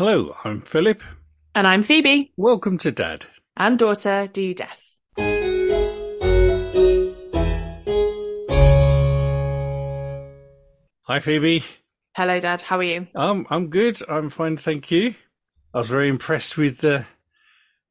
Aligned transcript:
Hello, 0.00 0.34
I'm 0.44 0.62
Philip. 0.62 1.02
And 1.54 1.66
I'm 1.66 1.82
Phoebe. 1.82 2.32
Welcome 2.38 2.78
to 2.78 2.90
Dad. 2.90 3.26
And 3.58 3.78
daughter 3.78 4.30
do 4.32 4.54
death. 4.54 4.96
Hi, 11.02 11.20
Phoebe. 11.20 11.62
Hello, 12.16 12.40
Dad. 12.40 12.62
How 12.62 12.78
are 12.78 12.82
you? 12.82 13.08
Um, 13.14 13.46
I'm 13.50 13.68
good. 13.68 14.00
I'm 14.08 14.30
fine, 14.30 14.56
thank 14.56 14.90
you. 14.90 15.16
I 15.74 15.78
was 15.80 15.88
very 15.88 16.08
impressed 16.08 16.56
with 16.56 16.78
the 16.78 17.04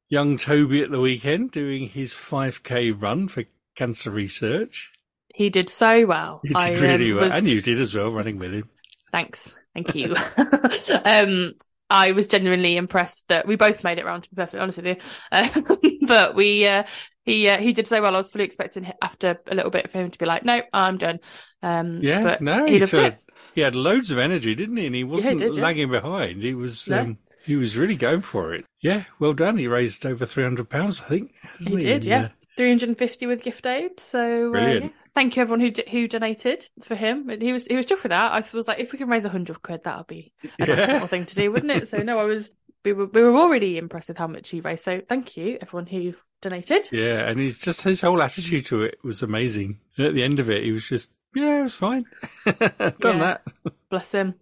young 0.08 0.36
Toby 0.36 0.82
at 0.82 0.90
the 0.90 0.98
weekend 0.98 1.52
doing 1.52 1.90
his 1.90 2.12
5k 2.12 3.00
run 3.00 3.28
for 3.28 3.44
cancer 3.76 4.10
research. 4.10 4.90
He 5.32 5.48
did 5.48 5.70
so 5.70 6.06
well. 6.06 6.40
He 6.42 6.48
did 6.48 6.56
I, 6.56 6.72
really 6.72 7.12
um, 7.12 7.18
well, 7.18 7.24
was- 7.26 7.34
and 7.34 7.46
you 7.46 7.62
did 7.62 7.78
as 7.78 7.94
well, 7.94 8.10
running 8.10 8.40
with 8.40 8.52
him. 8.52 8.68
Thanks. 9.12 9.56
Thank 9.74 9.94
you. 9.94 10.16
um, 11.04 11.54
I 11.90 12.12
was 12.12 12.26
genuinely 12.28 12.76
impressed 12.76 13.26
that 13.28 13.46
we 13.46 13.56
both 13.56 13.82
made 13.84 13.98
it 13.98 14.04
round. 14.04 14.24
To 14.24 14.30
be 14.30 14.36
perfectly 14.36 14.60
honest 14.60 14.78
with 14.78 14.86
you, 14.86 14.96
uh, 15.32 15.60
but 16.06 16.34
we 16.34 16.66
uh, 16.66 16.84
he 17.24 17.48
uh, 17.48 17.58
he 17.58 17.72
did 17.72 17.86
so 17.88 18.00
well. 18.00 18.14
I 18.14 18.18
was 18.18 18.30
fully 18.30 18.44
expecting 18.44 18.90
after 19.02 19.40
a 19.48 19.54
little 19.54 19.70
bit 19.70 19.90
for 19.90 19.98
him 19.98 20.10
to 20.10 20.18
be 20.18 20.26
like, 20.26 20.44
"No, 20.44 20.62
I'm 20.72 20.96
done." 20.96 21.18
Um, 21.62 22.00
Yeah, 22.02 22.22
but 22.22 22.40
no, 22.40 22.64
he 22.66 22.74
he, 22.74 22.80
loved 22.80 22.90
sort 22.90 23.04
it. 23.04 23.12
of- 23.14 23.18
he 23.54 23.62
had 23.62 23.74
loads 23.74 24.10
of 24.10 24.18
energy, 24.18 24.54
didn't 24.54 24.76
he? 24.76 24.86
And 24.86 24.94
he 24.94 25.02
wasn't 25.02 25.38
did, 25.38 25.56
yeah. 25.56 25.62
lagging 25.62 25.90
behind. 25.90 26.42
He 26.42 26.54
was 26.54 26.88
No. 26.88 27.00
um, 27.00 27.18
he 27.44 27.56
was 27.56 27.76
really 27.76 27.96
going 27.96 28.20
for 28.20 28.54
it. 28.54 28.64
Yeah, 28.80 29.04
well 29.18 29.32
done. 29.32 29.56
He 29.56 29.66
raised 29.66 30.04
over 30.06 30.26
three 30.26 30.44
hundred 30.44 30.68
pounds, 30.70 31.00
I 31.00 31.08
think. 31.08 31.32
He 31.58 31.64
hasn't 31.64 31.80
did, 31.80 32.04
yeah. 32.04 32.20
uh, 32.24 32.28
350 32.56 33.26
with 33.26 33.42
gift 33.42 33.66
aid. 33.66 33.98
So 33.98 34.48
uh, 34.48 34.50
Brilliant. 34.50 34.84
yeah. 34.84 34.90
Thank 35.14 35.36
you 35.36 35.42
everyone 35.42 35.60
who 35.60 35.70
d- 35.70 35.84
who 35.90 36.08
donated 36.08 36.68
for 36.84 36.94
him. 36.94 37.28
He 37.40 37.52
was 37.52 37.66
he 37.66 37.76
was 37.76 37.86
chuffed 37.86 38.02
with 38.02 38.10
that. 38.10 38.32
I 38.32 38.44
was 38.56 38.68
like, 38.68 38.78
if 38.80 38.92
we 38.92 38.98
can 38.98 39.08
raise 39.08 39.24
a 39.24 39.28
hundred 39.30 39.62
quid, 39.62 39.84
that 39.84 39.96
would 39.98 40.06
be 40.06 40.32
a 40.58 40.66
nice 40.66 40.88
little 40.88 41.08
thing 41.08 41.26
to 41.26 41.34
do, 41.34 41.50
wouldn't 41.52 41.72
it? 41.72 41.88
So 41.88 41.98
no, 41.98 42.18
I 42.18 42.24
was 42.24 42.50
we 42.84 42.92
were 42.92 43.06
we 43.06 43.22
were 43.22 43.36
already 43.36 43.78
impressed 43.78 44.08
with 44.08 44.18
how 44.18 44.26
much 44.26 44.48
he 44.48 44.60
raised. 44.60 44.84
So 44.84 45.00
thank 45.08 45.36
you 45.36 45.58
everyone 45.60 45.86
who 45.86 46.14
donated. 46.40 46.88
Yeah, 46.92 47.28
and 47.28 47.38
he's 47.38 47.58
just 47.58 47.82
his 47.82 48.00
whole 48.00 48.22
attitude 48.22 48.66
to 48.66 48.82
it 48.82 48.98
was 49.04 49.22
amazing. 49.22 49.78
And 49.96 50.06
at 50.06 50.14
the 50.14 50.22
end 50.22 50.40
of 50.40 50.48
it, 50.48 50.64
he 50.64 50.72
was 50.72 50.88
just, 50.88 51.10
yeah, 51.34 51.60
it 51.60 51.62
was 51.64 51.74
fine. 51.74 52.06
Done 52.46 52.58
Yeah. 52.78 53.18
that. 53.18 53.42
Bless 53.90 54.12
him. 54.12 54.34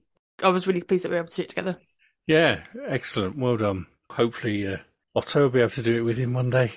I 0.42 0.50
was 0.50 0.66
really 0.68 0.82
pleased 0.82 1.04
that 1.04 1.08
we 1.08 1.14
were 1.16 1.22
able 1.22 1.30
to 1.30 1.36
do 1.36 1.42
it 1.42 1.48
together. 1.48 1.78
Yeah, 2.28 2.60
excellent. 2.86 3.36
Well 3.36 3.56
done. 3.56 3.86
Hopefully, 4.10 4.66
uh, 4.68 4.76
Otto 5.16 5.42
will 5.42 5.48
be 5.50 5.58
able 5.60 5.70
to 5.70 5.82
do 5.82 5.96
it 5.96 6.02
with 6.02 6.16
him 6.18 6.34
one 6.34 6.50
day. 6.50 6.72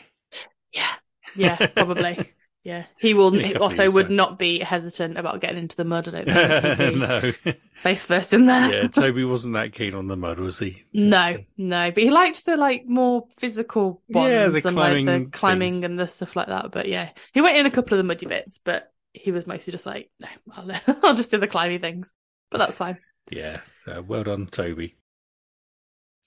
Yeah, 0.73 0.93
yeah, 1.35 1.67
probably. 1.67 2.33
Yeah, 2.63 2.85
he 2.99 3.13
will. 3.15 3.33
In 3.33 3.41
a 3.41 3.43
couple 3.53 3.63
of 3.63 3.71
Otto 3.73 3.89
would 3.91 4.07
time. 4.07 4.15
not 4.15 4.37
be 4.37 4.59
hesitant 4.59 5.17
about 5.17 5.41
getting 5.41 5.57
into 5.57 5.75
the 5.75 5.83
mud. 5.85 6.07
I 6.07 6.11
don't 6.11 6.29
think. 6.29 6.79
He'd 6.79 6.95
no. 6.99 7.31
face 7.73 8.05
first 8.05 8.33
in 8.33 8.45
there. 8.45 8.69
yeah, 8.69 8.87
Toby 8.87 9.23
wasn't 9.25 9.55
that 9.55 9.73
keen 9.73 9.95
on 9.95 10.07
the 10.07 10.15
mud, 10.15 10.39
was 10.39 10.59
he? 10.59 10.83
No, 10.93 11.37
no, 11.57 11.91
but 11.91 12.03
he 12.03 12.11
liked 12.11 12.45
the 12.45 12.57
like 12.57 12.85
more 12.85 13.25
physical 13.37 14.03
ones 14.09 14.29
Yeah, 14.31 14.47
the 14.49 14.61
and 14.67 14.77
like 14.77 15.03
the 15.05 15.27
climbing 15.31 15.31
climbing 15.31 15.71
things. 15.73 15.83
and 15.85 15.99
the 15.99 16.05
stuff 16.07 16.35
like 16.35 16.47
that. 16.47 16.71
But 16.71 16.87
yeah, 16.87 17.09
he 17.33 17.41
went 17.41 17.57
in 17.57 17.65
a 17.65 17.71
couple 17.71 17.93
of 17.97 17.97
the 17.97 18.07
muddy 18.07 18.27
bits, 18.27 18.59
but 18.63 18.91
he 19.13 19.31
was 19.31 19.47
mostly 19.47 19.71
just 19.71 19.85
like, 19.87 20.11
no, 20.19 20.27
I'll, 20.53 20.71
I'll 21.03 21.15
just 21.15 21.31
do 21.31 21.37
the 21.39 21.47
climbing 21.47 21.79
things. 21.81 22.13
But 22.51 22.59
that's 22.59 22.77
fine. 22.77 22.99
Yeah, 23.31 23.61
uh, 23.87 24.03
well 24.03 24.23
done, 24.23 24.45
Toby. 24.47 24.97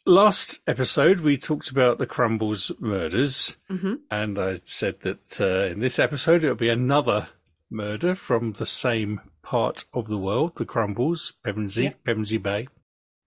Last 0.07 0.61
episode, 0.67 1.21
we 1.21 1.39
talked 1.39 1.71
about 1.71 1.97
the 1.99 2.07
Crumbles 2.07 2.71
murders, 2.79 3.57
hmm 3.71 3.95
and 4.11 4.39
I 4.39 4.61
said 4.65 5.01
that 5.01 5.41
uh, 5.41 5.71
in 5.73 5.81
this 5.81 5.99
episode 5.99 6.45
it'll 6.45 6.57
be 6.57 6.69
another 6.69 7.29
murder 7.71 8.15
from 8.15 8.53
the 8.53 8.67
same 8.67 9.23
part 9.43 9.87
of 9.95 10.09
the 10.09 10.19
world, 10.19 10.57
the 10.57 10.67
Crumbles, 10.67 11.33
Pevensey, 11.43 11.85
Yeah. 11.85 11.93
Pevensey 12.05 12.37
Bay 12.43 12.69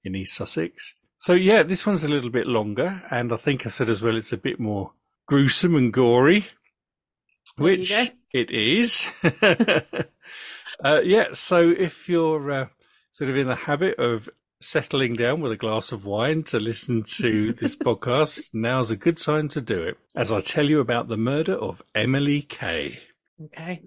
in 0.04 0.16
East 0.16 0.36
Sussex. 0.36 0.94
So 1.18 1.34
yeah, 1.34 1.64
this 1.64 1.88
one's 1.88 2.04
a 2.04 2.10
little 2.10 2.30
bit 2.30 2.46
longer, 2.46 3.02
and 3.10 3.34
I 3.34 3.38
think 3.38 3.66
I 3.66 3.70
said 3.70 3.90
as 3.90 4.04
well 4.04 4.16
it's 4.16 4.32
a 4.34 4.38
bit 4.38 4.60
more 4.60 4.92
gruesome 5.28 5.76
and 5.76 5.92
gory, 5.92 6.46
which 7.56 7.92
it 8.32 8.52
is. 8.52 9.08
uh, 10.84 11.02
yeah, 11.04 11.30
so 11.34 11.72
if 11.72 12.08
you're 12.08 12.52
uh, 12.52 12.68
sort 13.14 13.32
of 13.32 13.38
in 13.38 13.48
the 13.48 13.56
habit 13.56 13.98
of 13.98 14.30
settling 14.60 15.16
down 15.16 15.42
with 15.42 15.52
a 15.52 15.58
glass 15.58 15.92
of 15.92 16.06
wine 16.06 16.44
to 16.44 16.60
listen 16.60 17.04
to 17.04 17.54
this 17.60 17.76
podcast, 17.76 18.50
now's 18.54 18.92
a 18.92 18.96
good 18.96 19.18
time 19.18 19.48
to 19.50 19.62
do 19.62 19.82
it 19.82 19.98
as 20.16 20.32
I 20.32 20.40
tell 20.40 20.66
you 20.66 20.80
about 20.80 21.08
the 21.08 21.18
murder 21.18 21.54
of 21.54 21.82
Emily 21.94 22.42
Kaye. 22.42 23.00
Okay. 23.46 23.84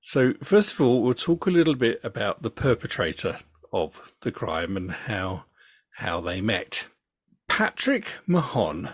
So, 0.00 0.34
first 0.42 0.74
of 0.74 0.80
all, 0.80 1.02
we'll 1.02 1.14
talk 1.14 1.46
a 1.46 1.50
little 1.50 1.74
bit 1.74 2.00
about 2.04 2.42
the 2.42 2.50
perpetrator 2.50 3.38
of 3.72 4.12
the 4.20 4.32
crime 4.32 4.76
and 4.76 4.90
how 4.90 5.44
how 5.96 6.20
they 6.20 6.40
met. 6.40 6.86
Patrick 7.48 8.08
Mahon 8.26 8.90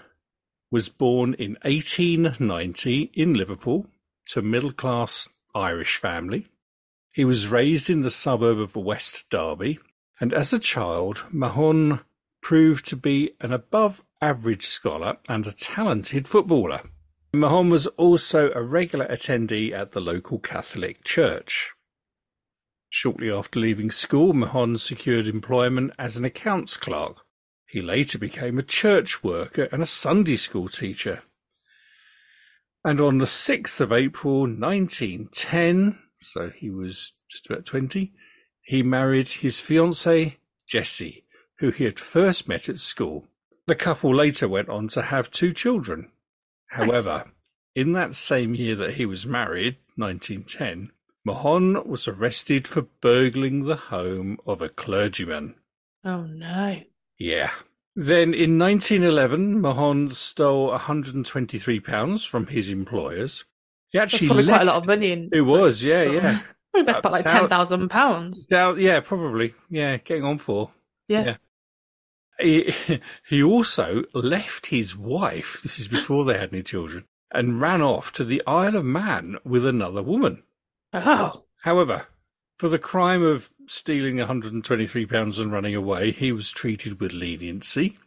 was 0.70 0.88
born 0.88 1.34
in 1.34 1.56
1890 1.62 3.10
in 3.14 3.34
Liverpool 3.34 3.86
to 4.26 4.40
a 4.40 4.42
middle-class 4.42 5.28
Irish 5.54 5.96
family. 5.96 6.46
He 7.12 7.24
was 7.24 7.48
raised 7.48 7.90
in 7.90 8.02
the 8.02 8.10
suburb 8.10 8.60
of 8.60 8.76
West 8.76 9.24
Derby, 9.30 9.78
and 10.20 10.34
as 10.34 10.52
a 10.52 10.58
child, 10.58 11.24
Mahon 11.30 12.00
proved 12.42 12.86
to 12.86 12.96
be 12.96 13.32
an 13.40 13.52
above 13.52 14.04
average 14.20 14.66
scholar 14.66 15.16
and 15.28 15.46
a 15.46 15.52
talented 15.52 16.28
footballer. 16.28 16.82
Mahon 17.32 17.70
was 17.70 17.86
also 17.86 18.50
a 18.52 18.62
regular 18.62 19.06
attendee 19.06 19.72
at 19.72 19.92
the 19.92 20.00
local 20.00 20.38
Catholic 20.38 21.04
church. 21.04 21.72
Shortly 22.90 23.30
after 23.30 23.60
leaving 23.60 23.90
school, 23.90 24.32
Mahon 24.32 24.76
secured 24.76 25.26
employment 25.26 25.92
as 25.98 26.16
an 26.16 26.24
accounts 26.24 26.76
clerk. 26.76 27.18
He 27.66 27.80
later 27.80 28.18
became 28.18 28.58
a 28.58 28.64
church 28.64 29.22
worker 29.22 29.68
and 29.70 29.80
a 29.80 29.86
Sunday 29.86 30.36
school 30.36 30.68
teacher. 30.68 31.22
And 32.84 33.00
on 33.00 33.18
the 33.18 33.26
6th 33.26 33.80
of 33.80 33.92
April 33.92 34.40
1910, 34.40 35.98
so 36.18 36.50
he 36.50 36.68
was 36.68 37.12
just 37.30 37.48
about 37.48 37.64
20, 37.64 38.12
he 38.70 38.84
married 38.84 39.28
his 39.28 39.56
fiancée, 39.56 40.36
Jessie, 40.64 41.24
who 41.58 41.72
he 41.72 41.82
had 41.82 41.98
first 41.98 42.46
met 42.46 42.68
at 42.68 42.78
school. 42.78 43.26
The 43.66 43.74
couple 43.74 44.14
later 44.14 44.46
went 44.46 44.68
on 44.68 44.86
to 44.90 45.02
have 45.02 45.28
two 45.32 45.52
children. 45.52 46.12
However, 46.68 47.24
in 47.74 47.94
that 47.94 48.14
same 48.14 48.54
year 48.54 48.76
that 48.76 48.92
he 48.94 49.06
was 49.06 49.26
married, 49.26 49.78
1910, 49.96 50.92
Mahon 51.24 51.84
was 51.84 52.06
arrested 52.06 52.68
for 52.68 52.82
burgling 53.00 53.64
the 53.64 53.74
home 53.74 54.38
of 54.46 54.62
a 54.62 54.68
clergyman. 54.68 55.56
Oh 56.04 56.22
no. 56.22 56.80
Yeah. 57.18 57.50
Then 57.96 58.32
in 58.32 58.56
1911, 58.56 59.60
Mahon 59.60 60.10
stole 60.10 60.70
£123 60.78 62.24
from 62.24 62.46
his 62.46 62.68
employers. 62.68 63.44
He 63.88 63.98
That's 63.98 64.14
actually 64.14 64.28
probably 64.28 64.44
left... 64.44 64.58
quite 64.58 64.62
a 64.62 64.70
lot 64.70 64.76
of 64.76 64.86
money. 64.86 65.10
In, 65.10 65.28
It 65.32 65.40
was, 65.40 65.82
yeah, 65.82 66.04
yeah. 66.04 66.40
Probably 66.72 66.86
best 66.86 67.02
part 67.02 67.12
like 67.12 67.26
ten 67.26 67.48
thousand 67.48 67.88
pounds. 67.88 68.46
Yeah, 68.50 69.00
probably. 69.00 69.54
Yeah, 69.68 69.96
getting 69.98 70.24
on 70.24 70.38
for. 70.38 70.70
Yeah. 71.08 71.24
Yeah. 71.24 71.36
He, 72.38 72.74
he 73.28 73.42
also 73.42 74.04
left 74.14 74.66
his 74.66 74.96
wife, 74.96 75.60
this 75.62 75.78
is 75.78 75.88
before 75.88 76.24
they 76.24 76.38
had 76.38 76.52
any 76.52 76.62
children, 76.62 77.04
and 77.32 77.60
ran 77.60 77.82
off 77.82 78.12
to 78.14 78.24
the 78.24 78.42
Isle 78.46 78.76
of 78.76 78.84
Man 78.84 79.36
with 79.44 79.66
another 79.66 80.02
woman. 80.02 80.42
Oh. 80.92 81.44
However, 81.62 82.06
for 82.58 82.68
the 82.68 82.78
crime 82.78 83.22
of 83.22 83.50
stealing 83.66 84.16
£123 84.16 85.38
and 85.38 85.52
running 85.52 85.74
away, 85.74 86.12
he 86.12 86.32
was 86.32 86.50
treated 86.50 87.00
with 87.00 87.12
leniency, 87.12 87.98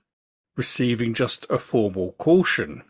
receiving 0.55 1.13
just 1.13 1.45
a 1.49 1.57
formal 1.57 2.13
caution. 2.17 2.83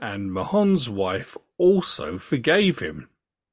And 0.00 0.32
Mahon's 0.32 0.88
wife 0.88 1.36
also 1.56 2.18
forgave 2.18 2.78
him, 2.78 3.08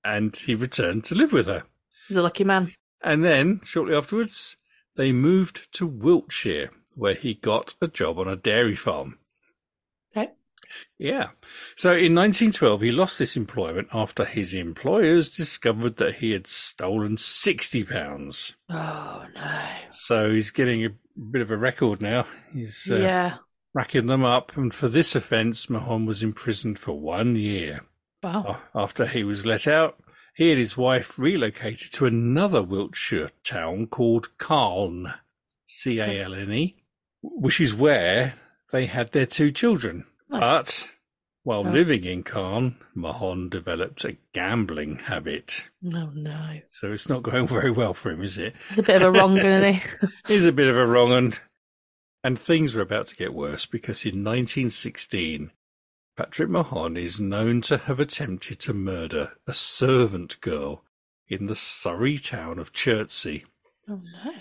and 0.05 0.35
he 0.35 0.55
returned 0.55 1.03
to 1.05 1.15
live 1.15 1.33
with 1.33 1.47
her. 1.47 1.63
He's 2.07 2.17
a 2.17 2.21
lucky 2.21 2.43
man. 2.43 2.73
And 3.01 3.23
then, 3.23 3.61
shortly 3.63 3.95
afterwards, 3.95 4.57
they 4.95 5.11
moved 5.11 5.71
to 5.73 5.85
Wiltshire, 5.85 6.71
where 6.95 7.15
he 7.15 7.33
got 7.33 7.75
a 7.81 7.87
job 7.87 8.19
on 8.19 8.27
a 8.27 8.35
dairy 8.35 8.75
farm. 8.75 9.19
Okay. 10.15 10.31
Yeah. 10.97 11.29
So 11.75 11.91
in 11.91 12.15
1912, 12.15 12.81
he 12.81 12.91
lost 12.91 13.19
this 13.19 13.35
employment 13.35 13.89
after 13.93 14.25
his 14.25 14.53
employers 14.53 15.29
discovered 15.29 15.97
that 15.97 16.15
he 16.15 16.31
had 16.31 16.47
stolen 16.47 17.17
60 17.17 17.83
pounds. 17.83 18.55
Oh 18.69 19.25
no. 19.35 19.67
So 19.91 20.31
he's 20.31 20.51
getting 20.51 20.85
a 20.85 20.89
bit 21.19 21.41
of 21.41 21.51
a 21.51 21.57
record 21.57 22.01
now. 22.01 22.25
He's 22.53 22.89
uh, 22.89 22.95
yeah. 22.95 23.37
racking 23.73 24.07
them 24.07 24.23
up. 24.23 24.55
And 24.55 24.73
for 24.73 24.87
this 24.87 25.15
offence, 25.15 25.69
Mahon 25.69 26.05
was 26.05 26.23
imprisoned 26.23 26.79
for 26.79 26.99
one 26.99 27.35
year. 27.35 27.81
Wow. 28.25 28.57
After 28.73 29.05
he 29.05 29.23
was 29.23 29.45
let 29.45 29.67
out, 29.67 29.99
he 30.33 30.49
and 30.49 30.57
his 30.59 30.75
wife 30.75 31.13
relocated 31.17 31.93
to 31.93 32.07
another 32.07 32.63
Wiltshire 32.63 33.29
town 33.43 33.85
called 33.85 34.35
Calne, 34.39 35.13
C 35.67 35.99
A 35.99 36.23
L 36.23 36.33
N 36.33 36.51
E, 36.51 36.75
which 37.21 37.61
is 37.61 37.75
where 37.75 38.33
they 38.71 38.87
had 38.87 39.11
their 39.11 39.27
two 39.27 39.51
children. 39.51 40.05
Nice. 40.27 40.39
But 40.41 40.91
while 41.43 41.67
Oh. 41.67 41.69
living 41.71 42.03
in 42.03 42.23
Calne, 42.23 42.77
Mahon 42.95 43.47
developed 43.49 44.03
a 44.03 44.17
gambling 44.33 44.95
habit. 44.95 45.69
No, 45.83 46.09
no. 46.15 46.61
So 46.71 46.91
it's 46.91 47.07
not 47.07 47.21
going 47.21 47.47
very 47.59 47.69
well 47.69 47.93
for 47.93 48.09
him, 48.09 48.23
is 48.23 48.39
it? 48.39 48.55
It's 48.71 48.79
a 48.79 48.83
bit 48.83 49.03
of 49.03 49.03
a 49.03 49.11
wrong, 49.11 49.37
isn't 49.37 49.73
he? 49.75 50.07
He's 50.27 50.45
a 50.45 50.51
bit 50.51 50.67
of 50.67 50.75
a 50.75 50.87
wrong 50.87 51.11
un. 51.11 51.33
And 52.23 52.39
things 52.39 52.75
are 52.75 52.81
about 52.81 53.05
to 53.09 53.15
get 53.15 53.35
worse 53.35 53.67
because 53.67 54.03
in 54.03 54.23
1916, 54.23 55.51
Patrick 56.17 56.49
Mahon 56.49 56.95
is 56.95 57.19
known 57.19 57.61
to 57.63 57.77
have 57.77 57.99
attempted 57.99 58.59
to 58.61 58.73
murder 58.73 59.33
a 59.45 59.53
servant 59.53 60.39
girl 60.39 60.81
in 61.27 61.47
the 61.47 61.55
Surrey 61.55 62.17
town 62.17 62.57
of 62.57 62.71
Chertsey. 62.71 63.43
Oh 63.89 63.99
no. 64.23 64.31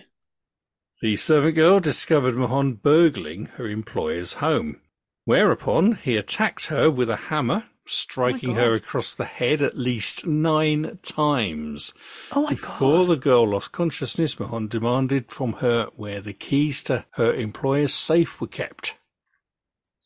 The 1.02 1.16
servant 1.16 1.56
girl 1.56 1.80
discovered 1.80 2.36
Mahon 2.36 2.74
burgling 2.74 3.46
her 3.56 3.68
employer's 3.68 4.34
home, 4.34 4.80
whereupon 5.24 5.96
he 5.96 6.16
attacked 6.16 6.66
her 6.66 6.88
with 6.88 7.10
a 7.10 7.16
hammer, 7.16 7.64
striking 7.86 8.52
oh 8.52 8.62
her 8.62 8.74
across 8.74 9.12
the 9.12 9.24
head 9.24 9.60
at 9.60 9.76
least 9.76 10.24
nine 10.26 11.00
times. 11.02 11.92
Oh 12.30 12.44
my 12.44 12.50
Before 12.50 13.00
god. 13.00 13.08
the 13.08 13.16
girl 13.16 13.48
lost 13.48 13.72
consciousness, 13.72 14.38
Mahon 14.38 14.68
demanded 14.68 15.32
from 15.32 15.54
her 15.54 15.88
where 15.96 16.20
the 16.20 16.32
keys 16.32 16.84
to 16.84 17.04
her 17.12 17.34
employer's 17.34 17.92
safe 17.92 18.40
were 18.40 18.46
kept. 18.46 18.96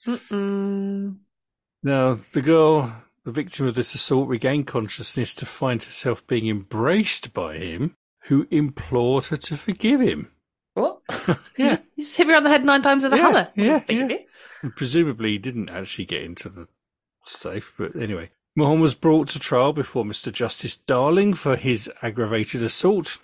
Mm-mm. 0.06 1.18
Now, 1.82 2.18
the 2.32 2.42
girl, 2.42 2.92
the 3.24 3.30
victim 3.32 3.66
of 3.66 3.74
this 3.74 3.94
assault, 3.94 4.28
regained 4.28 4.66
consciousness 4.66 5.34
to 5.36 5.46
find 5.46 5.82
herself 5.82 6.26
being 6.26 6.48
embraced 6.48 7.32
by 7.32 7.56
him, 7.58 7.94
who 8.24 8.46
implored 8.50 9.26
her 9.26 9.36
to 9.36 9.56
forgive 9.56 10.00
him. 10.00 10.30
What? 10.74 11.00
You, 11.56 11.68
just, 11.70 11.84
you 11.96 12.04
just 12.04 12.16
hit 12.16 12.26
me 12.28 12.34
on 12.34 12.44
the 12.44 12.50
head 12.50 12.64
nine 12.64 12.82
times 12.82 13.02
with 13.04 13.12
a 13.12 13.16
Yeah, 13.16 13.22
hammer. 13.24 13.48
yeah, 13.56 13.82
yeah. 13.88 14.16
And 14.62 14.74
presumably 14.76 15.30
he 15.32 15.38
didn't 15.38 15.70
actually 15.70 16.04
get 16.04 16.22
into 16.22 16.48
the 16.48 16.68
safe, 17.24 17.72
but 17.76 17.96
anyway. 17.96 18.30
Mahon 18.56 18.80
was 18.80 18.94
brought 18.94 19.28
to 19.28 19.38
trial 19.40 19.72
before 19.72 20.04
Mr. 20.04 20.32
Justice 20.32 20.76
Darling 20.76 21.34
for 21.34 21.56
his 21.56 21.90
aggravated 22.02 22.62
assault. 22.62 23.18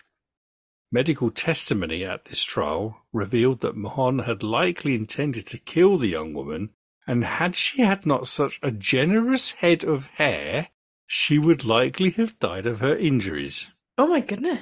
Medical 0.93 1.31
testimony 1.31 2.05
at 2.05 2.25
this 2.27 2.43
trial 2.43 2.99
revealed 3.12 3.61
that 3.61 3.77
Mahon 3.77 4.21
had 4.21 4.43
likely 4.43 4.95
intended 4.95 5.47
to 5.49 5.59
kill 5.59 5.97
the 5.99 6.09
young 6.09 6.35
woman, 6.35 6.71
and 7.06 7.25
had 7.25 7.56
she 7.56 7.83
had 7.83 8.06
not 8.06 8.29
such 8.29 8.59
a 8.62 8.71
generous 8.71 9.53
head 9.53 9.85
of 9.85 10.06
hair, 10.09 10.69
she 11.06 11.39
would 11.39 11.65
likely 11.65 12.11
have 12.11 12.39
died 12.39 12.67
of 12.67 12.81
her 12.81 12.97
injuries. 12.97 13.71
Oh 13.99 14.06
my 14.09 14.21
goodness. 14.21 14.61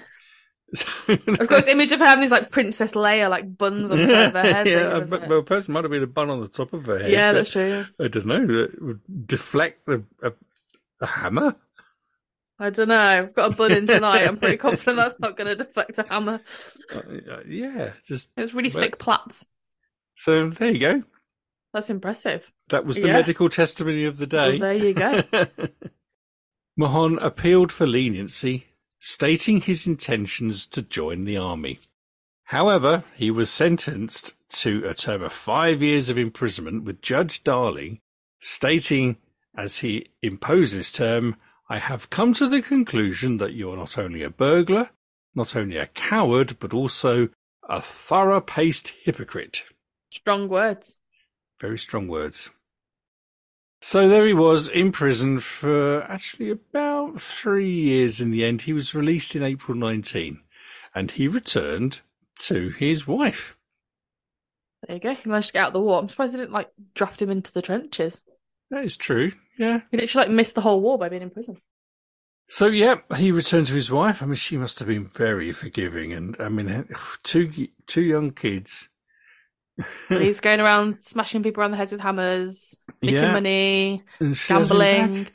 I've 1.06 1.24
got 1.26 1.48
this 1.50 1.66
image 1.68 1.92
of 1.92 2.00
her 2.00 2.06
having 2.06 2.22
these 2.22 2.30
like 2.30 2.50
Princess 2.50 2.92
Leia 2.92 3.28
like 3.28 3.58
buns 3.58 3.90
on 3.90 3.98
the 3.98 4.06
side 4.06 4.26
of 4.28 4.32
her 4.32 4.42
head. 4.42 4.66
yeah, 4.66 5.04
thing, 5.04 5.24
a, 5.24 5.28
well, 5.28 5.38
a 5.40 5.42
person 5.42 5.74
might 5.74 5.84
have 5.84 5.90
been 5.90 6.02
a 6.02 6.06
bun 6.06 6.30
on 6.30 6.40
the 6.40 6.48
top 6.48 6.72
of 6.72 6.86
her 6.86 6.98
head. 6.98 7.10
yeah, 7.10 7.32
that's 7.32 7.52
true. 7.52 7.84
I 8.00 8.08
don't 8.08 8.26
know. 8.26 8.46
It 8.64 8.80
would 8.82 9.00
deflect 9.26 9.84
the 9.86 10.04
a, 10.22 10.32
a 11.00 11.06
hammer. 11.06 11.54
I 12.58 12.70
don't 12.70 12.88
know. 12.88 12.96
I've 12.98 13.34
got 13.34 13.52
a 13.52 13.54
bun 13.54 13.72
in 13.72 13.86
tonight. 13.86 14.26
I'm 14.26 14.36
pretty 14.38 14.56
confident 14.56 14.96
that's 14.96 15.20
not 15.20 15.36
going 15.36 15.48
to 15.48 15.56
deflect 15.56 15.98
a 15.98 16.04
hammer. 16.08 16.40
Uh, 16.94 17.00
yeah, 17.46 17.90
just 18.06 18.30
It 18.36 18.40
was 18.42 18.54
really 18.54 18.70
Well- 18.70 18.82
thick 18.82 18.98
plaits. 18.98 19.44
so 20.14 20.48
there 20.50 20.70
you 20.70 20.78
go. 20.78 21.02
That's 21.72 21.90
impressive. 21.90 22.52
That 22.68 22.84
was 22.84 22.96
the 22.96 23.06
Yeah. 23.06 23.14
medical 23.14 23.48
testimony 23.48 24.04
of 24.04 24.18
the 24.18 24.26
day. 24.26 24.58
Well, 24.58 24.58
there 24.58 24.74
you 24.74 24.92
go. 24.94 25.22
Mahon 26.76 27.18
appealed 27.18 27.72
for 27.72 27.86
leniency, 27.86 28.66
stating 29.00 29.60
his 29.62 29.86
intentions 29.86 30.66
to 30.68 30.82
join 30.82 31.24
the 31.24 31.36
army. 31.36 31.80
However, 32.44 33.04
he 33.16 33.30
was 33.30 33.50
sentenced 33.50 34.34
to 34.60 34.86
a 34.86 34.94
term 34.94 35.22
of 35.22 35.32
five 35.32 35.82
years 35.82 36.08
of 36.08 36.18
imprisonment 36.18 36.84
with 36.84 37.00
Judge 37.00 37.42
Darling, 37.42 38.00
stating 38.40 39.16
as 39.56 39.78
he 39.78 40.08
imposed 40.22 40.74
his 40.74 40.92
term, 40.92 41.36
I 41.68 41.78
have 41.78 42.10
come 42.10 42.34
to 42.34 42.48
the 42.48 42.62
conclusion 42.62 43.38
that 43.38 43.54
you're 43.54 43.76
not 43.76 43.96
only 43.98 44.22
a 44.22 44.30
burglar, 44.30 44.90
not 45.34 45.56
only 45.56 45.76
a 45.76 45.86
coward, 45.86 46.56
but 46.58 46.74
also 46.74 47.28
a 47.68 47.80
thorough 47.80 48.40
paced 48.40 48.88
hypocrite. 49.04 49.64
Strong 50.10 50.48
words. 50.48 50.96
Very 51.62 51.78
strong 51.78 52.08
words. 52.08 52.50
So 53.80 54.08
there 54.08 54.26
he 54.26 54.32
was 54.32 54.66
in 54.66 54.90
prison 54.90 55.38
for 55.38 56.02
actually 56.02 56.50
about 56.50 57.22
three 57.22 57.70
years 57.70 58.20
in 58.20 58.32
the 58.32 58.44
end. 58.44 58.62
He 58.62 58.72
was 58.72 58.96
released 58.96 59.36
in 59.36 59.44
April 59.44 59.78
19 59.78 60.40
and 60.92 61.10
he 61.12 61.28
returned 61.28 62.00
to 62.46 62.70
his 62.70 63.06
wife. 63.06 63.56
There 64.86 64.96
you 64.96 65.00
go. 65.00 65.14
He 65.14 65.28
managed 65.28 65.48
to 65.48 65.52
get 65.52 65.62
out 65.62 65.66
of 65.68 65.74
the 65.74 65.80
war. 65.80 66.00
I'm 66.00 66.08
surprised 66.08 66.34
they 66.34 66.38
didn't 66.38 66.52
like 66.52 66.70
draft 66.94 67.22
him 67.22 67.30
into 67.30 67.52
the 67.52 67.62
trenches. 67.62 68.22
That 68.70 68.84
is 68.84 68.96
true. 68.96 69.30
Yeah. 69.56 69.82
He 69.92 69.98
literally 69.98 70.26
like 70.26 70.34
missed 70.34 70.56
the 70.56 70.62
whole 70.62 70.80
war 70.80 70.98
by 70.98 71.08
being 71.08 71.22
in 71.22 71.30
prison. 71.30 71.58
So 72.48 72.66
yeah, 72.66 72.96
he 73.16 73.30
returned 73.30 73.68
to 73.68 73.74
his 73.74 73.90
wife. 73.90 74.20
I 74.20 74.26
mean, 74.26 74.34
she 74.34 74.56
must 74.56 74.80
have 74.80 74.88
been 74.88 75.06
very 75.06 75.52
forgiving. 75.52 76.12
And 76.12 76.36
I 76.40 76.48
mean, 76.48 76.88
two, 77.22 77.68
two 77.86 78.02
young 78.02 78.32
kids. 78.32 78.88
And 80.08 80.22
he's 80.22 80.40
going 80.48 80.60
around 80.60 80.98
smashing 81.02 81.42
people 81.42 81.62
around 81.62 81.70
the 81.72 81.76
heads 81.76 81.92
with 81.92 82.00
hammers, 82.00 82.76
making 83.00 83.16
Yeah. 83.16 83.32
money, 83.32 84.02
And 84.20 84.36
she 84.36 84.52
has 84.52 84.70
him 84.70 84.78
back. 84.78 84.86
gambling. 85.08 85.28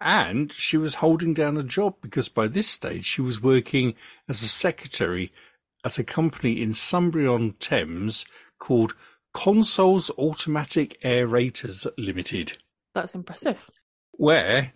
and 0.00 0.52
she 0.52 0.76
was 0.76 0.96
holding 0.96 1.32
down 1.34 1.56
a 1.56 1.62
job 1.62 1.94
because 2.00 2.28
by 2.28 2.48
this 2.48 2.66
stage 2.68 3.06
she 3.06 3.20
was 3.22 3.40
working 3.42 3.94
as 4.28 4.42
a 4.42 4.48
secretary 4.48 5.32
at 5.84 5.98
a 5.98 6.04
company 6.04 6.60
in 6.60 6.74
Sunbury 6.74 7.26
on 7.26 7.54
Thames 7.60 8.24
called 8.58 8.94
Consols 9.34 10.10
Automatic 10.18 11.00
Aerators 11.02 11.86
Limited, 11.96 12.58
That's 12.94 13.14
impressive. 13.14 13.58
where 14.12 14.72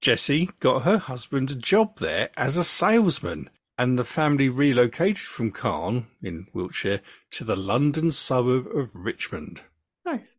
Jessie 0.00 0.50
got 0.60 0.82
her 0.84 0.98
husband 0.98 1.50
a 1.50 1.54
job 1.56 1.98
there 1.98 2.30
as 2.36 2.56
a 2.56 2.64
salesman. 2.64 3.50
And 3.78 3.96
the 3.96 4.04
family 4.04 4.48
relocated 4.48 5.18
from 5.18 5.52
Calne 5.52 6.08
in 6.20 6.48
Wiltshire 6.52 7.00
to 7.30 7.44
the 7.44 7.54
London 7.54 8.10
suburb 8.10 8.66
of 8.76 8.90
Richmond. 8.94 9.60
Nice. 10.04 10.38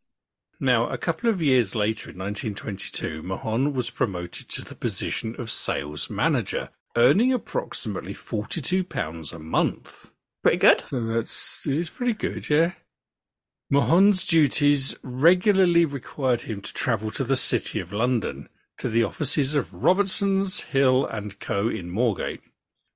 Now, 0.60 0.90
a 0.90 0.98
couple 0.98 1.30
of 1.30 1.42
years 1.42 1.74
later, 1.74 2.10
in 2.10 2.18
1922, 2.18 3.24
Mahon 3.24 3.74
was 3.74 3.90
promoted 3.90 4.50
to 4.50 4.66
the 4.66 4.76
position 4.76 5.38
of 5.40 5.50
sales 5.50 6.10
manager, 6.10 6.70
earning 6.98 7.32
approximately 7.32 8.14
£42 8.14 9.34
a 9.34 9.40
month. 9.40 10.12
Pretty 10.44 10.58
good. 10.58 10.82
So 10.82 11.02
that's 11.06 11.62
it's 11.66 11.90
pretty 11.90 12.14
good, 12.14 12.50
yeah. 12.50 12.74
Mahon's 13.70 14.26
duties 14.26 14.96
regularly 15.02 15.86
required 15.86 16.42
him 16.42 16.62
to 16.62 16.74
travel 16.74 17.10
to 17.12 17.24
the 17.24 17.38
City 17.38 17.80
of 17.80 17.94
London, 17.94 18.50
to 18.80 18.90
the 18.90 19.04
offices 19.04 19.56
of 19.56 19.74
Robertson's, 19.84 20.62
Hill 20.62 21.06
and 21.06 21.40
Co. 21.40 21.70
in 21.70 21.90
Moorgate. 21.90 22.42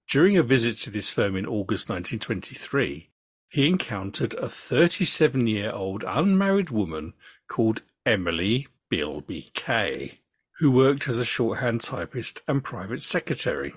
During 0.09 0.37
a 0.37 0.43
visit 0.43 0.77
to 0.79 0.89
this 0.89 1.09
firm 1.09 1.35
in 1.35 1.45
August 1.45 1.89
1923, 1.89 3.09
he 3.49 3.67
encountered 3.67 4.33
a 4.35 4.49
37 4.49 5.47
year 5.47 5.71
old 5.71 6.03
unmarried 6.03 6.69
woman 6.69 7.13
called 7.47 7.83
Emily 8.05 8.67
Beilby 8.91 9.53
Kaye, 9.53 10.19
who 10.59 10.71
worked 10.71 11.07
as 11.07 11.17
a 11.17 11.25
shorthand 11.25 11.81
typist 11.81 12.41
and 12.47 12.63
private 12.63 13.01
secretary. 13.01 13.73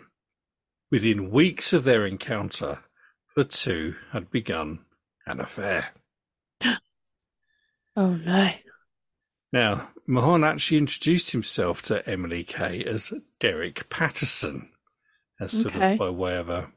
Within 0.91 1.31
weeks 1.31 1.73
of 1.73 1.85
their 1.85 2.07
encounter, 2.07 2.81
the 3.35 3.45
two 3.45 3.97
had 4.13 4.31
begun 4.31 4.85
an 5.27 5.41
affair. 5.41 5.91
Oh 7.99 8.17
no. 8.17 8.51
Now, 9.55 9.89
Mahon 10.07 10.45
actually 10.45 10.77
introduced 10.77 11.31
himself 11.31 11.81
to 11.83 12.07
Emily 12.07 12.45
Kaye 12.45 12.85
as 12.85 13.15
Derek 13.41 13.89
Patterson, 13.89 14.69
as 15.41 15.53
sort 15.53 15.75
Okay. 15.77 15.93
of 15.95 15.99
by 15.99 16.11
way 16.11 16.37
of 16.37 16.49
a 16.49 16.73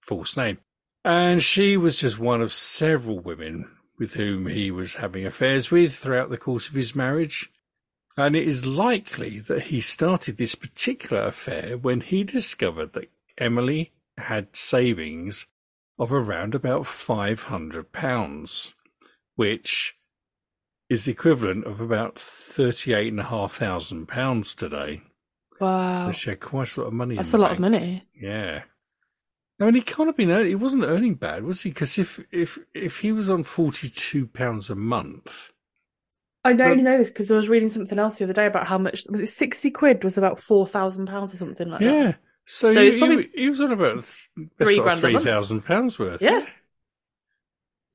false 0.00 0.36
name. 0.36 0.58
And 1.04 1.42
she 1.42 1.76
was 1.76 1.98
just 1.98 2.18
one 2.18 2.40
of 2.42 2.52
several 2.52 3.20
women 3.20 3.70
with 3.98 4.14
whom 4.14 4.46
he 4.46 4.70
was 4.70 4.94
having 4.94 5.26
affairs 5.26 5.70
with 5.70 5.94
throughout 5.94 6.30
the 6.30 6.38
course 6.38 6.68
of 6.68 6.74
his 6.74 6.94
marriage. 6.94 7.50
And 8.16 8.34
it 8.36 8.46
is 8.46 8.64
likely 8.64 9.38
that 9.40 9.64
he 9.64 9.80
started 9.80 10.36
this 10.36 10.54
particular 10.54 11.22
affair 11.26 11.76
when 11.76 12.00
he 12.00 12.24
discovered 12.24 12.92
that 12.94 13.10
Emily 13.38 13.92
had 14.18 14.56
savings 14.56 15.46
of 15.98 16.12
around 16.12 16.54
about 16.54 16.82
£500, 16.84 18.72
which 19.36 19.96
is 20.88 21.04
the 21.04 21.12
equivalent 21.12 21.64
of 21.66 21.80
about 21.80 22.18
thirty-eight 22.20 23.08
and 23.08 23.20
a 23.20 23.24
half 23.24 23.54
thousand 23.54 24.06
pounds 24.06 24.54
today. 24.54 25.02
Wow. 25.60 26.12
She 26.12 26.30
had 26.30 26.40
quite 26.40 26.76
a 26.76 26.80
lot 26.80 26.86
of 26.88 26.92
money. 26.92 27.16
That's 27.16 27.34
a 27.34 27.38
lot 27.38 27.52
of 27.52 27.58
money. 27.58 28.06
Yeah. 28.14 28.62
I 29.60 29.64
mean, 29.66 29.74
he 29.74 29.82
can't 29.82 30.08
have 30.08 30.16
been 30.16 30.30
earning. 30.32 30.48
He 30.48 30.54
wasn't 30.56 30.84
earning 30.84 31.14
bad, 31.14 31.44
was 31.44 31.62
he? 31.62 31.70
Because 31.70 31.96
if 31.96 32.20
if 32.32 32.58
if 32.74 32.98
he 32.98 33.12
was 33.12 33.30
on 33.30 33.44
forty-two 33.44 34.26
pounds 34.26 34.68
a 34.68 34.74
month, 34.74 35.30
I 36.44 36.52
know 36.54 36.74
But- 36.74 36.82
know 36.82 36.98
this 36.98 37.08
because 37.08 37.30
I 37.30 37.36
was 37.36 37.48
reading 37.48 37.68
something 37.68 37.98
else 37.98 38.18
the 38.18 38.24
other 38.24 38.32
day 38.32 38.46
about 38.46 38.66
how 38.66 38.78
much 38.78 39.04
was 39.08 39.20
it 39.20 39.26
sixty 39.28 39.70
quid 39.70 40.02
was 40.02 40.18
about 40.18 40.40
four 40.40 40.66
thousand 40.66 41.06
pounds 41.06 41.32
or 41.34 41.36
something 41.36 41.68
like 41.70 41.80
that. 41.80 41.86
yeah. 41.94 42.14
So, 42.46 42.74
So 42.74 42.80
he, 42.80 42.90
he, 42.98 43.30
he 43.42 43.48
was 43.48 43.60
on 43.60 43.72
about 43.72 44.04
Three 44.58 44.78
grand 44.80 45.00
three 45.00 45.18
thousand 45.18 45.62
pounds 45.64 45.98
worth. 45.98 46.20
Yeah. 46.20 46.44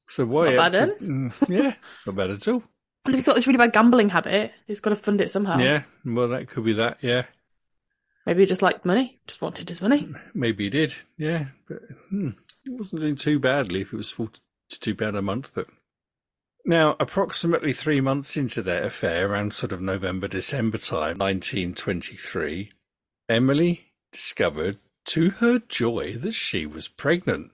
So 0.07 0.25
why? 0.25 0.51
not 0.55 0.71
bad 0.71 0.97
to- 0.97 1.03
mm, 1.05 1.33
yeah, 1.49 1.75
not 2.05 2.15
bad 2.15 2.29
at 2.31 2.47
all. 2.47 2.63
And 3.05 3.15
if 3.15 3.19
he's 3.19 3.27
got 3.27 3.35
this 3.35 3.47
really 3.47 3.57
bad 3.57 3.71
gambling 3.71 4.09
habit, 4.09 4.51
he's 4.67 4.81
got 4.81 4.89
to 4.89 4.95
fund 4.95 5.21
it 5.21 5.31
somehow. 5.31 5.57
Yeah. 5.57 5.83
Well, 6.05 6.27
that 6.29 6.47
could 6.49 6.65
be 6.65 6.73
that. 6.73 6.97
Yeah. 7.01 7.23
Maybe 8.29 8.43
he 8.43 8.45
just 8.45 8.62
liked 8.62 8.86
money, 8.86 9.19
just 9.25 9.41
wanted 9.41 9.69
his 9.69 9.81
money. 9.81 10.07
Maybe 10.36 10.65
he 10.65 10.69
did, 10.69 10.93
yeah. 11.17 11.45
But 11.67 11.79
hmm, 12.12 12.29
it 12.63 12.74
wasn't 12.77 13.01
doing 13.01 13.15
too 13.15 13.39
badly 13.39 13.81
if 13.81 13.91
it 13.91 13.98
was 13.98 14.12
forty-two 14.12 14.93
pound 14.93 15.17
a 15.17 15.24
month. 15.24 15.51
But 15.55 15.65
Now, 16.63 16.95
approximately 17.00 17.74
three 17.74 18.01
months 18.01 18.38
into 18.38 18.62
their 18.62 18.83
affair, 18.83 19.31
around 19.31 19.55
sort 19.55 19.71
of 19.71 19.81
November, 19.81 20.27
December 20.27 20.77
time, 20.77 21.17
1923, 21.17 22.71
Emily 23.27 23.93
discovered 24.12 24.77
to 25.05 25.31
her 25.31 25.57
joy 25.67 26.13
that 26.17 26.36
she 26.36 26.67
was 26.67 26.88
pregnant. 26.88 27.50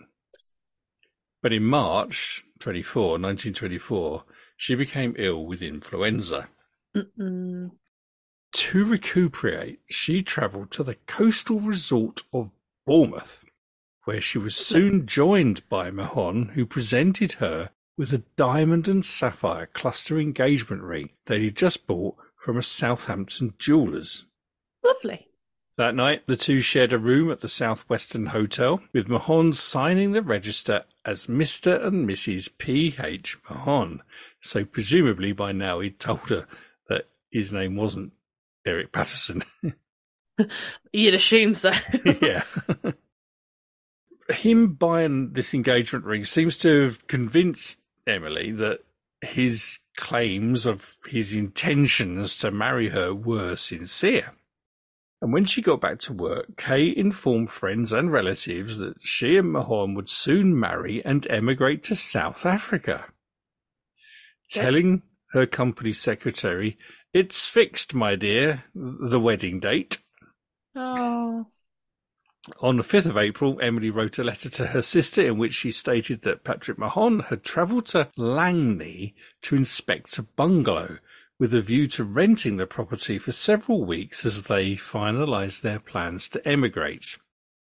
But 1.41 1.53
in 1.53 1.63
March 1.63 2.43
24, 2.59 3.11
1924, 3.11 4.25
she 4.57 4.75
became 4.75 5.15
ill 5.17 5.45
with 5.45 5.61
influenza. 5.61 6.49
Mm-mm. 6.93 7.71
To 8.55 8.85
recuperate, 8.85 9.81
she 9.89 10.23
travelled 10.23 10.71
to 10.71 10.83
the 10.83 10.95
coastal 11.07 11.59
resort 11.59 12.23
of 12.31 12.51
Bournemouth, 12.85 13.43
where 14.05 14.21
she 14.21 14.37
was 14.37 14.55
soon 14.55 15.05
joined 15.05 15.67
by 15.67 15.91
Mahon, 15.91 16.53
who 16.55 16.65
presented 16.65 17.33
her 17.33 17.71
with 17.97 18.13
a 18.13 18.23
diamond 18.37 18.87
and 18.87 19.03
sapphire 19.03 19.65
cluster 19.65 20.17
engagement 20.17 20.83
ring 20.83 21.09
that 21.25 21.39
he 21.39 21.51
just 21.51 21.85
bought 21.85 22.15
from 22.37 22.57
a 22.57 22.63
Southampton 22.63 23.55
jeweller's. 23.59 24.23
Lovely. 24.81 25.27
That 25.77 25.93
night, 25.93 26.25
the 26.25 26.37
two 26.37 26.61
shared 26.61 26.93
a 26.93 26.97
room 26.97 27.29
at 27.31 27.41
the 27.41 27.49
Southwestern 27.49 28.27
Hotel, 28.27 28.81
with 28.93 29.09
Mahon 29.09 29.51
signing 29.51 30.13
the 30.13 30.21
register 30.21 30.85
as 31.03 31.25
Mr. 31.27 31.85
and 31.85 32.07
Mrs. 32.07 32.49
P. 32.57 32.95
H. 32.97 33.37
Mahon. 33.49 34.01
So 34.39 34.63
presumably 34.63 35.33
by 35.33 35.51
now 35.51 35.81
he'd 35.81 35.99
told 35.99 36.29
her 36.29 36.47
that 36.87 37.09
his 37.29 37.51
name 37.51 37.75
wasn't 37.75 38.13
Derek 38.65 38.91
Patterson. 38.91 39.43
You'd 40.91 41.13
assume 41.13 41.55
so. 41.55 41.71
yeah. 42.21 42.43
Him 44.29 44.73
buying 44.73 45.33
this 45.33 45.53
engagement 45.53 46.05
ring 46.05 46.25
seems 46.25 46.57
to 46.59 46.81
have 46.81 47.07
convinced 47.07 47.79
Emily 48.07 48.51
that 48.51 48.79
his 49.21 49.79
claims 49.95 50.65
of 50.65 50.95
his 51.07 51.33
intentions 51.33 52.37
to 52.39 52.51
marry 52.51 52.89
her 52.89 53.13
were 53.13 53.55
sincere. 53.55 54.33
And 55.21 55.31
when 55.31 55.45
she 55.45 55.61
got 55.61 55.81
back 55.81 55.99
to 55.99 56.13
work, 56.13 56.57
Kaye 56.57 56.93
informed 56.95 57.49
friends 57.49 57.91
and 57.91 58.11
relatives 58.11 58.77
that 58.79 59.01
she 59.01 59.37
and 59.37 59.51
Mahon 59.51 59.93
would 59.93 60.09
soon 60.09 60.59
marry 60.59 61.03
and 61.03 61.25
emigrate 61.29 61.83
to 61.83 61.95
South 61.95 62.45
Africa. 62.45 63.05
Telling 64.49 65.01
her 65.31 65.45
company 65.45 65.93
secretary, 65.93 66.77
It's 67.15 67.47
fixed, 67.47 67.93
my 67.93 68.17
dear, 68.17 68.65
the 68.75 69.21
wedding 69.21 69.61
date. 69.61 69.99
oh. 70.75 71.47
On 72.59 72.75
the 72.75 72.83
5th 72.83 73.05
of 73.05 73.17
April, 73.17 73.57
Emily 73.61 73.89
wrote 73.89 74.19
a 74.19 74.23
letter 74.25 74.49
to 74.49 74.67
her 74.67 74.81
sister 74.81 75.25
in 75.25 75.37
which 75.37 75.53
she 75.53 75.71
stated 75.71 76.23
that 76.23 76.43
Patrick 76.43 76.77
Mahon 76.77 77.21
had 77.21 77.45
travelled 77.45 77.85
to 77.85 78.09
Langney 78.17 79.13
to 79.43 79.55
inspect 79.55 80.17
a 80.17 80.23
bungalow 80.23 80.97
with 81.39 81.53
a 81.53 81.61
view 81.61 81.87
to 81.87 82.03
renting 82.03 82.57
the 82.57 82.67
property 82.67 83.17
for 83.17 83.31
several 83.31 83.85
weeks 83.85 84.25
as 84.25 84.43
they 84.43 84.71
finalised 84.75 85.61
their 85.61 85.79
plans 85.79 86.27
to 86.27 86.45
emigrate. 86.45 87.17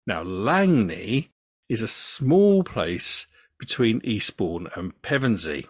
Now, 0.08 0.24
Langney 0.24 1.30
is 1.70 1.84
a 1.84 1.88
small 1.88 2.64
place 2.64 3.28
between 3.60 4.02
Eastbourne 4.04 4.68
and 4.76 5.00
Pevensey. 5.04 5.68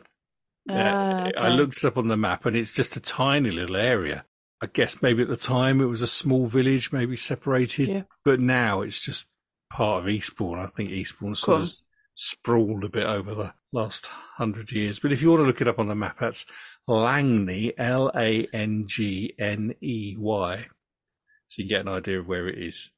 Ah, 0.70 1.28
Uh, 1.28 1.32
I 1.38 1.50
looked 1.50 1.78
it 1.78 1.86
up 1.86 1.98
on 1.98 2.08
the 2.08 2.18
map 2.18 2.46
and 2.46 2.56
it's 2.56 2.74
just 2.74 2.96
a 2.96 3.00
tiny 3.02 3.52
little 3.52 3.76
area. 3.78 4.26
I 4.62 4.68
guess 4.68 5.02
maybe 5.02 5.22
at 5.22 5.28
the 5.30 5.38
time 5.38 5.82
it 5.82 5.86
was 5.86 6.02
a 6.02 6.08
small 6.08 6.48
village, 6.48 6.92
maybe 6.92 7.16
separated, 7.16 7.88
Yeah. 7.88 8.04
but 8.26 8.40
now 8.40 8.82
it's 8.82 9.00
just 9.00 9.26
part 9.72 10.04
of 10.04 10.10
Eastbourne. 10.10 10.60
I 10.60 10.68
think 10.68 10.90
Eastbourne 10.90 11.36
sort 11.36 11.62
of 11.62 11.72
sprawled 12.16 12.84
a 12.84 12.90
bit 12.90 13.06
over 13.06 13.36
the 13.36 13.54
last 13.72 14.08
hundred 14.08 14.72
years. 14.72 15.00
But 15.00 15.12
if 15.12 15.22
you 15.22 15.30
want 15.30 15.42
to 15.42 15.46
look 15.46 15.62
it 15.62 15.68
up 15.68 15.78
on 15.78 15.88
the 15.88 15.96
map, 15.96 16.18
that's 16.20 16.46
Langney, 16.90 17.74
L 17.78 18.12
A 18.16 18.48
N 18.52 18.86
G 18.88 19.34
N 19.38 19.76
E 19.82 20.16
Y. 20.18 20.66
So 21.50 21.62
you 21.62 21.70
get 21.70 21.82
an 21.82 21.90
idea 21.90 22.20
of 22.20 22.28
where 22.28 22.48
it 22.48 22.58
is. 22.58 22.92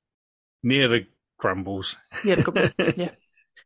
Near 0.64 0.88
the 0.88 1.08
Crumbles. 1.38 1.96
Yeah, 2.24 2.36
the 2.36 2.44
couple, 2.44 2.70
yeah. 2.96 3.12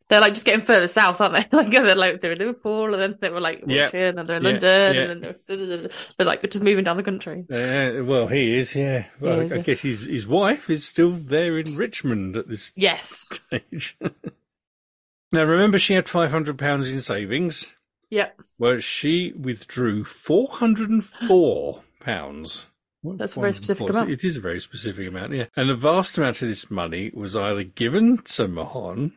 They're 0.10 0.22
like 0.22 0.34
just 0.34 0.46
getting 0.46 0.66
further 0.66 0.88
south, 0.88 1.20
aren't 1.22 1.34
they? 1.36 1.48
Like 1.58 1.72
they're 1.72 1.96
like 1.96 2.22
they're 2.22 2.34
in 2.34 2.40
Liverpool, 2.40 2.94
and 2.94 3.02
then 3.02 3.18
they 3.20 3.30
were 3.30 3.40
like 3.42 3.64
Yeah. 3.66 3.90
And 3.94 4.18
then 4.18 4.26
they're 4.26 4.38
in 4.38 4.44
Yeah, 4.44 4.50
London, 4.52 4.96
yeah. 4.96 5.02
and 5.02 5.24
then 5.24 5.38
they're, 5.48 5.90
they're 6.18 6.28
like 6.28 6.42
just 6.50 6.64
moving 6.64 6.84
down 6.84 6.98
the 6.98 7.04
country. 7.04 7.46
Uh, 7.52 8.04
well, 8.04 8.28
he 8.28 8.58
is, 8.58 8.76
yeah. 8.76 9.06
Well, 9.20 9.40
is, 9.42 9.54
I 9.54 9.60
guess 9.62 9.82
his 9.82 10.02
his 10.02 10.28
wife 10.28 10.70
is 10.70 10.86
still 10.86 11.18
there 11.18 11.58
in 11.58 11.74
Richmond 11.76 12.36
at 12.36 12.48
this 12.48 12.74
Yes. 12.76 13.28
stage. 13.32 13.98
now, 15.32 15.44
remember, 15.44 15.80
she 15.80 15.94
had 15.94 16.08
five 16.10 16.32
hundred 16.32 16.58
pounds 16.58 16.92
in 16.92 17.02
savings. 17.02 17.68
Yep. 18.10 18.42
Well, 18.60 18.80
she 18.80 19.34
withdrew 19.40 20.04
four 20.04 20.48
hundred 20.50 20.90
and 20.90 21.04
four 21.04 21.82
pounds. 22.00 22.68
What, 23.02 23.18
That's 23.18 23.36
a 23.36 23.42
very 23.42 23.54
specific 23.54 23.90
amount. 23.90 24.12
It 24.12 24.24
is 24.24 24.38
a 24.38 24.42
very 24.42 24.62
specific 24.62 25.08
amount, 25.10 25.34
yeah. 25.34 25.46
And 25.58 25.70
a 25.70 25.76
vast 25.76 26.18
amount 26.18 26.42
of 26.42 26.48
this 26.48 26.72
money 26.72 27.12
was 27.14 27.36
either 27.36 27.64
given 27.64 28.20
to 28.20 28.48
Mahon 28.48 29.12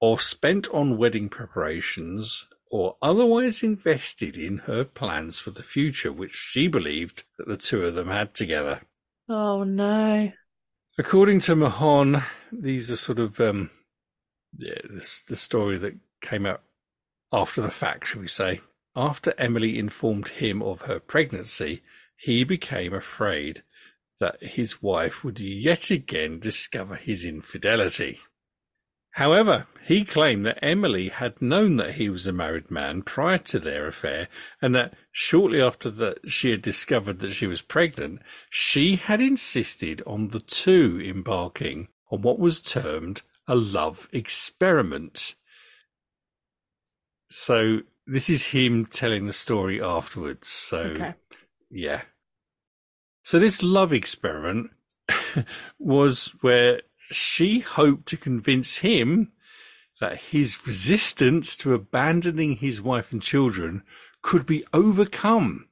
or 0.00 0.18
spent 0.18 0.68
on 0.70 0.96
wedding 0.96 1.28
preparations 1.28 2.46
or 2.70 2.96
otherwise 3.02 3.62
invested 3.62 4.36
in 4.36 4.58
her 4.58 4.84
plans 4.84 5.38
for 5.38 5.50
the 5.50 5.62
future, 5.62 6.12
which 6.12 6.34
she 6.34 6.68
believed 6.68 7.24
that 7.36 7.48
the 7.48 7.56
two 7.56 7.84
of 7.84 7.94
them 7.94 8.08
had 8.08 8.32
together. 8.32 8.80
Oh 9.28 9.64
no. 9.64 10.32
According 10.98 11.40
to 11.40 11.56
Mahon, 11.56 12.22
these 12.52 12.90
are 12.90 12.96
sort 12.96 13.18
of 13.18 13.40
um, 13.40 13.70
yeah, 14.56 14.74
this, 14.88 15.22
the 15.22 15.36
story 15.36 15.78
that 15.78 15.96
came 16.20 16.46
out 16.46 16.62
after 17.32 17.60
the 17.60 17.70
fact, 17.70 18.08
shall 18.08 18.22
we 18.22 18.28
say. 18.28 18.60
After 18.96 19.34
Emily 19.38 19.78
informed 19.78 20.28
him 20.28 20.62
of 20.62 20.82
her 20.82 20.98
pregnancy, 20.98 21.82
he 22.16 22.44
became 22.44 22.92
afraid 22.92 23.62
that 24.18 24.42
his 24.42 24.82
wife 24.82 25.24
would 25.24 25.40
yet 25.40 25.90
again 25.90 26.38
discover 26.40 26.96
his 26.96 27.24
infidelity. 27.24 28.20
However, 29.12 29.66
he 29.84 30.04
claimed 30.04 30.46
that 30.46 30.64
Emily 30.64 31.08
had 31.08 31.42
known 31.42 31.76
that 31.76 31.94
he 31.94 32.08
was 32.08 32.26
a 32.26 32.32
married 32.32 32.70
man 32.70 33.02
prior 33.02 33.38
to 33.38 33.58
their 33.58 33.88
affair, 33.88 34.28
and 34.62 34.74
that 34.74 34.94
shortly 35.10 35.60
after 35.60 35.90
that 35.90 36.30
she 36.30 36.50
had 36.50 36.62
discovered 36.62 37.18
that 37.20 37.32
she 37.32 37.46
was 37.46 37.60
pregnant, 37.62 38.20
she 38.50 38.96
had 38.96 39.20
insisted 39.20 40.00
on 40.06 40.28
the 40.28 40.40
two 40.40 41.00
embarking 41.04 41.88
on 42.10 42.22
what 42.22 42.38
was 42.38 42.60
termed 42.60 43.22
a 43.48 43.56
love 43.56 44.08
experiment. 44.12 45.34
So 47.30 47.80
this 48.06 48.30
is 48.30 48.46
him 48.48 48.86
telling 48.86 49.26
the 49.26 49.32
story 49.32 49.82
afterwards. 49.82 50.48
So 50.48 50.78
Okay. 50.78 51.14
yeah. 51.68 52.02
So 53.24 53.38
this 53.38 53.62
love 53.62 53.92
experiment 53.92 54.70
was 55.78 56.34
where 56.40 56.82
she 57.10 57.60
hoped 57.60 58.06
to 58.06 58.16
convince 58.16 58.78
him 58.78 59.32
that 60.00 60.16
his 60.16 60.66
resistance 60.66 61.56
to 61.56 61.74
abandoning 61.74 62.56
his 62.56 62.80
wife 62.80 63.12
and 63.12 63.22
children 63.22 63.82
could 64.22 64.46
be 64.46 64.64
overcome 64.72 65.66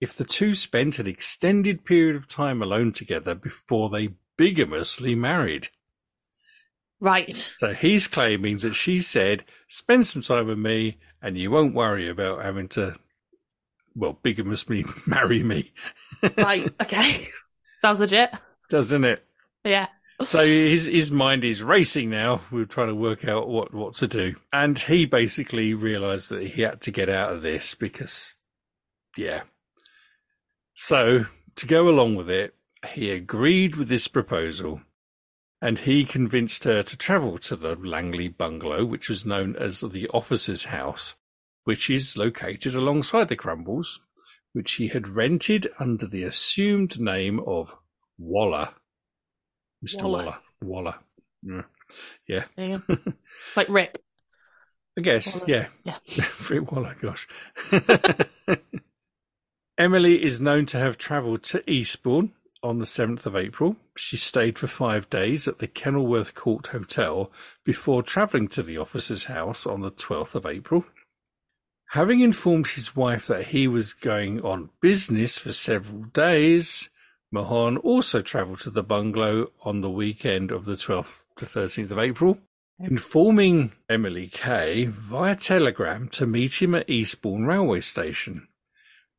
if 0.00 0.14
the 0.14 0.24
two 0.24 0.54
spent 0.54 0.98
an 0.98 1.06
extended 1.06 1.84
period 1.84 2.16
of 2.16 2.28
time 2.28 2.60
alone 2.60 2.92
together 2.92 3.34
before 3.34 3.88
they 3.88 4.10
bigamously 4.36 5.14
married. 5.14 5.68
Right. 7.00 7.34
So 7.34 7.72
he's 7.72 8.08
claiming 8.08 8.58
that 8.58 8.74
she 8.74 9.00
said, 9.00 9.44
spend 9.68 10.06
some 10.06 10.22
time 10.22 10.46
with 10.46 10.58
me 10.58 10.98
and 11.22 11.38
you 11.38 11.50
won't 11.50 11.74
worry 11.74 12.08
about 12.08 12.44
having 12.44 12.68
to, 12.70 12.96
well, 13.94 14.18
bigamously 14.22 14.84
marry 15.06 15.42
me. 15.42 15.72
Right. 16.36 16.72
Okay. 16.82 17.28
Sounds 17.78 18.00
legit. 18.00 18.30
Doesn't 18.70 19.04
it? 19.04 19.24
Yeah. 19.64 19.88
So 20.22 20.44
his 20.44 20.86
his 20.86 21.10
mind 21.10 21.44
is 21.44 21.62
racing 21.62 22.10
now. 22.10 22.42
We're 22.50 22.66
trying 22.66 22.88
to 22.88 22.94
work 22.94 23.24
out 23.24 23.48
what, 23.48 23.74
what 23.74 23.94
to 23.96 24.06
do. 24.06 24.36
And 24.52 24.78
he 24.78 25.06
basically 25.06 25.74
realized 25.74 26.28
that 26.28 26.46
he 26.46 26.62
had 26.62 26.80
to 26.82 26.92
get 26.92 27.08
out 27.08 27.32
of 27.32 27.42
this 27.42 27.74
because, 27.74 28.36
yeah. 29.16 29.42
So 30.74 31.26
to 31.56 31.66
go 31.66 31.88
along 31.88 32.14
with 32.14 32.30
it, 32.30 32.54
he 32.92 33.10
agreed 33.10 33.76
with 33.76 33.88
this 33.88 34.08
proposal 34.08 34.82
and 35.60 35.78
he 35.78 36.04
convinced 36.04 36.64
her 36.64 36.82
to 36.82 36.96
travel 36.96 37.38
to 37.38 37.56
the 37.56 37.76
Langney 37.76 38.36
bungalow, 38.36 38.84
which 38.84 39.08
was 39.08 39.24
known 39.24 39.56
as 39.56 39.80
the 39.80 40.08
officer's 40.08 40.66
house, 40.66 41.16
which 41.64 41.88
is 41.88 42.16
located 42.16 42.74
alongside 42.74 43.28
the 43.28 43.36
Crumbles, 43.36 44.00
which 44.52 44.74
he 44.74 44.88
had 44.88 45.08
rented 45.08 45.66
under 45.78 46.06
the 46.06 46.22
assumed 46.22 47.00
name 47.00 47.40
of 47.46 47.74
Waller. 48.18 48.74
Mr. 49.84 50.02
Waller. 50.02 50.38
Waller. 50.62 50.94
Waller. 51.42 51.66
Yeah. 52.26 52.44
Go. 52.56 52.82
like 53.56 53.68
Rip. 53.68 53.98
I 54.96 55.00
guess, 55.02 55.34
Waller. 55.34 55.46
yeah. 55.48 55.66
Yeah. 56.06 56.26
Rip 56.50 56.72
Waller, 56.72 56.96
gosh. 57.00 57.28
Emily 59.78 60.22
is 60.22 60.40
known 60.40 60.66
to 60.66 60.78
have 60.78 60.96
travelled 60.96 61.42
to 61.44 61.68
Eastbourne 61.68 62.32
on 62.62 62.78
the 62.78 62.84
7th 62.84 63.26
of 63.26 63.36
April. 63.36 63.76
She 63.96 64.16
stayed 64.16 64.58
for 64.58 64.68
five 64.68 65.10
days 65.10 65.46
at 65.48 65.58
the 65.58 65.66
Kenilworth 65.66 66.34
Court 66.34 66.68
Hotel 66.68 67.30
before 67.64 68.02
travelling 68.02 68.48
to 68.48 68.62
the 68.62 68.78
officer's 68.78 69.26
house 69.26 69.66
on 69.66 69.80
the 69.82 69.90
12th 69.90 70.34
of 70.34 70.46
April. 70.46 70.84
Having 71.90 72.20
informed 72.20 72.68
his 72.68 72.96
wife 72.96 73.26
that 73.26 73.48
he 73.48 73.68
was 73.68 73.92
going 73.92 74.40
on 74.40 74.70
business 74.80 75.38
for 75.38 75.52
several 75.52 76.04
days, 76.04 76.88
Mahon 77.34 77.78
also 77.78 78.22
travelled 78.22 78.60
to 78.60 78.70
the 78.70 78.84
bungalow 78.84 79.50
on 79.62 79.80
the 79.80 79.90
weekend 79.90 80.52
of 80.52 80.66
the 80.66 80.74
12th 80.74 81.18
to 81.36 81.44
13th 81.44 81.90
of 81.90 81.98
April, 81.98 82.38
informing 82.78 83.72
Emily 83.88 84.28
Kay 84.28 84.84
via 84.84 85.34
telegram 85.34 86.08
to 86.10 86.28
meet 86.28 86.62
him 86.62 86.76
at 86.76 86.88
Eastbourne 86.88 87.44
railway 87.44 87.80
station. 87.80 88.46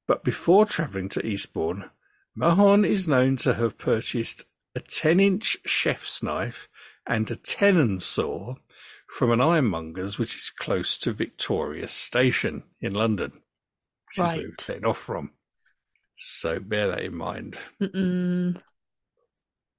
But 0.07 0.23
before 0.23 0.65
travelling 0.65 1.09
to 1.09 1.25
Eastbourne, 1.25 1.89
Mahon 2.33 2.85
is 2.85 3.05
known 3.05 3.35
to 3.37 3.55
have 3.55 3.77
purchased 3.77 4.43
a 4.73 4.79
10 4.79 5.19
inch 5.19 5.57
chef's 5.65 6.23
knife 6.23 6.69
and 7.05 7.29
a 7.29 7.35
tenon 7.35 7.99
saw 7.99 8.55
from 9.13 9.29
an 9.29 9.41
ironmonger's 9.41 10.17
which 10.17 10.37
is 10.37 10.49
close 10.49 10.97
to 10.99 11.11
Victoria 11.11 11.89
Station 11.89 12.63
in 12.79 12.93
London. 12.93 13.41
which 14.07 14.13
is 14.13 14.19
where 14.19 14.27
Right. 14.37 14.81
we're 14.81 14.89
off 14.89 14.99
from. 14.99 15.31
So 16.17 16.59
bear 16.59 16.87
that 16.87 17.01
in 17.01 17.15
mind. 17.15 17.57
Mm-mm. 17.81 18.61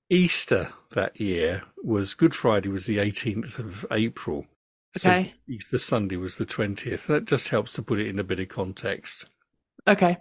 Easter 0.08 0.72
that 0.92 1.20
year 1.20 1.62
was 1.82 2.14
Good 2.14 2.34
Friday 2.34 2.68
was 2.68 2.86
the 2.86 2.98
18th 2.98 3.58
of 3.58 3.86
April. 3.90 4.46
So 4.96 5.10
Okay. 5.10 5.34
Easter 5.48 5.78
Sunday 5.78 6.16
was 6.16 6.36
the 6.36 6.46
20th. 6.46 7.06
That 7.06 7.24
just 7.24 7.48
helps 7.48 7.72
to 7.74 7.82
put 7.82 7.98
it 7.98 8.06
in 8.06 8.18
a 8.18 8.24
bit 8.24 8.40
of 8.40 8.48
context. 8.48 9.26
Okay. 9.86 10.16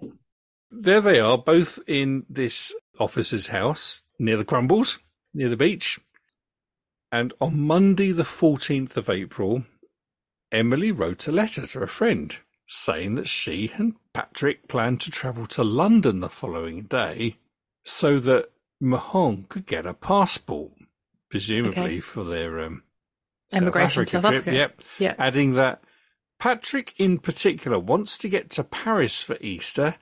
There 0.71 1.01
they 1.01 1.19
are, 1.19 1.37
both 1.37 1.79
in 1.87 2.25
this 2.29 2.73
officer's 2.99 3.47
house 3.47 4.03
near 4.19 4.37
the 4.37 4.45
Crumbles, 4.45 4.99
near 5.33 5.49
the 5.49 5.57
beach. 5.57 5.99
And 7.11 7.33
on 7.39 7.59
Monday, 7.59 8.11
the 8.11 8.23
14th 8.23 8.97
of 8.97 9.09
April, 9.09 9.63
Emily 10.51 10.91
wrote 10.91 11.27
a 11.27 11.31
letter 11.31 11.65
to 11.67 11.83
a 11.83 11.87
friend 11.87 12.35
saying 12.67 13.15
that 13.15 13.29
she 13.29 13.71
and 13.77 13.95
Patrick 14.15 14.67
planned 14.69 15.01
to 15.01 15.11
travel 15.11 15.45
to 15.47 15.63
London 15.63 16.21
the 16.21 16.29
following 16.29 16.83
day 16.83 17.37
so 17.83 18.17
that 18.19 18.49
Mahon 18.79 19.45
could 19.49 19.65
get 19.65 19.85
a 19.85 19.93
passport, 19.93 20.71
presumably 21.29 21.81
Okay. 21.83 21.99
for 21.99 22.23
their 22.23 22.61
um, 22.61 22.83
South 23.51 23.61
Emigration 23.61 24.05
to 24.05 24.09
South 24.11 24.23
trip. 24.25 24.35
Africa. 24.41 24.55
Yep 24.55 24.81
Yeah. 24.99 25.15
adding 25.19 25.53
that 25.55 25.81
Patrick 26.39 26.93
in 26.97 27.19
particular 27.19 27.77
wants 27.77 28.17
to 28.19 28.29
get 28.29 28.49
to 28.51 28.63
Paris 28.63 29.21
for 29.21 29.37
Easter 29.41 29.95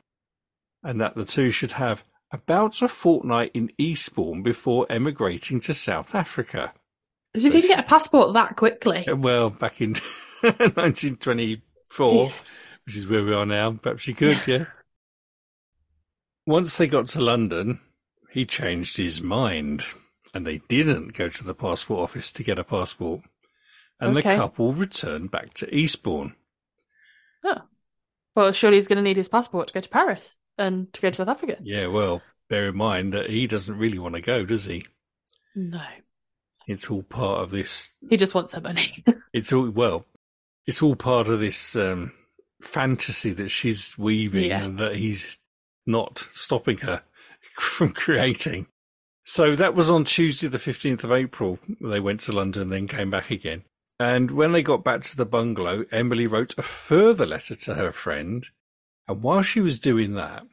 and 0.84 1.01
that 1.01 1.15
the 1.15 1.25
two 1.25 1.50
should 1.50 1.72
have 1.74 2.03
about 2.32 2.82
a 2.82 2.88
fortnight 2.88 3.51
in 3.53 3.72
Eastbourne 3.77 4.41
before 4.43 4.86
emigrating 4.91 5.60
to 5.62 5.74
South 5.74 6.13
Africa. 6.15 6.74
As 7.36 7.46
if 7.46 7.53
you 7.55 7.62
can 7.62 7.70
get 7.70 7.79
a 7.79 7.84
passport 7.88 8.34
that 8.34 8.55
quickly. 8.58 9.05
Well, 9.12 9.50
back 9.50 9.82
in 9.82 9.96
1924, 10.41 12.32
which 12.86 12.96
is 12.96 13.08
where 13.08 13.24
we 13.24 13.34
are 13.34 13.46
now, 13.46 13.72
perhaps 13.74 14.08
you 14.08 14.16
could, 14.16 14.46
yeah. 14.48 14.66
Once 16.46 16.75
they 16.78 16.88
got 16.88 17.08
to 17.08 17.22
London, 17.22 17.80
he 18.32 18.46
changed 18.46 18.98
his 18.98 19.22
mind 19.22 19.86
and 20.34 20.46
they 20.46 20.58
didn't 20.68 21.13
go 21.13 21.30
to 21.30 21.44
the 21.44 21.54
passport 21.54 22.00
office 22.02 22.32
to 22.32 22.44
get 22.44 22.60
a 22.60 22.63
passport. 22.63 23.22
And 24.00 24.18
Okay. 24.18 24.32
the 24.32 24.42
couple 24.42 24.74
returned 24.74 25.32
back 25.32 25.54
to 25.56 25.74
Eastbourne. 25.74 26.36
Oh. 27.44 27.62
Well, 28.36 28.52
surely 28.52 28.78
he's 28.78 28.88
going 28.88 28.98
to 28.98 29.04
need 29.04 29.16
his 29.18 29.30
passport 29.30 29.68
to 29.68 29.74
go 29.74 29.80
to 29.80 29.90
Paris 29.90 30.36
and 30.58 30.92
to 30.94 31.02
go 31.02 31.10
to 31.10 31.16
South 31.16 31.28
Africa. 31.30 31.58
Yeah, 31.62 31.88
well, 31.88 32.22
bear 32.50 32.68
in 32.70 32.75
mind 32.75 33.13
that 33.13 33.30
he 33.30 33.48
doesn't 33.48 33.78
really 33.78 34.00
want 34.00 34.16
to 34.16 34.22
go, 34.22 34.44
does 34.46 34.66
he? 34.66 34.86
No. 35.56 35.84
It's 36.68 36.90
all 36.90 37.04
part 37.04 37.42
of 37.42 37.52
this. 37.52 37.92
He 38.10 38.18
just 38.18 38.34
wants 38.34 38.54
her 38.54 38.62
money. 38.62 38.88
It's 39.34 39.52
all 39.52 39.70
well. 39.70 40.06
It's 40.68 40.82
all 40.84 40.96
part 40.96 41.28
of 41.28 41.40
this 41.40 41.75
um, 41.75 42.12
fantasy 42.63 43.32
that 43.34 43.50
she's 43.50 43.98
weaving, 43.98 44.46
Yeah. 44.50 44.63
and 44.63 44.79
that 44.79 44.96
he's 44.96 45.39
not 45.86 46.27
stopping 46.32 46.77
her 46.79 47.03
from 47.59 47.94
creating. 47.94 48.68
So 49.25 49.55
that 49.55 49.75
was 49.75 49.90
on 49.90 50.05
Tuesday, 50.05 50.48
the 50.48 50.59
fifteenth 50.59 51.03
of 51.03 51.11
April. 51.11 51.59
They 51.81 52.00
went 52.00 52.22
to 52.22 52.31
London, 52.33 52.70
then 52.70 52.88
came 52.88 53.09
back 53.09 53.31
again. 53.31 53.64
And 54.00 54.31
when 54.31 54.51
they 54.51 54.64
got 54.64 54.83
back 54.83 55.01
to 55.03 55.16
the 55.16 55.25
bungalow, 55.25 55.85
Emily 55.92 56.27
wrote 56.27 56.55
a 56.57 56.64
further 56.64 57.25
letter 57.25 57.55
to 57.55 57.75
her 57.75 57.92
friend. 57.92 58.46
And 59.07 59.22
while 59.22 59.44
she 59.44 59.61
was 59.61 59.79
doing 59.79 60.16
that, 60.16 60.44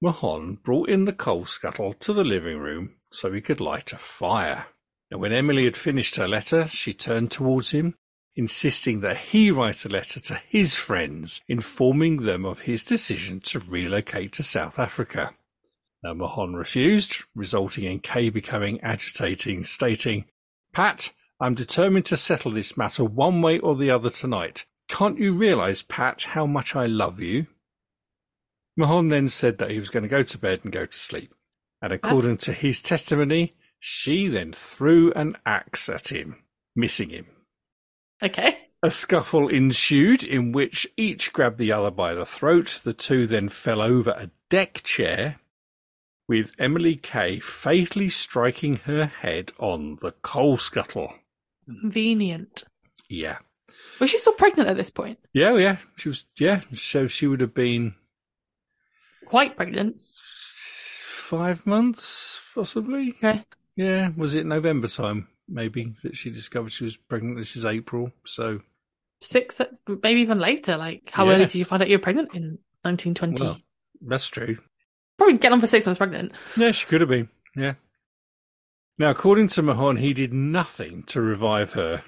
Mahon 0.00 0.54
brought 0.64 0.88
in 0.88 1.04
the 1.04 1.12
coal 1.12 1.44
scuttle 1.44 1.92
to 1.94 2.12
the 2.12 2.24
living 2.24 2.58
room 2.58 2.94
so 3.12 3.32
he 3.32 3.40
could 3.40 3.60
light 3.60 3.92
a 3.92 3.98
fire. 3.98 4.66
And 5.10 5.20
when 5.20 5.32
Emily 5.32 5.64
had 5.64 5.76
finished 5.76 6.16
her 6.16 6.26
letter, 6.26 6.68
she 6.68 6.92
turned 6.94 7.30
towards 7.30 7.72
him, 7.72 7.94
insisting 8.36 9.00
that 9.00 9.16
he 9.16 9.50
write 9.50 9.84
a 9.84 9.88
letter 9.88 10.20
to 10.20 10.40
his 10.48 10.74
friends, 10.74 11.42
informing 11.48 12.22
them 12.22 12.44
of 12.44 12.60
his 12.60 12.84
decision 12.84 13.40
to 13.40 13.58
relocate 13.58 14.32
to 14.32 14.42
South 14.42 14.78
Africa. 14.78 15.34
Now, 16.02 16.14
Mahon 16.14 16.54
refused, 16.54 17.24
resulting 17.34 17.84
in 17.84 18.00
Kaye 18.00 18.30
becoming 18.30 18.80
agitating, 18.80 19.64
stating, 19.64 20.26
Pat, 20.72 21.12
I'm 21.40 21.54
determined 21.54 22.06
to 22.06 22.16
settle 22.16 22.52
this 22.52 22.76
matter 22.76 23.04
one 23.04 23.42
way 23.42 23.58
or 23.58 23.76
the 23.76 23.90
other 23.90 24.10
tonight. 24.10 24.66
Can't 24.88 25.18
you 25.18 25.34
realize, 25.34 25.82
Pat, 25.82 26.22
how 26.22 26.46
much 26.46 26.74
I 26.74 26.86
love 26.86 27.20
you? 27.20 27.46
Mahon 28.76 29.08
then 29.08 29.28
said 29.28 29.58
that 29.58 29.70
he 29.70 29.78
was 29.78 29.90
going 29.90 30.02
to 30.02 30.08
go 30.08 30.22
to 30.22 30.38
bed 30.38 30.60
and 30.62 30.72
go 30.72 30.86
to 30.86 30.96
sleep. 30.96 31.34
And 31.82 31.92
according 31.92 32.38
to 32.38 32.52
his 32.52 32.80
testimony, 32.80 33.54
she 33.78 34.28
then 34.28 34.52
threw 34.52 35.12
an 35.12 35.36
axe 35.44 35.88
at 35.88 36.08
him, 36.08 36.36
missing 36.74 37.10
him. 37.10 37.26
Okay. 38.22 38.58
A 38.82 38.90
scuffle 38.90 39.48
ensued 39.48 40.22
in 40.22 40.52
which 40.52 40.86
each 40.96 41.32
grabbed 41.32 41.58
the 41.58 41.72
other 41.72 41.90
by 41.90 42.14
the 42.14 42.24
throat. 42.26 42.80
The 42.82 42.94
two 42.94 43.26
then 43.26 43.48
fell 43.48 43.82
over 43.82 44.10
a 44.10 44.30
deck 44.48 44.82
chair, 44.84 45.38
with 46.28 46.50
Emily 46.58 46.96
Kaye 46.96 47.40
fatally 47.40 48.08
striking 48.08 48.76
her 48.76 49.06
head 49.06 49.52
on 49.58 49.98
the 50.00 50.12
coal 50.22 50.56
scuttle. 50.58 51.12
Convenient. 51.66 52.64
Yeah. 53.08 53.38
Was 53.98 54.10
she 54.10 54.18
still 54.18 54.32
pregnant 54.32 54.70
at 54.70 54.76
this 54.76 54.90
point? 54.90 55.18
Yeah, 55.34 55.56
yeah. 55.56 55.76
She 55.96 56.08
was, 56.08 56.24
yeah. 56.38 56.60
So 56.74 57.06
she 57.06 57.26
would 57.26 57.40
have 57.40 57.54
been 57.54 57.94
Quite 59.26 59.56
pregnant. 59.56 59.96
five 61.04 61.66
months, 61.66 62.40
possibly. 62.54 63.10
Okay. 63.10 63.44
Yeah. 63.76 64.10
Was 64.16 64.34
it 64.34 64.46
November 64.46 64.88
time, 64.88 65.28
maybe, 65.50 65.94
that 66.02 66.16
she 66.16 66.30
discovered 66.30 66.72
she 66.72 66.84
was 66.84 66.96
pregnant? 66.96 67.36
This 67.38 67.56
is 67.56 67.64
April. 67.64 68.12
So, 68.24 68.60
Six, 69.22 69.60
maybe 70.02 70.20
even 70.22 70.38
later. 70.38 70.76
Like, 70.78 71.10
how 71.10 71.26
Yeah. 71.26 71.34
early 71.34 71.44
did 71.46 71.54
you 71.56 71.64
find 71.66 71.82
out 71.82 71.90
you 71.90 71.96
were 71.98 72.02
pregnant 72.02 72.34
in 72.34 72.58
1920? 72.84 73.42
well, 73.42 73.60
that's 74.00 74.28
true. 74.28 74.58
Probably 75.18 75.36
getting 75.36 75.54
on 75.54 75.60
for 75.60 75.66
six 75.66 75.84
months 75.84 75.98
pregnant. 75.98 76.32
Yeah, 76.56 76.70
she 76.72 76.86
could 76.86 77.02
have 77.02 77.10
been. 77.10 77.28
Yeah. 77.54 77.74
Now, 78.98 79.10
according 79.10 79.48
to 79.48 79.62
Mahon, 79.62 79.96
he 79.96 80.12
did 80.14 80.32
nothing 80.32 81.02
to 81.04 81.20
revive 81.20 81.72
her, 81.74 82.04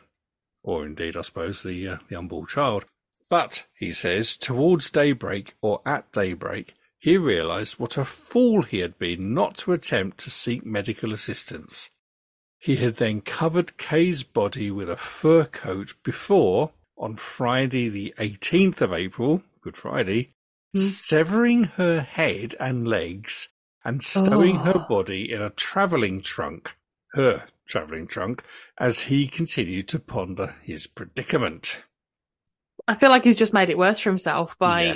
or 0.62 0.86
indeed, 0.86 1.16
I 1.16 1.22
suppose, 1.22 1.62
the 1.62 1.86
uh, 1.88 1.96
the 2.08 2.16
unborn 2.16 2.46
child. 2.46 2.84
But 3.28 3.66
he 3.74 3.92
says, 3.92 4.36
towards 4.36 4.90
daybreak 4.90 5.54
or 5.62 5.80
at 5.86 6.12
daybreak, 6.12 6.74
he 6.98 7.16
realised 7.16 7.78
what 7.78 7.96
a 7.96 8.04
fool 8.04 8.62
he 8.62 8.78
had 8.80 8.98
been 8.98 9.32
not 9.32 9.56
to 9.58 9.72
attempt 9.72 10.18
to 10.18 10.30
seek 10.30 10.64
medical 10.66 11.12
assistance. 11.12 11.88
He 12.62 12.76
had 12.76 12.98
then 12.98 13.22
covered 13.22 13.76
Kaye's 13.76 14.22
body 14.22 14.70
with 14.70 14.88
a 14.88 14.96
fur 14.96 15.46
coat 15.46 15.94
before, 16.04 16.70
on 16.96 17.16
Friday 17.16 17.88
the 17.88 18.14
18th 18.18 18.80
of 18.80 18.92
April, 18.92 19.42
Good 19.62 19.76
Friday, 19.76 20.30
Hmm. 20.72 20.80
severing 20.82 21.64
her 21.64 22.02
head 22.02 22.54
and 22.60 22.86
legs 22.86 23.48
and 23.84 24.00
stowing 24.00 24.58
her 24.60 24.74
Oh. 24.76 24.86
body 24.88 25.32
in 25.32 25.42
a 25.42 25.50
travelling 25.50 26.22
trunk, 26.22 26.76
her 27.14 27.48
travelling 27.66 28.06
trunk, 28.06 28.44
as 28.78 29.00
he 29.10 29.26
continued 29.26 29.88
to 29.88 29.98
ponder 29.98 30.54
his 30.62 30.86
predicament. 30.86 31.82
I 32.86 32.94
feel 32.94 33.10
like 33.10 33.24
he's 33.24 33.34
just 33.36 33.52
made 33.52 33.70
it 33.70 33.78
worse 33.78 33.98
for 33.98 34.10
himself 34.10 34.56
by 34.56 34.82
Yeah. 34.84 34.94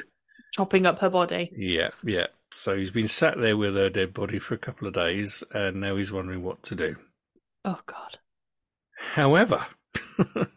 chopping 0.55 0.87
up 0.87 1.01
her 1.01 1.11
body. 1.11 1.51
Yeah, 1.57 1.91
yeah. 2.05 2.29
So 2.53 2.77
he's 2.77 2.93
been 2.93 3.09
sat 3.09 3.39
there 3.39 3.57
with 3.57 3.75
her 3.75 3.91
dead 3.91 4.15
body 4.15 4.39
for 4.39 4.55
a 4.55 4.59
couple 4.59 4.87
of 4.87 4.95
days, 4.95 5.43
and 5.51 5.81
now 5.81 5.97
he's 5.97 6.13
wondering 6.13 6.45
what 6.45 6.63
to 6.63 6.77
do. 6.77 6.97
Oh, 7.67 7.81
God. 7.85 8.19
However, 9.15 9.67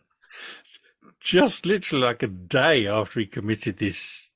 just 1.19 1.65
literally 1.65 2.03
like 2.05 2.23
a 2.23 2.27
day 2.27 2.87
after 2.87 3.19
he 3.19 3.25
committed 3.25 3.77
this, 3.77 4.29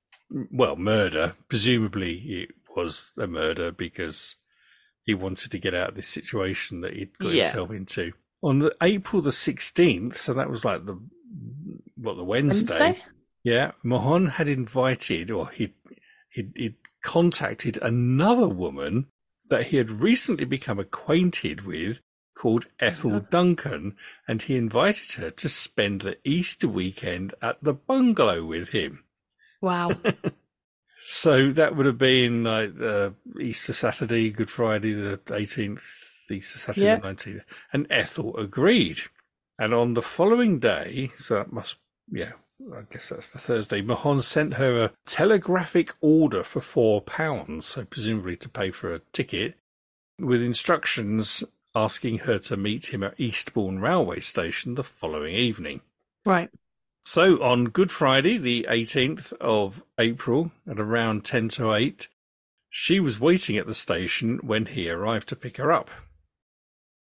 well, 0.51 0.75
murder, 0.75 1.36
presumably 1.49 2.17
it 2.41 2.49
was 2.75 3.13
a 3.17 3.27
murder 3.27 3.71
because 3.71 4.36
he 5.03 5.13
wanted 5.13 5.51
to 5.51 5.59
get 5.59 5.73
out 5.75 5.89
of 5.89 5.95
this 5.95 6.07
situation 6.07 6.81
that 6.81 6.95
he'd 6.95 7.17
got 7.19 7.33
Yeah. 7.33 7.45
himself 7.45 7.71
into. 7.71 8.13
On 8.41 8.59
the, 8.59 8.75
April 8.81 9.21
the 9.21 9.29
16th, 9.29 10.17
so 10.17 10.33
that 10.33 10.49
was 10.49 10.65
like 10.65 10.86
the, 10.86 10.99
what, 11.95 12.17
the 12.17 12.23
Wednesday, 12.25 12.77
Wednesday? 12.79 13.03
yeah, 13.43 13.71
Mahon 13.83 14.27
had 14.27 14.47
invited, 14.49 15.31
or 15.31 15.49
he'd, 15.49 15.73
he'd, 16.31 16.51
he'd 16.55 16.75
contacted 17.03 17.77
another 17.81 18.47
woman 18.47 19.07
that 19.49 19.67
he 19.67 19.77
had 19.77 19.91
recently 19.91 20.45
become 20.45 20.79
acquainted 20.79 21.65
with 21.65 21.99
called 22.43 22.65
Ethel 22.77 23.21
Duncan, 23.21 23.95
and 24.27 24.41
he 24.41 24.58
invited 24.58 25.13
her 25.13 25.32
to 25.32 25.47
spend 25.47 26.01
the 26.01 26.17
Easter 26.25 26.67
weekend 26.67 27.34
at 27.41 27.58
the 27.63 27.71
bungalow 27.71 28.43
with 28.43 28.69
him. 28.69 29.06
Wow. 29.62 29.91
So 31.06 31.51
that 31.51 31.75
would 31.75 31.86
have 31.86 31.97
been 31.97 32.45
like 32.45 32.79
uh, 32.82 33.10
Easter 33.38 33.73
Saturday, 33.73 34.29
Good 34.29 34.49
Friday, 34.49 34.93
the 34.93 35.17
18th, 35.17 35.82
Easter 36.32 36.58
Saturday, 36.60 36.86
Yeah. 36.86 36.95
the 36.95 37.08
19th. 37.10 37.41
And 37.73 37.88
Ethel 37.89 38.38
agreed. 38.38 38.99
And 39.60 39.73
on 39.73 39.95
the 39.95 40.01
following 40.01 40.60
day, 40.60 41.12
so 41.17 41.36
that 41.36 41.51
must, 41.51 41.75
yeah, 42.10 42.32
I 42.73 42.84
guess 42.89 43.10
that's 43.10 43.27
the 43.27 43.38
Thursday, 43.38 43.82
Mahon 43.82 44.21
sent 44.21 44.53
her 44.53 44.82
a 44.82 44.91
telegraphic 45.06 45.93
order 45.99 46.41
for 46.41 46.62
four 46.62 47.01
pounds, 47.01 47.65
so 47.65 47.84
presumably 47.84 48.38
to 48.38 48.47
pay 48.47 48.71
for 48.71 48.93
a 48.93 49.01
ticket, 49.12 49.56
with 50.17 50.41
instructions 50.41 51.43
asking 51.75 52.19
her 52.19 52.39
to 52.39 52.57
meet 52.57 52.93
him 52.93 53.03
at 53.03 53.19
Eastbourne 53.19 53.79
Railway 53.79 54.19
Station 54.19 54.75
the 54.75 54.83
following 54.83 55.36
evening. 55.36 55.81
right. 56.25 56.49
So 57.05 57.43
on 57.43 57.65
Good 57.65 57.91
Friday, 57.91 58.38
the 58.38 58.65
18th 58.69 59.33
of 59.41 59.83
April, 59.97 60.51
at 60.65 60.79
around 60.79 61.25
10 61.25 61.49
to 61.49 61.73
8, 61.73 62.07
she 62.69 62.99
was 62.99 63.19
waiting 63.19 63.57
at 63.57 63.67
the 63.67 63.73
station 63.73 64.39
when 64.41 64.67
he 64.67 64.89
arrived 64.89 65.27
to 65.29 65.36
pick 65.36 65.57
her 65.57 65.71
up. 65.71 65.89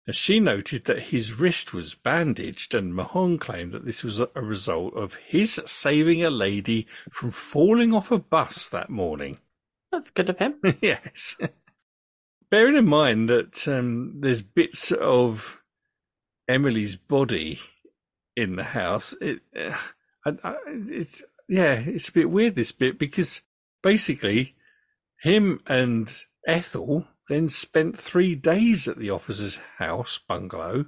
As 0.08 0.16
she 0.16 0.40
noted 0.40 0.86
that 0.86 1.04
his 1.04 1.34
wrist 1.34 1.74
was 1.74 1.94
bandaged, 1.94 2.74
and 2.74 2.96
Mahon 2.96 3.38
claimed 3.38 3.72
that 3.74 3.86
this 3.86 4.04
was 4.04 4.20
a 4.20 4.30
a 4.34 4.42
result 4.42 4.96
of 4.96 5.16
his 5.16 5.62
saving 5.66 6.24
a 6.24 6.32
lady 6.32 6.88
from 7.12 7.30
falling 7.30 7.94
off 7.94 8.12
a 8.12 8.18
bus 8.18 8.68
that 8.70 8.90
morning. 8.90 9.40
That's 9.92 10.10
good 10.10 10.30
of 10.30 10.40
him. 10.40 10.56
yes. 10.82 11.38
Bearing 12.52 12.76
in 12.76 12.86
mind 12.86 13.30
that 13.30 13.66
um, 13.66 14.18
there's 14.20 14.42
bits 14.42 14.92
of 14.92 15.62
Emily's 16.50 16.98
body 16.98 17.62
in 18.36 18.58
the 18.58 18.64
house, 18.66 19.14
it, 19.22 19.40
uh, 19.58 19.78
I, 20.26 20.32
I, 20.44 20.56
it's 20.68 21.22
yeah, 21.48 21.74
it's 21.74 22.10
a 22.10 22.14
bit 22.14 22.30
weird 22.30 22.56
this 22.56 22.74
bit 22.74 23.00
because 23.00 23.42
basically, 23.82 24.56
him 25.22 25.62
and 25.66 26.14
Ethel 26.46 27.08
then 27.30 27.48
spent 27.48 27.98
three 27.98 28.36
days 28.36 28.86
at 28.86 28.98
the 28.98 29.10
officer's 29.10 29.58
house 29.78 30.20
bungalow, 30.28 30.88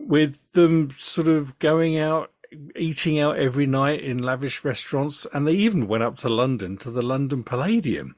with 0.00 0.52
them 0.52 0.90
sort 0.98 1.28
of 1.28 1.58
going 1.60 1.96
out. 1.96 2.32
Eating 2.76 3.18
out 3.18 3.36
every 3.36 3.66
night 3.66 4.00
in 4.00 4.18
lavish 4.18 4.64
restaurants, 4.64 5.26
and 5.32 5.44
they 5.44 5.54
even 5.54 5.88
went 5.88 6.04
up 6.04 6.16
to 6.18 6.28
London 6.28 6.76
to 6.78 6.90
the 6.90 7.02
London 7.02 7.42
Palladium. 7.42 8.14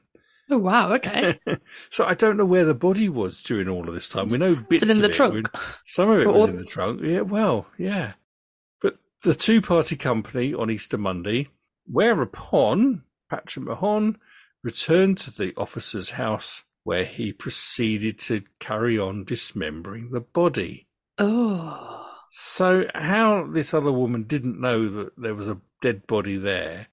Oh, 0.51 0.57
wow. 0.57 0.93
Okay. 0.93 1.37
so 1.89 2.05
I 2.05 2.13
don't 2.13 2.37
know 2.37 2.45
where 2.45 2.63
the 2.63 2.73
body 2.73 3.09
was 3.09 3.43
during 3.43 3.67
all 3.67 3.87
of 3.87 3.93
this 3.93 4.07
time. 4.07 4.29
We 4.29 4.37
know 4.37 4.55
bits 4.69 4.83
it 4.83 4.89
in 4.89 4.97
of 4.97 5.03
the 5.03 5.09
it. 5.09 5.13
trunk? 5.13 5.49
Some 5.85 6.09
of 6.09 6.21
it 6.21 6.27
was 6.27 6.49
in 6.49 6.57
the 6.57 6.63
trunk. 6.63 7.01
Yeah, 7.03 7.21
well, 7.21 7.67
yeah. 7.77 8.13
But 8.81 8.97
the 9.23 9.35
two-party 9.35 9.97
company 9.97 10.53
on 10.53 10.71
Easter 10.71 10.97
Monday, 10.97 11.49
whereupon 11.85 13.03
Patrick 13.29 13.65
Mahon 13.65 14.19
returned 14.63 15.17
to 15.17 15.31
the 15.31 15.53
officer's 15.57 16.11
house 16.11 16.63
where 16.83 17.03
he 17.03 17.33
proceeded 17.33 18.17
to 18.17 18.41
carry 18.59 18.97
on 18.97 19.25
dismembering 19.25 20.11
the 20.11 20.21
body. 20.21 20.87
Oh. 21.17 22.05
So 22.31 22.85
how 22.95 23.47
this 23.51 23.73
other 23.73 23.91
woman 23.91 24.23
didn't 24.23 24.61
know 24.61 24.87
that 24.87 25.11
there 25.17 25.35
was 25.35 25.49
a 25.49 25.59
dead 25.81 26.07
body 26.07 26.37
there 26.37 26.87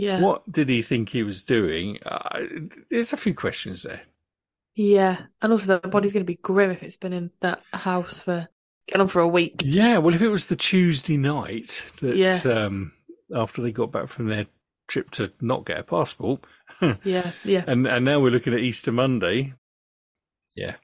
Yeah. 0.00 0.20
what 0.22 0.50
did 0.50 0.68
he 0.68 0.82
think 0.82 1.08
he 1.10 1.22
was 1.22 1.44
doing? 1.44 1.98
Uh, 2.04 2.40
there's 2.90 3.12
a 3.12 3.16
few 3.16 3.34
questions 3.34 3.82
there. 3.82 4.02
Yeah. 4.74 5.22
And 5.42 5.52
also, 5.52 5.78
the 5.78 5.88
body's 5.88 6.12
going 6.12 6.24
to 6.24 6.32
be 6.32 6.36
grim 6.42 6.70
if 6.70 6.82
it's 6.82 6.96
been 6.96 7.12
in 7.12 7.30
that 7.40 7.62
house 7.72 8.20
for 8.20 8.48
getting 8.86 9.02
on 9.02 9.08
for 9.08 9.20
a 9.20 9.28
week. 9.28 9.62
Yeah, 9.64 9.98
well, 9.98 10.14
if 10.14 10.22
it 10.22 10.28
was 10.28 10.46
the 10.46 10.56
Tuesday 10.56 11.16
night 11.16 11.82
that 12.00 12.16
Yeah. 12.16 12.40
um, 12.44 12.92
after 13.34 13.62
they 13.62 13.72
got 13.72 13.92
back 13.92 14.08
from 14.08 14.28
their 14.28 14.46
trip 14.88 15.10
to 15.12 15.32
not 15.40 15.66
get 15.66 15.78
a 15.78 15.82
passport, 15.82 16.44
Yeah. 17.04 17.32
Yeah. 17.44 17.64
and 17.66 17.86
and 17.86 18.04
now 18.04 18.20
we're 18.20 18.30
looking 18.30 18.54
at 18.54 18.60
Easter 18.60 18.90
Monday. 18.92 19.54
Yeah. 20.56 20.76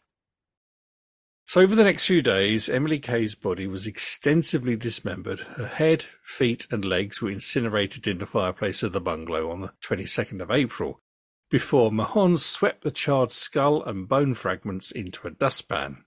So 1.49 1.61
over 1.61 1.77
the 1.77 1.85
next 1.85 2.07
few 2.07 2.23
days, 2.23 2.69
Emily 2.69 2.99
Kaye's 2.99 3.37
body 3.37 3.69
was 3.69 3.87
extensively 3.87 4.75
dismembered. 4.75 5.41
Her 5.41 5.69
head, 5.69 6.05
feet, 6.23 6.67
and 6.73 6.85
legs 6.85 7.23
were 7.23 7.31
incinerated 7.31 8.09
in 8.09 8.19
the 8.19 8.27
fireplace 8.27 8.83
of 8.83 8.93
the 8.93 9.01
bungalow 9.01 9.53
on 9.53 9.61
the 9.61 9.71
22nd 9.81 10.43
of 10.43 10.51
April, 10.51 11.01
before 11.49 11.93
Mahon 11.93 12.37
swept 12.37 12.83
the 12.83 12.91
charred 12.91 13.31
skull 13.31 13.81
and 13.85 14.09
bone 14.09 14.35
fragments 14.35 14.91
into 14.91 15.29
a 15.29 15.31
dustpan. 15.31 16.05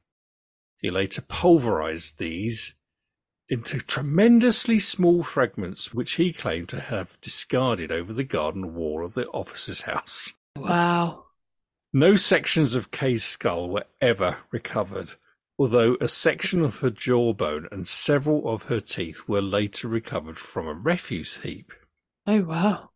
He 0.77 0.89
later 0.89 1.21
pulverized 1.21 2.19
these 2.19 2.73
into 3.47 3.79
tremendously 3.79 4.77
small 4.77 5.23
fragments, 5.23 5.93
which 5.93 6.13
he 6.13 6.33
claimed 6.33 6.67
to 6.69 6.81
have 6.81 7.19
discarded 7.21 7.93
over 7.93 8.11
the 8.11 8.25
garden 8.25 8.75
wall 8.75 9.05
of 9.05 9.13
the 9.13 9.25
officer's 9.27 9.81
house. 9.81 10.33
Wow. 10.57 11.27
No 11.93 12.17
sections 12.17 12.75
of 12.75 12.91
Kaye's 12.91 13.23
skull 13.23 13.69
were 13.69 13.85
ever 14.01 14.37
recovered, 14.51 15.11
although 15.59 15.97
a 15.99 16.07
section 16.07 16.63
of 16.63 16.79
her 16.79 16.89
jawbone 16.89 17.67
and 17.69 17.85
several 17.85 18.47
of 18.49 18.63
her 18.63 18.79
teeth 18.79 19.27
were 19.27 19.41
later 19.41 19.89
recovered 19.89 20.39
from 20.39 20.65
a 20.65 20.73
refuse 20.73 21.37
heap. 21.43 21.73
Oh, 22.25 22.41
wow. 22.41 22.91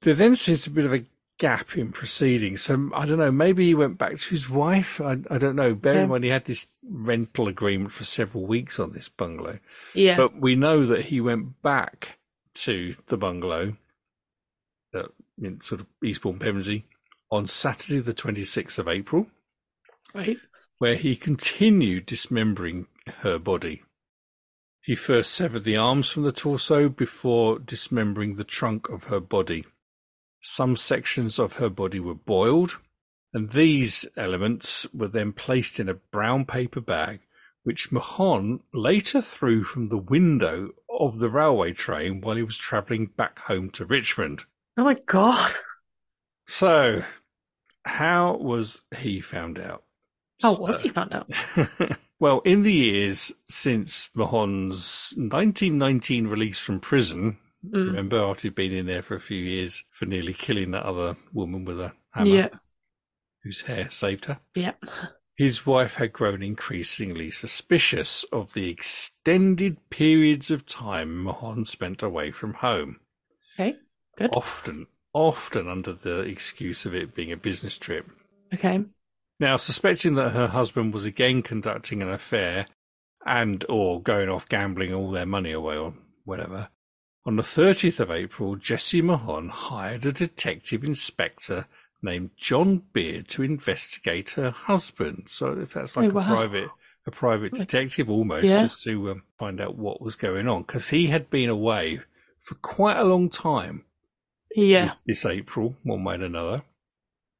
There 0.00 0.14
then 0.14 0.34
seems 0.34 0.66
a 0.66 0.70
bit 0.70 0.86
of 0.86 0.94
a 0.94 1.04
gap 1.38 1.76
in 1.76 1.92
proceedings. 1.92 2.62
So 2.62 2.90
I 2.94 3.04
don't 3.04 3.18
know, 3.18 3.30
maybe 3.30 3.66
he 3.66 3.74
went 3.74 3.98
back 3.98 4.18
to 4.18 4.30
his 4.30 4.48
wife. 4.48 4.98
I, 4.98 5.18
I 5.30 5.36
don't 5.36 5.56
know. 5.56 5.74
Bear 5.74 6.02
in 6.02 6.08
mind 6.08 6.24
he 6.24 6.30
had 6.30 6.46
this 6.46 6.68
rental 6.82 7.48
agreement 7.48 7.92
for 7.92 8.04
several 8.04 8.46
weeks 8.46 8.80
on 8.80 8.92
this 8.92 9.10
bungalow. 9.10 9.58
Yeah. 9.94 10.16
But 10.16 10.40
we 10.40 10.56
know 10.56 10.86
that 10.86 11.06
he 11.06 11.20
went 11.20 11.60
back 11.60 12.18
to 12.54 12.96
the 13.08 13.18
bungalow, 13.18 13.76
uh, 14.94 15.04
in 15.40 15.60
sort 15.64 15.82
of 15.82 15.86
Eastbourne 16.02 16.38
Pevensey, 16.38 16.84
on 17.30 17.46
Saturday, 17.46 18.00
the 18.00 18.14
26th 18.14 18.78
of 18.78 18.88
April, 18.88 19.26
right. 20.14 20.38
Where 20.80 20.96
he 20.96 21.14
continued 21.14 22.06
dismembering 22.06 22.86
her 23.18 23.38
body. 23.38 23.82
He 24.80 24.96
first 24.96 25.30
severed 25.30 25.64
the 25.64 25.76
arms 25.76 26.08
from 26.08 26.22
the 26.22 26.32
torso 26.32 26.88
before 26.88 27.58
dismembering 27.58 28.36
the 28.36 28.44
trunk 28.44 28.88
of 28.88 29.04
her 29.04 29.20
body. 29.20 29.66
Some 30.40 30.76
sections 30.76 31.38
of 31.38 31.56
her 31.56 31.68
body 31.68 32.00
were 32.00 32.14
boiled, 32.14 32.78
and 33.34 33.52
these 33.52 34.06
elements 34.16 34.86
were 34.94 35.08
then 35.08 35.34
placed 35.34 35.78
in 35.78 35.90
a 35.90 35.94
brown 35.94 36.46
paper 36.46 36.80
bag, 36.80 37.20
which 37.62 37.92
Mahon 37.92 38.60
later 38.72 39.20
threw 39.20 39.64
from 39.64 39.90
the 39.90 39.98
window 39.98 40.70
of 40.98 41.18
the 41.18 41.28
railway 41.28 41.74
train 41.74 42.22
while 42.22 42.36
he 42.36 42.42
was 42.42 42.56
travelling 42.56 43.04
back 43.18 43.40
home 43.40 43.68
to 43.72 43.84
Richmond. 43.84 44.44
Oh, 44.78 44.84
my 44.84 44.94
God. 44.94 45.52
So, 46.46 47.04
how 47.84 48.38
was 48.38 48.80
he 48.96 49.20
found 49.20 49.58
out? 49.58 49.84
How 50.42 50.56
was 50.56 50.80
he 50.80 50.88
found 50.88 51.12
out? 51.12 51.30
well, 52.20 52.40
in 52.44 52.62
the 52.62 52.72
years 52.72 53.32
since 53.46 54.08
Mahon's 54.14 55.12
1919 55.16 56.26
release 56.26 56.58
from 56.58 56.80
prison, 56.80 57.38
Mm. 57.62 57.88
remember 57.88 58.18
after 58.18 58.42
he'd 58.48 58.54
been 58.54 58.72
in 58.72 58.86
there 58.86 59.02
for 59.02 59.16
a 59.16 59.20
few 59.20 59.36
years 59.36 59.84
for 59.92 60.06
nearly 60.06 60.32
killing 60.32 60.70
that 60.70 60.82
other 60.84 61.14
woman 61.34 61.66
with 61.66 61.78
a 61.78 61.92
hammer 62.12 62.30
Yeah. 62.30 62.48
whose 63.44 63.60
hair 63.60 63.90
saved 63.90 64.24
her, 64.24 64.40
Yeah. 64.54 64.72
his 65.36 65.66
wife 65.66 65.96
had 65.96 66.14
grown 66.14 66.42
increasingly 66.42 67.30
suspicious 67.30 68.24
of 68.32 68.54
the 68.54 68.70
extended 68.70 69.76
periods 69.90 70.50
of 70.50 70.64
time 70.64 71.22
Mahon 71.22 71.66
spent 71.66 72.02
away 72.02 72.30
from 72.30 72.54
home, 72.54 73.00
Okay. 73.58 73.76
Good. 74.16 74.30
often, 74.32 74.86
often 75.12 75.68
under 75.68 75.92
the 75.92 76.20
excuse 76.20 76.86
of 76.86 76.94
it 76.94 77.14
being 77.14 77.30
a 77.30 77.36
business 77.36 77.76
trip. 77.76 78.06
Okay. 78.54 78.86
Now, 79.40 79.56
suspecting 79.56 80.14
that 80.16 80.30
her 80.32 80.48
husband 80.48 80.92
was 80.94 81.04
again 81.06 81.42
conducting 81.42 82.02
an 82.02 82.10
affair 82.10 82.66
and 83.26 83.64
or 83.68 84.00
going 84.02 84.28
off 84.28 84.48
gambling 84.48 84.92
all 84.92 85.10
their 85.10 85.26
money 85.26 85.50
away 85.52 85.76
or 85.76 85.94
whatever, 86.24 86.68
on 87.26 87.36
the 87.36 87.42
30th 87.42 88.00
of 88.00 88.10
April, 88.10 88.56
Jessie 88.56 89.02
Mahon 89.02 89.48
hired 89.48 90.04
a 90.06 90.12
detective 90.12 90.84
inspector 90.84 91.66
named 92.02 92.30
John 92.36 92.82
Beard 92.92 93.28
to 93.28 93.42
investigate 93.42 94.30
her 94.30 94.50
husband. 94.50 95.24
So 95.28 95.52
if 95.58 95.72
that's 95.74 95.96
like 95.96 96.14
Oh, 96.14 96.18
a 96.18 96.24
private 96.24 96.68
a 97.06 97.10
private 97.10 97.54
detective 97.54 98.10
almost, 98.10 98.44
Yeah. 98.44 98.62
just 98.62 98.82
to 98.84 99.10
um, 99.10 99.22
find 99.38 99.58
out 99.58 99.76
what 99.76 100.02
was 100.02 100.16
going 100.16 100.46
on, 100.48 100.62
because 100.62 100.90
he 100.90 101.06
had 101.06 101.30
been 101.30 101.48
away 101.48 102.00
for 102.42 102.56
quite 102.56 102.98
a 102.98 103.04
long 103.04 103.30
time 103.30 103.84
Yeah. 104.54 104.84
this, 104.84 104.96
this 105.06 105.26
April, 105.26 105.76
one 105.82 106.04
way 106.04 106.16
or 106.16 106.24
another. 106.24 106.62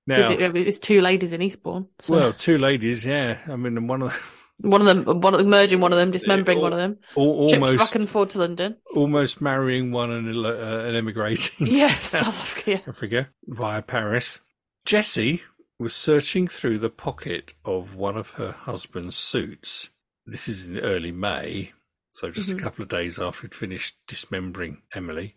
Now, 0.06 0.30
It- 0.30 0.56
It's 0.56 0.78
two 0.78 1.00
ladies 1.00 1.32
in 1.32 1.42
Eastbourne. 1.42 1.86
So 2.00 2.14
well, 2.14 2.32
two 2.32 2.58
ladies, 2.58 3.04
yeah. 3.04 3.38
I 3.48 3.56
mean, 3.56 3.76
and 3.76 3.88
one 3.88 4.02
of 4.02 4.36
one 4.62 4.86
of 4.86 4.86
them, 4.86 5.20
one 5.20 5.32
of 5.34 5.38
them 5.38 5.48
merging 5.48 5.80
one 5.80 5.92
of 5.92 5.98
them, 5.98 6.10
dismembering 6.10 6.58
Al- 6.58 6.62
one 6.62 6.72
of 6.72 6.78
them. 6.78 6.98
almost 7.14 7.78
back 7.78 7.94
and 7.94 8.08
forth 8.08 8.30
to 8.30 8.40
London. 8.40 8.76
almost 8.94 9.40
marrying 9.40 9.90
one 9.92 10.10
and, 10.10 10.44
uh, 10.44 10.84
and 10.86 10.96
emigrating 10.96 11.66
Yes, 11.66 12.00
South 12.00 12.38
Africa. 12.38 12.70
yeah. 12.72 12.80
Africa 12.86 13.28
via 13.46 13.80
Paris. 13.82 14.40
Jessie 14.84 15.42
was 15.78 15.94
searching 15.94 16.46
through 16.46 16.78
the 16.78 16.90
pocket 16.90 17.54
of 17.64 17.94
one 17.94 18.16
of 18.18 18.32
her 18.32 18.52
husband's 18.52 19.16
suits. 19.16 19.88
This 20.26 20.46
is 20.48 20.66
in 20.66 20.78
early 20.80 21.12
May, 21.12 21.72
so 22.10 22.30
just 22.30 22.50
Mhm. 22.50 22.58
a 22.58 22.62
couple 22.62 22.82
of 22.82 22.88
days 22.90 23.18
after 23.18 23.42
he'd 23.42 23.54
finished 23.54 23.96
dismembering 24.06 24.82
Emily. 24.94 25.36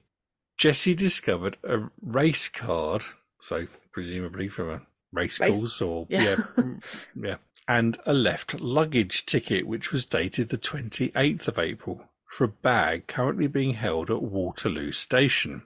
Jessie 0.58 0.96
discovered 0.96 1.58
a 1.64 1.90
race 2.02 2.50
card, 2.50 3.04
so 3.44 3.68
presumably 3.92 4.48
from 4.48 4.70
a 4.70 4.82
race, 5.12 5.40
Race? 5.40 5.56
course 5.56 5.82
or 5.82 6.08
Yeah. 6.10 6.24
yeah, 6.24 6.36
mm, 6.58 7.08
yeah, 7.16 7.36
and 7.68 8.00
a 8.06 8.14
left 8.14 8.60
luggage 8.62 9.26
ticket 9.26 9.68
which 9.68 9.92
was 9.92 10.06
dated 10.06 10.50
the 10.50 10.58
28th 10.58 11.48
of 11.48 11.60
April 11.60 12.10
for 12.30 12.46
a 12.46 12.50
bag 12.50 13.06
currently 13.08 13.48
being 13.48 13.74
held 13.74 14.10
at 14.10 14.24
Waterloo 14.24 14.92
Station. 14.92 15.64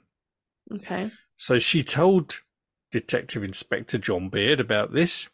Okay. 0.74 1.12
So 1.38 1.60
she 1.60 1.84
told 1.84 2.40
Detective 2.92 3.44
Inspector 3.44 3.98
John 4.00 4.28
Beard 4.30 4.60
about 4.60 4.92
this, 4.92 5.30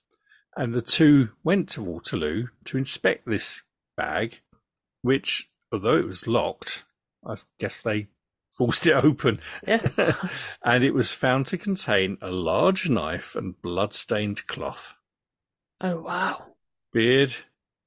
and 0.56 0.74
the 0.74 0.82
two 0.82 1.30
went 1.44 1.70
to 1.70 1.82
Waterloo 1.82 2.48
to 2.66 2.78
inspect 2.78 3.26
this 3.26 3.64
bag, 3.98 4.42
which, 5.02 5.50
although 5.72 5.98
it 5.98 6.06
was 6.06 6.28
locked, 6.28 6.84
I 7.26 7.36
guess 7.60 7.82
they 7.82 8.10
forced 8.58 8.86
it 8.88 8.94
open, 8.94 9.40
Yeah. 9.68 10.16
and 10.64 10.84
it 10.84 10.94
was 10.94 11.12
found 11.12 11.48
to 11.48 11.58
contain 11.58 12.18
a 12.22 12.32
large 12.32 12.90
knife 12.90 13.36
and 13.36 13.62
blood-stained 13.62 14.48
cloth. 14.48 14.96
Oh 15.82 16.02
wow. 16.02 16.56
Beard 16.92 17.34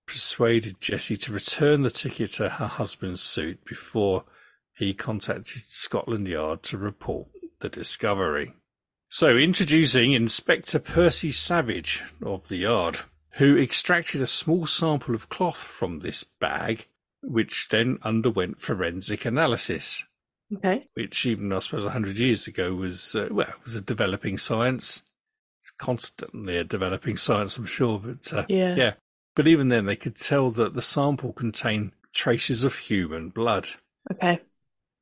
persuaded 0.06 0.80
Jessie 0.80 1.16
to 1.16 1.32
return 1.32 1.82
the 1.82 1.90
ticket 1.90 2.32
to 2.32 2.48
her 2.48 2.66
husband's 2.66 3.22
suit 3.22 3.64
before 3.64 4.24
he 4.74 4.92
contacted 4.94 5.62
Scotland 5.62 6.28
Yard 6.28 6.62
to 6.64 6.78
report 6.78 7.28
the 7.60 7.68
discovery. 7.68 8.52
So, 9.08 9.36
introducing 9.36 10.12
Inspector 10.12 10.78
Percy 10.80 11.30
Savage 11.30 12.02
of 12.22 12.48
the 12.48 12.58
Yard, 12.58 13.00
who 13.32 13.56
extracted 13.56 14.20
a 14.20 14.26
small 14.26 14.66
sample 14.66 15.14
of 15.14 15.28
cloth 15.28 15.58
from 15.58 16.00
this 16.00 16.24
bag, 16.24 16.86
which 17.22 17.68
then 17.70 17.98
underwent 18.02 18.60
forensic 18.60 19.24
analysis, 19.24 20.04
Okay. 20.54 20.88
which 20.94 21.26
even 21.26 21.52
I 21.52 21.58
suppose 21.58 21.84
a 21.84 21.90
hundred 21.90 22.18
years 22.18 22.46
ago 22.46 22.72
was 22.74 23.14
uh, 23.16 23.28
well 23.30 23.52
was 23.64 23.74
a 23.74 23.80
developing 23.80 24.38
science. 24.38 25.02
It's 25.58 25.70
constantly 25.72 26.56
a 26.56 26.64
developing 26.64 27.16
science, 27.16 27.56
I'm 27.56 27.66
sure, 27.66 27.98
but 27.98 28.32
uh, 28.32 28.44
Yeah. 28.48 28.76
yeah. 28.76 28.92
But 29.34 29.48
even 29.48 29.68
then, 29.68 29.86
they 29.86 29.96
could 29.96 30.16
tell 30.16 30.50
that 30.52 30.74
the 30.74 30.82
sample 30.82 31.32
contained 31.32 31.92
traces 32.12 32.62
of 32.64 32.76
human 32.76 33.28
blood. 33.30 33.68
Okay. 34.12 34.40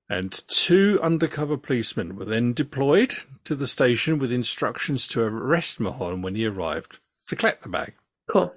And 0.09 0.33
two 0.49 0.99
undercover 1.03 1.57
policemen 1.57 2.17
were 2.17 2.25
then 2.25 2.53
deployed 2.53 3.15
to 3.45 3.55
the 3.55 3.67
station 3.67 4.19
with 4.19 4.33
instructions 4.33 5.07
to 5.09 5.23
arrest 5.23 5.79
Mahon 5.81 6.21
when 6.23 6.35
he 6.35 6.47
arrived 6.47 6.99
to 7.29 7.37
collect 7.37 7.63
the 7.63 7.69
bag. 7.69 7.95
Cool. 8.31 8.55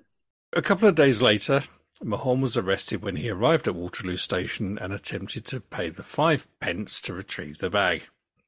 A 0.53 0.61
couple 0.61 0.87
of 0.87 0.95
days 0.95 1.21
later, 1.21 1.63
Mahon 2.03 2.41
was 2.41 2.55
arrested 2.55 3.01
when 3.01 3.15
he 3.15 3.29
arrived 3.29 3.67
at 3.67 3.75
Waterloo 3.75 4.17
Station 4.17 4.77
and 4.77 4.93
attempted 4.93 5.45
to 5.45 5.59
pay 5.59 5.89
the 5.89 6.03
five 6.03 6.47
pence 6.59 7.01
to 7.01 7.13
retrieve 7.13 7.57
the 7.57 7.69
bag. 7.69 8.03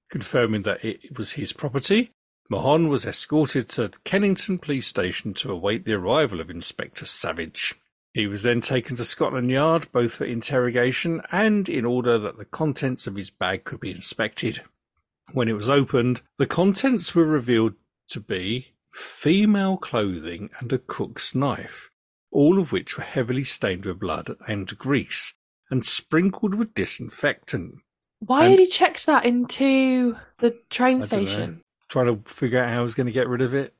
Confirming 0.09 0.63
that 0.63 0.83
it 0.83 1.17
was 1.17 1.33
his 1.33 1.53
property, 1.53 2.11
Mahon 2.49 2.87
was 2.87 3.05
escorted 3.05 3.69
to 3.69 3.91
Kennington 4.03 4.57
Police 4.57 4.87
Station 4.87 5.33
to 5.35 5.51
await 5.51 5.85
the 5.85 5.93
arrival 5.93 6.41
of 6.41 6.49
Inspector 6.49 7.05
Savage. 7.05 7.75
He 8.13 8.25
was 8.25 8.41
then 8.41 8.61
taken 8.61 8.95
to 8.95 9.05
Scotland 9.05 9.51
Yard 9.51 9.87
both 9.91 10.15
for 10.15 10.25
interrogation 10.25 11.21
and 11.31 11.69
in 11.69 11.85
order 11.85 12.17
that 12.17 12.37
the 12.37 12.45
contents 12.45 13.05
of 13.05 13.15
his 13.15 13.29
bag 13.29 13.65
could 13.65 13.79
be 13.79 13.91
inspected. 13.91 14.63
When 15.31 15.47
it 15.47 15.53
was 15.53 15.69
opened, 15.69 16.21
the 16.37 16.47
contents 16.47 17.13
were 17.13 17.25
revealed 17.25 17.75
to 18.09 18.19
be 18.19 18.73
female 18.91 19.77
clothing 19.77 20.49
and 20.59 20.73
a 20.73 20.79
cook's 20.79 21.35
knife, 21.35 21.88
all 22.31 22.59
of 22.59 22.71
which 22.71 22.97
were 22.97 23.03
heavily 23.03 23.43
stained 23.43 23.85
with 23.85 23.99
blood 23.99 24.35
and 24.47 24.77
grease 24.77 25.33
and 25.69 25.85
sprinkled 25.85 26.55
with 26.55 26.73
disinfectant. 26.73 27.75
Why 28.19 28.43
And- 28.43 28.51
had 28.51 28.59
he 28.59 28.67
checked 28.67 29.05
that 29.05 29.25
into 29.25 30.15
the 30.39 30.57
train 30.69 30.99
know. 30.99 31.05
station? 31.05 31.61
Trying 31.87 32.07
to 32.23 32.29
figure 32.31 32.61
out 32.63 32.69
how 32.69 32.79
I 32.79 32.83
was 32.83 32.93
going 32.93 33.07
to 33.07 33.13
get 33.13 33.27
rid 33.27 33.41
of 33.41 33.53
it. 33.53 33.73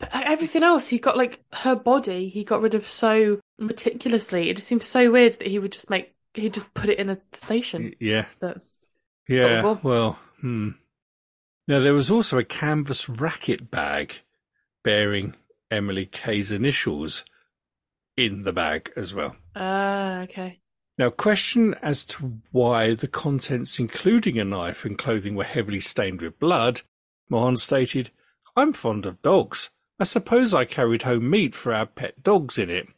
But 0.00 0.10
everything 0.12 0.64
else, 0.64 0.88
he 0.88 0.98
got 0.98 1.16
like 1.16 1.44
her 1.52 1.76
body. 1.76 2.28
He 2.28 2.42
got 2.42 2.60
rid 2.60 2.74
of 2.74 2.86
so 2.88 3.38
meticulously. 3.58 4.50
It 4.50 4.56
just 4.56 4.66
seems 4.66 4.84
so 4.84 5.12
weird 5.12 5.34
that 5.34 5.46
he 5.46 5.58
would 5.60 5.70
just 5.72 5.90
make. 5.90 6.12
He'd 6.34 6.54
just 6.54 6.72
put 6.74 6.88
it 6.88 6.98
in 6.98 7.08
a 7.10 7.18
station. 7.32 7.94
Yeah, 8.00 8.24
But 8.40 8.58
yeah. 9.28 9.60
Horrible. 9.62 9.80
Well, 9.88 10.18
hmm. 10.40 10.70
Now 11.68 11.78
there 11.78 11.94
was 11.94 12.10
also 12.10 12.38
a 12.38 12.44
canvas 12.44 13.08
racket 13.08 13.70
bag 13.70 14.14
bearing 14.82 15.34
Emily 15.70 16.06
Kaye's 16.06 16.50
initials 16.50 17.24
in 18.16 18.42
the 18.42 18.52
bag 18.52 18.92
as 18.96 19.14
well. 19.14 19.36
ah, 19.56 20.20
okay. 20.22 20.58
Now, 20.98 21.08
question 21.10 21.74
as 21.82 22.04
to 22.04 22.40
why 22.50 22.94
the 22.94 23.08
contents, 23.08 23.78
including 23.78 24.38
a 24.38 24.44
knife 24.44 24.84
and 24.84 24.98
clothing, 24.98 25.34
were 25.34 25.44
heavily 25.44 25.80
stained 25.80 26.20
with 26.20 26.38
blood, 26.38 26.82
Mahon 27.30 27.56
stated, 27.56 28.10
I'm 28.54 28.74
fond 28.74 29.06
of 29.06 29.22
dogs. 29.22 29.70
I 29.98 30.04
suppose 30.04 30.52
I 30.52 30.64
carried 30.66 31.02
home 31.02 31.30
meat 31.30 31.54
for 31.54 31.72
our 31.72 31.86
pet 31.86 32.22
dogs 32.22 32.58
in 32.58 32.68
it. 32.68 32.88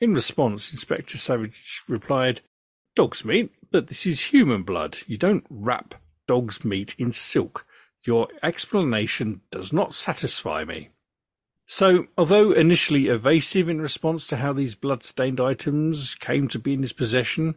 In 0.00 0.12
response, 0.12 0.72
Inspector 0.72 1.16
Savage 1.16 1.82
replied, 1.88 2.40
Dog's 2.96 3.24
meat, 3.24 3.52
but 3.70 3.86
this 3.86 4.06
is 4.06 4.32
human 4.32 4.62
blood. 4.62 4.98
You 5.06 5.16
don't 5.16 5.46
wrap 5.48 5.94
dog's 6.26 6.64
meat 6.64 6.96
in 6.98 7.12
silk. 7.12 7.64
Your 8.04 8.28
explanation 8.42 9.42
does 9.50 9.72
not 9.72 9.94
satisfy 9.94 10.64
me. 10.64 10.90
So, 11.66 12.06
although 12.16 12.52
initially 12.52 13.08
evasive 13.08 13.68
in 13.68 13.80
response 13.80 14.26
to 14.28 14.36
how 14.36 14.52
these 14.52 14.76
blood-stained 14.76 15.40
items 15.40 16.14
came 16.14 16.46
to 16.48 16.58
be 16.58 16.74
in 16.74 16.82
his 16.82 16.92
possession, 16.92 17.56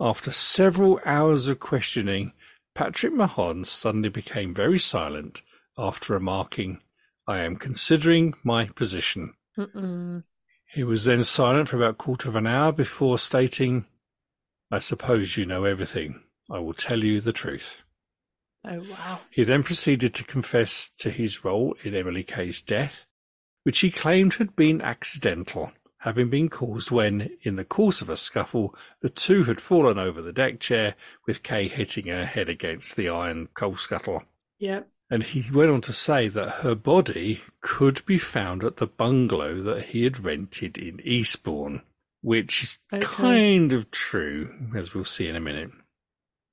after 0.00 0.32
several 0.32 0.98
hours 1.04 1.46
of 1.46 1.60
questioning, 1.60 2.32
Patrick 2.74 3.12
Mahon 3.12 3.66
suddenly 3.66 4.08
became 4.08 4.54
very 4.54 4.78
silent 4.78 5.42
after 5.76 6.14
remarking, 6.14 6.80
I 7.26 7.40
am 7.40 7.56
considering 7.56 8.34
my 8.42 8.66
position. 8.66 9.34
Mm-mm. 9.58 10.24
He 10.72 10.84
was 10.84 11.04
then 11.04 11.24
silent 11.24 11.68
for 11.68 11.76
about 11.76 11.90
a 11.90 11.94
quarter 11.94 12.28
of 12.28 12.36
an 12.36 12.46
hour 12.46 12.72
before 12.72 13.18
stating, 13.18 13.86
I 14.70 14.78
suppose 14.78 15.36
you 15.36 15.44
know 15.44 15.64
everything. 15.64 16.22
I 16.50 16.60
will 16.60 16.74
tell 16.74 17.04
you 17.04 17.20
the 17.20 17.32
truth. 17.32 17.82
Oh 18.64 18.84
wow. 18.90 19.20
He 19.30 19.44
then 19.44 19.62
proceeded 19.62 20.14
to 20.14 20.24
confess 20.24 20.90
to 20.98 21.10
his 21.10 21.44
role 21.44 21.76
in 21.82 21.94
Emily 21.94 22.22
Kaye's 22.22 22.62
death, 22.62 23.04
which 23.62 23.80
he 23.80 23.90
claimed 23.90 24.34
had 24.34 24.56
been 24.56 24.80
accidental, 24.80 25.72
having 25.98 26.30
been 26.30 26.48
caused 26.48 26.90
when, 26.90 27.30
in 27.42 27.56
the 27.56 27.64
course 27.64 28.00
of 28.00 28.08
a 28.08 28.16
scuffle, 28.16 28.74
the 29.00 29.10
two 29.10 29.44
had 29.44 29.60
fallen 29.60 29.98
over 29.98 30.22
the 30.22 30.32
deck 30.32 30.60
chair, 30.60 30.94
with 31.26 31.42
Kaye 31.42 31.68
hitting 31.68 32.06
her 32.06 32.24
head 32.24 32.48
against 32.48 32.96
the 32.96 33.08
iron 33.08 33.48
coal 33.54 33.76
scuttle. 33.76 34.24
Yep. 34.58 34.88
And 35.10 35.24
he 35.24 35.50
went 35.50 35.70
on 35.70 35.80
to 35.82 35.92
say 35.92 36.28
that 36.28 36.60
her 36.62 36.74
body 36.74 37.40
could 37.60 38.04
be 38.06 38.18
found 38.18 38.62
at 38.62 38.76
the 38.76 38.86
bungalow 38.86 39.60
that 39.62 39.86
he 39.86 40.04
had 40.04 40.20
rented 40.20 40.78
in 40.78 41.00
Eastbourne, 41.04 41.82
which 42.22 42.62
is 42.62 42.78
Okay. 42.92 43.04
kind 43.04 43.72
of 43.72 43.90
true, 43.90 44.54
as 44.74 44.94
we'll 44.94 45.04
see 45.04 45.26
in 45.26 45.36
a 45.36 45.40
minute. 45.40 45.72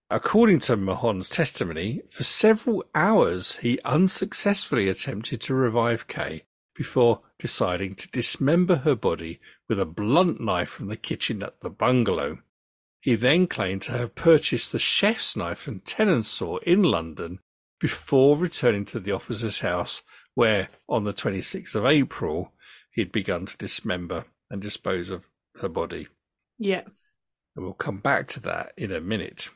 According 0.09 0.61
to 0.61 0.77
Mahon's 0.77 1.29
testimony, 1.29 2.01
for 2.09 2.23
several 2.23 2.83
hours 2.95 3.57
he 3.57 3.79
unsuccessfully 3.83 4.89
attempted 4.89 5.41
to 5.41 5.53
revive 5.53 6.07
Kay 6.07 6.43
before 6.77 7.21
deciding 7.39 7.95
to 7.95 8.09
dismember 8.11 8.77
her 8.77 8.95
body 8.95 9.39
with 9.67 9.79
a 9.79 9.85
blunt 9.85 10.39
knife 10.39 10.69
from 10.69 10.87
the 10.87 10.95
kitchen 10.95 11.41
at 11.41 11.59
the 11.61 11.69
bungalow. 11.69 12.37
He 13.01 13.15
then 13.15 13.47
claimed 13.47 13.81
to 13.83 13.93
have 13.93 14.15
purchased 14.15 14.71
the 14.71 14.79
chef's 14.79 15.35
knife 15.35 15.67
and 15.67 15.83
tenon 15.83 16.21
saw 16.21 16.57
in 16.57 16.83
London 16.83 17.39
before 17.79 18.37
returning 18.37 18.85
to 18.85 18.99
the 18.99 19.11
officer's 19.11 19.61
house, 19.61 20.03
where 20.35 20.69
on 20.87 21.03
the 21.03 21.13
26th 21.13 21.73
of 21.73 21.85
April 21.85 22.53
he 22.91 23.01
had 23.01 23.11
begun 23.11 23.45
to 23.47 23.57
dismember 23.57 24.25
and 24.51 24.61
dispose 24.61 25.09
of 25.09 25.25
her 25.59 25.69
body. 25.69 26.07
Yeah. 26.59 26.83
And 27.55 27.65
we'll 27.65 27.73
come 27.73 27.99
back 27.99 28.27
to 28.29 28.39
that 28.41 28.73
in 28.77 28.91
a 28.91 29.01
minute. 29.01 29.49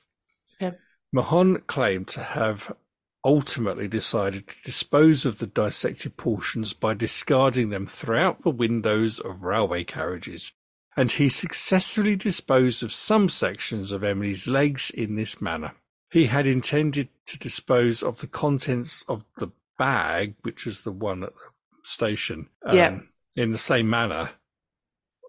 Okay. 0.61 0.75
Mahon 1.11 1.61
claimed 1.67 2.07
to 2.09 2.23
have 2.23 2.75
ultimately 3.23 3.87
decided 3.87 4.47
to 4.47 4.55
dispose 4.63 5.25
of 5.25 5.37
the 5.39 5.47
dissected 5.47 6.17
portions 6.17 6.73
by 6.73 6.93
discarding 6.93 7.69
them 7.69 7.85
throughout 7.85 8.41
the 8.41 8.49
windows 8.49 9.19
of 9.19 9.43
railway 9.43 9.83
carriages, 9.83 10.51
and 10.97 11.11
he 11.11 11.29
successfully 11.29 12.15
disposed 12.15 12.81
of 12.83 12.91
some 12.91 13.29
sections 13.29 13.91
of 13.91 14.03
Emily's 14.03 14.47
legs 14.47 14.89
in 14.89 15.15
this 15.15 15.41
manner. 15.41 15.73
He 16.09 16.25
had 16.25 16.45
intended 16.47 17.09
to 17.27 17.39
dispose 17.39 18.03
of 18.03 18.19
the 18.19 18.27
contents 18.27 19.05
of 19.07 19.23
the 19.37 19.49
bag, 19.77 20.35
which 20.41 20.65
was 20.65 20.81
the 20.81 20.91
one 20.91 21.23
at 21.23 21.33
the 21.33 21.39
station, 21.83 22.49
um, 22.65 22.75
Yeah. 22.75 22.99
in 23.35 23.51
the 23.51 23.57
same 23.57 23.89
manner 23.89 24.31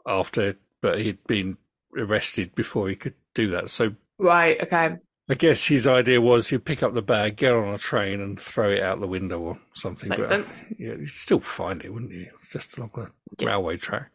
after, 0.06 0.56
but 0.80 0.98
he'd 0.98 1.22
been 1.26 1.58
arrested 1.96 2.54
before 2.54 2.88
he 2.88 2.96
could 2.96 3.14
do 3.34 3.50
that. 3.50 3.70
So 3.70 3.94
Right. 4.18 4.60
Okay. 4.62 4.96
I 5.28 5.34
guess 5.34 5.66
his 5.66 5.86
idea 5.86 6.20
was 6.20 6.48
he'd 6.48 6.64
pick 6.64 6.82
up 6.82 6.94
the 6.94 7.02
bag, 7.02 7.36
get 7.36 7.52
on 7.52 7.72
a 7.72 7.78
train, 7.78 8.20
and 8.20 8.38
throw 8.40 8.70
it 8.70 8.82
out 8.82 9.00
the 9.00 9.06
window 9.06 9.38
or 9.40 9.58
something. 9.74 10.08
Makes 10.08 10.28
but, 10.28 10.46
sense. 10.46 10.64
Yeah, 10.78 10.94
you'd 10.94 11.10
still 11.10 11.38
find 11.38 11.84
it, 11.84 11.92
wouldn't 11.92 12.12
you? 12.12 12.28
It's 12.40 12.52
just 12.52 12.76
along 12.76 12.90
the 12.94 13.10
Yeah. 13.38 13.48
railway 13.50 13.76
track. 13.76 14.10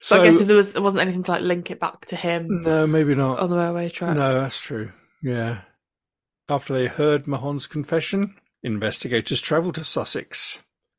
So, 0.00 0.20
I 0.20 0.26
guess 0.26 0.40
if 0.40 0.46
there 0.46 0.56
was 0.56 0.72
there 0.72 0.82
wasn't 0.82 1.00
anything 1.02 1.22
to 1.24 1.30
like 1.32 1.42
link 1.42 1.70
it 1.70 1.80
back 1.80 2.04
to 2.06 2.16
him 2.16 2.62
no, 2.62 2.86
maybe 2.86 3.14
not. 3.14 3.38
on 3.38 3.48
the 3.50 3.56
railway 3.56 3.88
track. 3.88 4.14
No, 4.16 4.34
that's 4.34 4.60
true. 4.60 4.92
Yeah. 5.22 5.62
After 6.48 6.74
they 6.74 6.86
heard 6.86 7.26
Mahon's 7.26 7.66
confession, 7.66 8.34
investigators 8.62 9.40
travelled 9.40 9.76
to 9.76 9.84
Sussex. 9.84 10.58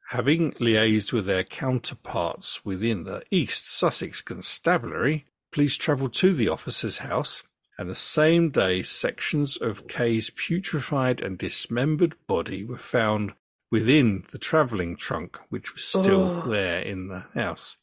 Having 0.10 0.54
liaised 0.54 1.12
with 1.14 1.26
their 1.26 1.44
counterparts 1.44 2.66
within 2.66 3.04
the 3.04 3.24
East 3.30 3.68
Sussex 3.70 4.22
Constabulary, 4.22 5.26
police 5.52 5.76
travelled 5.76 6.14
to 6.16 6.34
the 6.34 6.48
officer's 6.50 7.00
house, 7.00 7.44
and 7.78 7.90
the 7.90 7.96
same 7.96 8.50
day 8.50 8.82
sections 8.84 9.58
of 9.58 9.88
Kaye's 9.88 10.30
putrefied 10.30 11.22
and 11.24 11.38
dismembered 11.38 12.16
body 12.28 12.64
were 12.64 12.78
found 12.78 13.34
within 13.72 14.24
the 14.32 14.38
travelling 14.38 14.96
trunk, 14.96 15.38
which 15.50 15.74
was 15.74 15.84
still 15.84 16.42
Oh. 16.46 16.50
there 16.50 16.80
in 16.80 17.08
the 17.08 17.26
house 17.34 17.78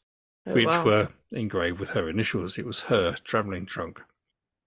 Oh, 0.47 0.53
which 0.53 0.65
wow. 0.67 0.85
were 0.85 1.09
engraved 1.31 1.79
with 1.79 1.91
her 1.91 2.09
initials. 2.09 2.57
It 2.57 2.65
was 2.65 2.81
her 2.81 3.13
travelling 3.23 3.65
trunk. 3.65 4.01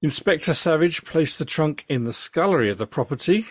Inspector 0.00 0.52
Savage 0.54 1.04
placed 1.04 1.38
the 1.38 1.44
trunk 1.44 1.84
in 1.88 2.04
the 2.04 2.12
scullery 2.12 2.70
of 2.70 2.78
the 2.78 2.86
property, 2.86 3.46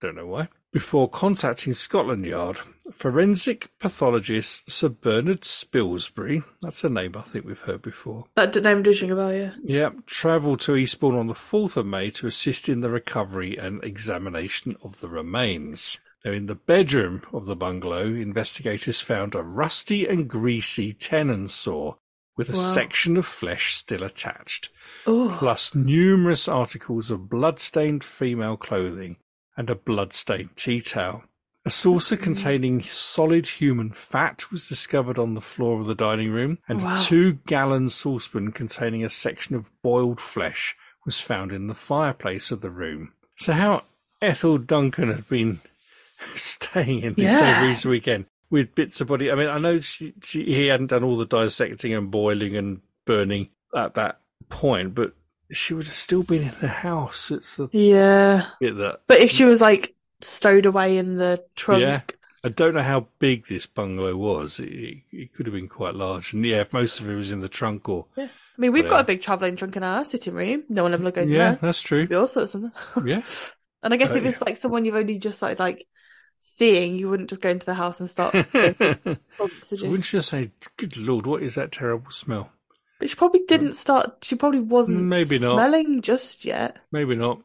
don't 0.00 0.16
know 0.16 0.26
why, 0.26 0.48
before 0.72 1.08
contacting 1.10 1.74
Scotland 1.74 2.24
Yard. 2.24 2.58
Forensic 2.94 3.70
pathologist 3.78 4.70
Sir 4.70 4.88
Bernard 4.88 5.42
Spilsbury, 5.42 6.42
that's 6.62 6.84
a 6.84 6.88
name 6.88 7.14
I 7.16 7.22
think 7.22 7.44
we've 7.44 7.58
heard 7.60 7.82
before, 7.82 8.26
That 8.36 8.54
name 8.62 8.82
does 8.82 9.00
ring 9.00 9.10
a 9.10 9.16
bell, 9.16 9.32
yeah. 9.34 9.52
Yep, 9.62 10.06
travelled 10.06 10.60
to 10.60 10.76
Eastbourne 10.76 11.16
on 11.16 11.26
the 11.26 11.34
4th 11.34 11.76
of 11.76 11.86
May 11.86 12.10
to 12.10 12.26
assist 12.26 12.68
in 12.68 12.80
the 12.80 12.90
recovery 12.90 13.56
and 13.56 13.82
examination 13.84 14.76
of 14.82 15.00
the 15.00 15.08
remains. 15.08 15.98
Now, 16.24 16.32
in 16.32 16.46
the 16.46 16.54
bedroom 16.54 17.22
of 17.32 17.46
the 17.46 17.56
bungalow, 17.56 18.04
investigators 18.06 19.00
found 19.00 19.34
a 19.34 19.42
rusty 19.42 20.06
and 20.06 20.28
greasy 20.28 20.92
tenon 20.92 21.48
saw 21.48 21.94
with 22.36 22.50
a 22.50 22.52
Wow. 22.52 22.72
section 22.74 23.16
of 23.16 23.26
flesh 23.26 23.74
still 23.74 24.02
attached, 24.02 24.68
Oh, 25.06 25.34
plus 25.38 25.74
numerous 25.74 26.46
articles 26.48 27.10
of 27.10 27.28
blood-stained 27.30 28.04
female 28.04 28.56
clothing 28.56 29.16
and 29.56 29.68
a 29.70 29.74
blood-stained 29.74 30.56
tea 30.56 30.80
towel. 30.80 31.24
A 31.66 31.70
saucer 31.70 32.16
mm-hmm. 32.16 32.24
containing 32.24 32.82
solid 32.82 33.46
human 33.46 33.90
fat 33.90 34.50
was 34.50 34.68
discovered 34.68 35.18
on 35.18 35.34
the 35.34 35.40
floor 35.42 35.80
of 35.80 35.86
the 35.86 35.94
dining 35.94 36.30
room, 36.30 36.58
and 36.68 36.80
oh, 36.80 36.86
Wow. 36.86 36.94
a 36.94 37.04
two-gallon 37.04 37.90
saucepan 37.90 38.52
containing 38.52 39.04
a 39.04 39.10
section 39.10 39.54
of 39.54 39.70
boiled 39.82 40.20
flesh 40.20 40.74
was 41.04 41.20
found 41.20 41.52
in 41.52 41.66
the 41.66 41.74
fireplace 41.74 42.50
of 42.50 42.60
the 42.62 42.70
room. 42.70 43.12
So 43.38 43.52
how 43.52 43.82
Ethel 44.22 44.58
Duncan 44.58 45.12
had 45.12 45.28
been 45.28 45.60
staying 46.34 47.02
in 47.02 47.14
this 47.14 47.32
Yeah. 47.32 47.62
every 47.62 47.90
weekend 47.90 48.26
with 48.50 48.74
bits 48.74 49.00
of 49.00 49.08
body. 49.08 49.30
I 49.30 49.34
mean, 49.34 49.48
I 49.48 49.58
know 49.58 49.80
she, 49.80 50.12
she 50.22 50.44
he 50.44 50.66
hadn't 50.66 50.88
done 50.88 51.04
all 51.04 51.16
the 51.16 51.26
dissecting 51.26 51.94
and 51.94 52.10
boiling 52.10 52.56
and 52.56 52.80
burning 53.06 53.48
at 53.74 53.94
that 53.94 54.20
point, 54.48 54.94
but 54.94 55.14
she 55.52 55.74
would 55.74 55.86
have 55.86 55.94
still 55.94 56.22
been 56.22 56.42
in 56.42 56.54
the 56.60 56.68
house. 56.68 57.30
It's 57.30 57.56
the 57.56 57.68
yeah. 57.72 58.46
bit 58.60 58.76
that 58.78 59.00
But 59.06 59.20
if 59.20 59.30
she 59.30 59.44
was 59.44 59.60
like 59.60 59.94
stowed 60.20 60.66
away 60.66 60.98
in 60.98 61.16
the 61.16 61.44
trunk, 61.56 61.82
Yeah. 61.82 62.00
I 62.42 62.48
don't 62.48 62.74
know 62.74 62.82
how 62.82 63.06
big 63.18 63.46
this 63.48 63.66
bungalow 63.66 64.16
was. 64.16 64.58
It, 64.58 65.02
it, 65.12 65.34
could 65.34 65.46
have 65.46 65.54
been 65.54 65.68
quite 65.68 65.94
large, 65.94 66.32
and 66.32 66.44
yeah, 66.44 66.60
if 66.62 66.72
most 66.72 66.98
of 66.98 67.08
it 67.08 67.14
was 67.14 67.32
in 67.32 67.40
the 67.40 67.48
trunk 67.48 67.88
or 67.88 68.06
Yeah. 68.16 68.24
I 68.24 68.60
mean, 68.60 68.72
we've 68.72 68.88
got 68.88 68.96
a 68.96 69.00
uh, 69.00 69.04
big 69.04 69.22
travelling 69.22 69.56
trunk 69.56 69.76
in 69.76 69.82
our 69.82 70.04
sitting 70.04 70.34
room. 70.34 70.64
No 70.68 70.82
one 70.82 70.92
ever 70.92 71.10
goes 71.10 71.30
in 71.30 71.36
yeah, 71.36 71.50
there. 71.52 71.58
that's 71.62 71.80
true. 71.80 72.06
Be 72.06 72.14
all 72.14 72.28
sorts 72.28 72.54
of. 72.54 72.64
Yeah, 73.04 73.22
And 73.82 73.94
I 73.94 73.96
guess 73.96 74.12
Oh, 74.12 74.18
if 74.18 74.26
it's 74.26 74.42
like 74.42 74.58
someone 74.58 74.84
you've 74.84 74.94
only 74.94 75.18
just 75.18 75.38
started 75.38 75.58
like 75.58 75.86
seeing, 76.40 76.98
you 76.98 77.08
wouldn't 77.08 77.30
just 77.30 77.40
go 77.40 77.48
into 77.48 77.64
the 77.66 77.74
house 77.74 78.00
and 78.00 78.10
start 78.10 78.32
pumps, 78.52 79.70
would 79.70 79.82
Wouldn't 79.82 80.12
you 80.12 80.18
just 80.18 80.28
say, 80.28 80.50
"Good 80.76 80.96
lord, 80.96 81.26
what 81.26 81.42
is 81.42 81.54
that 81.54 81.72
terrible 81.72 82.10
smell"? 82.10 82.50
But 82.98 83.08
she 83.08 83.16
probably 83.16 83.40
mm. 83.40 83.46
didn't 83.48 83.74
start. 83.74 84.24
She 84.24 84.36
probably 84.36 84.60
wasn't 84.60 85.02
Maybe 85.02 85.38
not. 85.38 85.54
smelling 85.54 86.02
just 86.02 86.44
yet. 86.44 86.78
Maybe 86.92 87.16
not. 87.16 87.40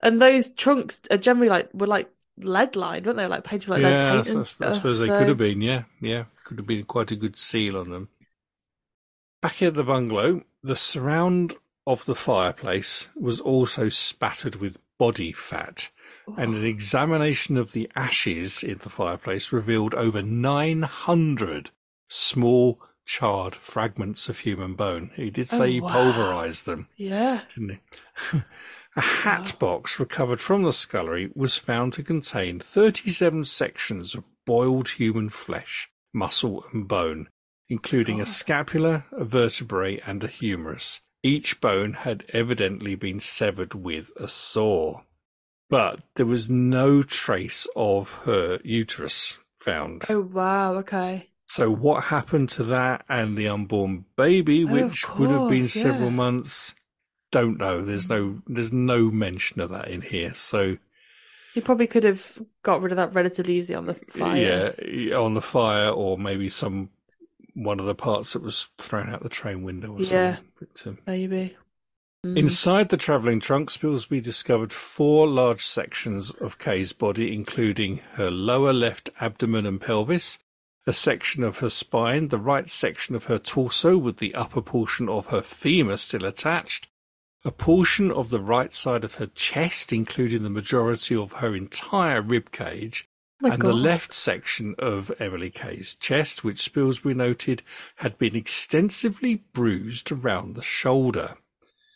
And 0.00 0.20
those 0.20 0.50
trunks 0.50 1.00
are 1.10 1.16
generally 1.16 1.48
like 1.48 1.70
were 1.72 1.86
like 1.86 2.10
lead 2.36 2.76
lined, 2.76 3.06
weren't 3.06 3.18
they? 3.18 3.26
Like 3.26 3.44
painted 3.44 3.68
with 3.68 3.78
like 3.82 3.84
lead 3.84 3.98
yeah, 3.98 4.22
paint 4.22 4.36
I, 4.60 4.74
suppose 4.74 5.00
they 5.00 5.06
so- 5.06 5.18
could 5.18 5.28
have 5.28 5.38
been. 5.38 5.62
Yeah, 5.62 5.84
yeah, 6.00 6.24
could 6.44 6.58
have 6.58 6.66
been 6.66 6.84
quite 6.84 7.10
a 7.10 7.16
good 7.16 7.38
seal 7.38 7.76
on 7.76 7.90
them. 7.90 8.08
Back 9.42 9.62
at 9.62 9.74
the 9.74 9.84
bungalow, 9.84 10.42
the 10.62 10.76
surround 10.76 11.54
of 11.86 12.06
the 12.06 12.14
fireplace 12.14 13.08
was 13.14 13.40
also 13.40 13.88
spattered 13.90 14.56
with 14.56 14.78
body 14.98 15.32
fat. 15.32 15.88
and 16.38 16.54
an 16.54 16.64
oh. 16.64 16.66
examination 16.68 17.58
of 17.58 17.72
the 17.72 17.90
ashes 17.94 18.62
in 18.62 18.78
the 18.78 18.88
fireplace 18.88 19.52
revealed 19.52 19.94
over 19.94 20.22
900 20.22 21.70
small 22.08 22.80
charred 23.04 23.54
fragments 23.54 24.30
of 24.30 24.38
human 24.38 24.74
bone. 24.74 25.10
He 25.14 25.28
did 25.28 25.50
say 25.50 25.58
Oh, 25.58 25.64
he 25.64 25.80
wow. 25.82 25.92
pulverized 25.92 26.64
them, 26.64 26.88
Yeah. 26.96 27.42
didn't 27.54 27.80
he? 28.32 28.38
A 28.96 29.00
hat 29.00 29.58
box 29.58 29.98
recovered 29.98 30.40
from 30.40 30.62
the 30.62 30.72
scullery 30.72 31.30
was 31.34 31.56
found 31.56 31.92
to 31.94 32.02
contain 32.02 32.60
37 32.60 33.44
sections 33.44 34.14
of 34.14 34.24
boiled 34.46 34.90
human 34.90 35.30
flesh, 35.30 35.90
muscle, 36.12 36.64
and 36.72 36.86
bone, 36.86 37.28
including 37.68 38.20
a 38.20 38.26
scapula, 38.26 39.04
a 39.10 39.24
vertebrae, 39.24 40.00
and 40.06 40.22
a 40.22 40.28
humerus. 40.28 41.00
Each 41.24 41.60
bone 41.60 41.94
had 41.94 42.24
evidently 42.32 42.94
been 42.94 43.18
severed 43.18 43.74
with 43.74 44.12
a 44.16 44.28
saw. 44.28 45.00
But 45.70 46.00
there 46.16 46.26
was 46.26 46.50
no 46.50 47.02
trace 47.02 47.66
of 47.74 48.12
her 48.24 48.60
uterus 48.62 49.38
found. 49.58 50.04
Oh 50.08 50.20
wow. 50.20 50.74
Okay. 50.74 51.30
So 51.46 51.70
what 51.70 52.04
happened 52.04 52.50
to 52.50 52.64
that 52.64 53.04
and 53.08 53.36
the 53.36 53.48
unborn 53.48 54.04
baby, 54.16 54.64
Oh, 54.64 54.66
of 54.66 54.72
which 54.72 55.08
would 55.16 55.30
have 55.30 55.48
been 55.48 55.62
course, 55.62 55.72
several 55.72 56.10
months? 56.10 56.74
Don't 57.34 57.58
know. 57.58 57.82
There's 57.82 58.08
no 58.08 58.40
there's 58.46 58.72
no 58.72 59.10
mention 59.10 59.60
of 59.60 59.70
that 59.70 59.88
in 59.88 60.02
here. 60.02 60.36
So 60.36 60.78
He 61.52 61.60
probably 61.60 61.88
could 61.88 62.04
have 62.04 62.38
got 62.62 62.80
rid 62.80 62.92
of 62.92 62.96
that 62.96 63.12
relatively 63.12 63.56
easy 63.56 63.74
on 63.74 63.86
the 63.86 63.94
fire. 63.94 64.72
yeah, 64.80 65.16
on 65.16 65.34
the 65.34 65.42
fire 65.42 65.88
or 65.88 66.16
maybe 66.16 66.48
some 66.48 66.90
one 67.54 67.80
of 67.80 67.86
the 67.86 67.94
parts 67.96 68.34
that 68.34 68.42
was 68.42 68.68
thrown 68.78 69.10
out 69.12 69.24
the 69.24 69.28
train 69.28 69.64
window 69.64 69.94
or 69.94 70.00
Yeah. 70.00 70.36
something. 70.36 70.44
But, 70.60 70.86
um, 70.86 70.98
Maybe. 71.08 71.56
Mm. 72.24 72.38
Inside 72.38 72.88
the 72.90 72.96
travelling 72.96 73.40
trunk, 73.40 73.68
Spilsbury 73.68 74.22
discovered 74.22 74.72
four 74.72 75.26
large 75.26 75.66
sections 75.66 76.30
of 76.30 76.58
Kaye's 76.58 76.92
body, 76.92 77.34
including 77.34 77.98
her 78.12 78.30
lower 78.30 78.72
left 78.72 79.10
abdomen 79.20 79.66
and 79.66 79.80
pelvis, 79.80 80.38
a 80.86 80.92
section 80.92 81.42
of 81.42 81.58
her 81.58 81.68
spine, 81.68 82.28
the 82.28 82.38
right 82.38 82.70
section 82.70 83.16
of 83.16 83.24
her 83.24 83.38
torso 83.40 83.98
with 83.98 84.18
the 84.18 84.34
upper 84.36 84.62
portion 84.62 85.08
of 85.08 85.26
her 85.26 85.42
femur 85.42 85.96
still 85.96 86.24
attached, 86.24 86.86
a 87.44 87.50
portion 87.50 88.10
of 88.10 88.30
the 88.30 88.40
right 88.40 88.72
side 88.72 89.04
of 89.04 89.16
her 89.16 89.26
chest, 89.26 89.92
including 89.92 90.42
the 90.42 90.50
majority 90.50 91.14
of 91.14 91.32
her 91.32 91.54
entire 91.54 92.22
rib 92.22 92.50
cage, 92.52 93.06
Oh 93.42 93.50
and 93.50 93.60
God. 93.60 93.68
the 93.68 93.74
left 93.74 94.14
section 94.14 94.74
of 94.78 95.12
Emily 95.18 95.50
Kaye's 95.50 95.96
chest, 95.96 96.44
which 96.44 96.62
Spilsbury 96.72 97.14
noted 97.14 97.62
had 97.96 98.16
been 98.16 98.34
extensively 98.34 99.42
bruised 99.52 100.10
around 100.10 100.54
the 100.54 100.62
shoulder. 100.62 101.36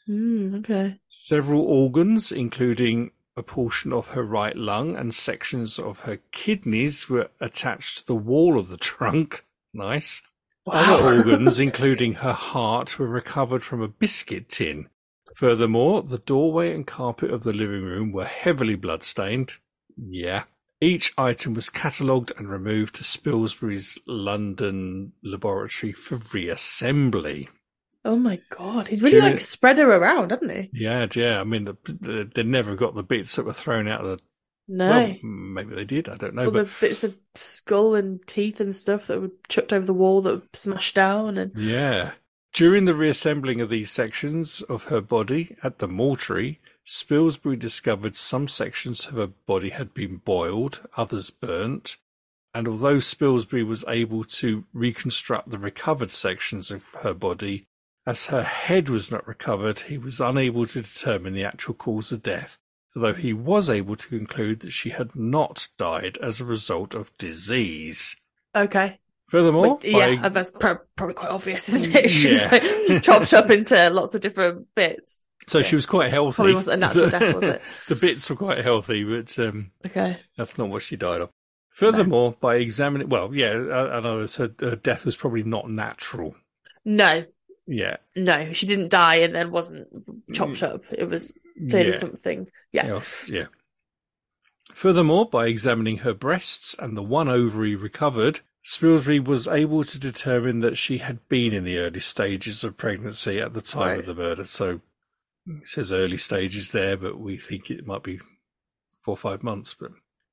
Mm, 0.09 0.59
okay. 0.59 0.99
Several 1.09 1.63
organs, 1.63 2.33
including 2.33 3.13
a 3.37 3.43
portion 3.43 3.93
of 3.93 4.09
her 4.09 4.23
right 4.25 4.57
lung 4.57 4.97
and 4.97 5.15
sections 5.15 5.79
of 5.79 6.01
her 6.01 6.19
kidneys, 6.33 7.09
were 7.09 7.31
attached 7.41 7.99
to 7.99 8.07
the 8.07 8.15
wall 8.15 8.59
of 8.59 8.69
the 8.69 8.77
trunk. 8.79 9.45
Nice. 9.75 10.23
Other 10.67 11.17
organs, 11.19 11.61
including 11.69 12.15
her 12.15 12.33
heart, 12.33 12.99
were 12.99 13.07
recovered 13.07 13.63
from 13.63 13.83
a 13.83 13.87
biscuit 13.89 14.49
tin. 14.49 14.89
Furthermore, 15.37 16.03
the 16.03 16.19
doorway 16.19 16.75
and 16.75 16.87
carpet 16.87 17.31
of 17.31 17.43
the 17.43 17.53
living 17.53 17.83
room 17.83 18.13
were 18.13 18.25
heavily 18.25 18.75
bloodstained. 18.75 19.55
Yeah. 19.97 20.45
Each 20.81 21.13
item 21.19 21.55
was 21.55 21.71
catalogued 21.71 22.33
and 22.37 22.49
removed 22.49 22.95
to 22.97 23.05
Spilsbury's 23.05 23.99
London 24.07 25.13
laboratory 25.23 25.93
for 25.93 26.19
reassembly. 26.19 27.49
Oh 28.05 28.17
my 28.17 28.41
god, 28.51 28.89
he'd 28.89 29.03
really 29.03 29.21
During- 29.21 29.33
like 29.33 29.41
spread 29.41 29.79
her 29.79 29.91
around, 29.93 30.31
hadn't 30.31 30.51
he? 30.51 30.71
Yeah, 30.73 31.07
yeah. 31.15 31.41
I 31.41 31.45
mean, 31.45 31.65
the, 31.65 31.77
the, 31.85 32.31
they 32.35 32.43
never 32.45 32.77
got 32.77 32.95
the 32.95 33.03
bits 33.03 33.37
that 33.37 33.45
were 33.45 33.53
thrown 33.53 33.89
out 33.89 34.03
of 34.03 34.07
the. 34.07 34.19
No. 34.71 34.89
Well, 34.91 35.17
maybe 35.23 35.75
they 35.75 35.85
did. 35.85 36.09
I 36.09 36.17
don't 36.17 36.35
know. 36.35 36.45
All 36.47 36.51
but 36.51 36.67
the 36.67 36.73
bits 36.81 37.03
of 37.03 37.17
skull 37.35 37.95
and 37.95 38.25
teeth 38.27 38.61
and 38.61 38.75
stuff 38.75 39.07
that 39.09 39.21
were 39.21 39.31
chucked 39.49 39.73
over 39.73 39.85
the 39.85 39.95
wall 39.95 40.21
that 40.23 40.35
were 40.37 40.43
smashed 40.53 40.95
down 40.95 41.39
and 41.39 41.53
Yeah. 41.57 42.13
During 42.59 42.87
the 42.87 42.95
reassembling 42.97 43.61
of 43.61 43.69
these 43.69 43.89
sections 43.89 44.63
of 44.63 44.87
her 44.87 45.01
body 45.01 45.57
at 45.63 45.79
the 45.79 45.87
mortuary, 45.87 46.59
Spilsbury 46.85 47.57
discovered 47.57 48.17
some 48.17 48.49
sections 48.49 49.07
of 49.07 49.15
her 49.15 49.29
body 49.29 49.69
had 49.69 49.95
been 49.95 50.17
boiled, 50.17 50.81
others 50.97 51.31
burnt, 51.31 51.99
and 52.53 52.67
although 52.67 52.99
Spilsbury 52.99 53.63
was 53.63 53.85
able 53.87 54.25
to 54.25 54.65
reconstruct 54.73 55.51
the 55.51 55.59
recovered 55.59 56.11
sections 56.11 56.73
of 56.73 56.83
her 57.03 57.15
body, 57.15 57.69
as 58.05 58.27
her 58.27 58.43
head 58.43 58.91
was 58.91 59.13
not 59.13 59.29
recovered, 59.29 59.79
he 59.79 59.97
was 59.97 60.19
unable 60.21 60.67
to 60.67 60.83
determine 60.83 61.35
the 61.35 61.45
actual 61.45 61.75
cause 61.75 62.11
of 62.11 62.25
death, 62.25 62.59
although 62.97 63.15
he 63.15 63.33
was 63.33 63.71
able 63.71 63.95
to 63.95 64.09
conclude 64.09 64.59
that 64.63 64.73
she 64.73 64.91
had 64.91 65.15
not 65.15 65.69
died 65.79 66.19
as 66.21 66.41
a 66.41 66.45
result 66.45 66.93
of 66.93 67.17
disease. 67.19 68.17
okay. 68.53 68.99
Furthermore, 69.29 69.79
But, 69.81 69.89
yeah, 69.89 70.17
by- 70.23 70.29
that's 70.31 70.51
pro- 70.51 70.79
probably 70.97 71.15
quite 71.15 71.31
obvious, 71.31 71.69
isn't 71.69 71.95
it? 71.95 72.11
She 72.11 72.31
was 72.31 72.45
Yeah. 72.45 72.51
like 72.89 73.03
chopped 73.03 73.35
up 73.35 73.51
into 73.51 73.91
lots 73.91 74.15
of 74.15 74.21
different 74.23 74.67
bits. 74.75 75.23
So 75.47 75.63
she 75.63 75.77
was 75.77 75.87
quite 75.87 76.11
healthy. 76.11 76.37
Probably 76.37 76.55
wasn't 76.55 76.75
a 76.75 76.87
natural 76.87 77.11
death, 77.11 77.35
was 77.35 77.45
it? 77.45 77.63
the 77.89 77.95
bits 77.97 78.29
were 78.29 78.37
quite 78.37 78.63
healthy, 78.65 79.05
but 79.05 79.39
um, 79.39 79.71
Okay. 79.87 80.19
that's 80.37 80.57
not 80.59 80.69
what 80.71 80.83
she 80.83 80.97
died 80.97 81.21
of. 81.23 81.31
Furthermore, 81.73 82.35
by 82.41 82.57
examining, 82.57 83.09
well, 83.09 83.35
yeah, 83.35 83.53
I, 83.53 83.97
I 83.97 84.01
know 84.01 84.27
her, 84.27 84.51
her 84.61 84.77
death 84.77 85.05
was 85.07 85.17
probably 85.17 85.43
not 85.45 85.71
natural. 85.71 86.35
No, 86.85 87.25
Yeah, 87.67 87.97
no, 88.17 88.53
she 88.53 88.67
didn't 88.67 88.89
die 88.89 89.17
and 89.17 89.35
then 89.35 89.51
wasn't 89.51 89.89
chopped 90.33 90.63
up. 90.63 90.83
It 90.91 91.09
was 91.09 91.35
clearly 91.71 91.91
Mm. 91.91 91.93
yeah. 91.93 91.99
something. 91.99 92.47
Yeah. 92.73 92.87
else, 92.87 93.29
yeah. 93.31 93.47
Furthermore, 94.75 95.29
by 95.29 95.47
examining 95.47 95.99
her 95.99 96.15
breasts 96.15 96.75
and 96.79 96.97
the 96.97 97.03
one 97.03 97.29
ovary 97.29 97.75
recovered, 97.75 98.41
Spilsbury 98.69 99.25
was 99.25 99.49
able 99.49 99.83
to 99.83 99.99
determine 99.99 100.61
that 100.61 100.77
she 100.77 100.99
had 100.99 101.27
been 101.31 101.55
in 101.55 101.65
the 101.65 101.79
early 101.79 102.01
stages 102.01 102.63
of 102.63 102.77
pregnancy 102.77 103.41
at 103.41 103.55
the 103.55 103.63
time 103.63 103.89
Right. 103.89 104.01
of 104.01 104.07
the 104.07 104.15
murder. 104.15 104.45
So 104.45 104.83
it 105.47 105.67
says 105.67 105.91
early 105.91 106.19
stages 106.19 106.73
there, 106.73 106.95
but 106.99 107.19
we 107.19 107.39
think 107.39 107.71
it 107.71 107.87
might 107.87 108.03
be 108.03 108.19
four 109.03 109.15
or 109.15 109.17
five 109.17 109.43
months. 109.43 109.73
But 109.73 109.93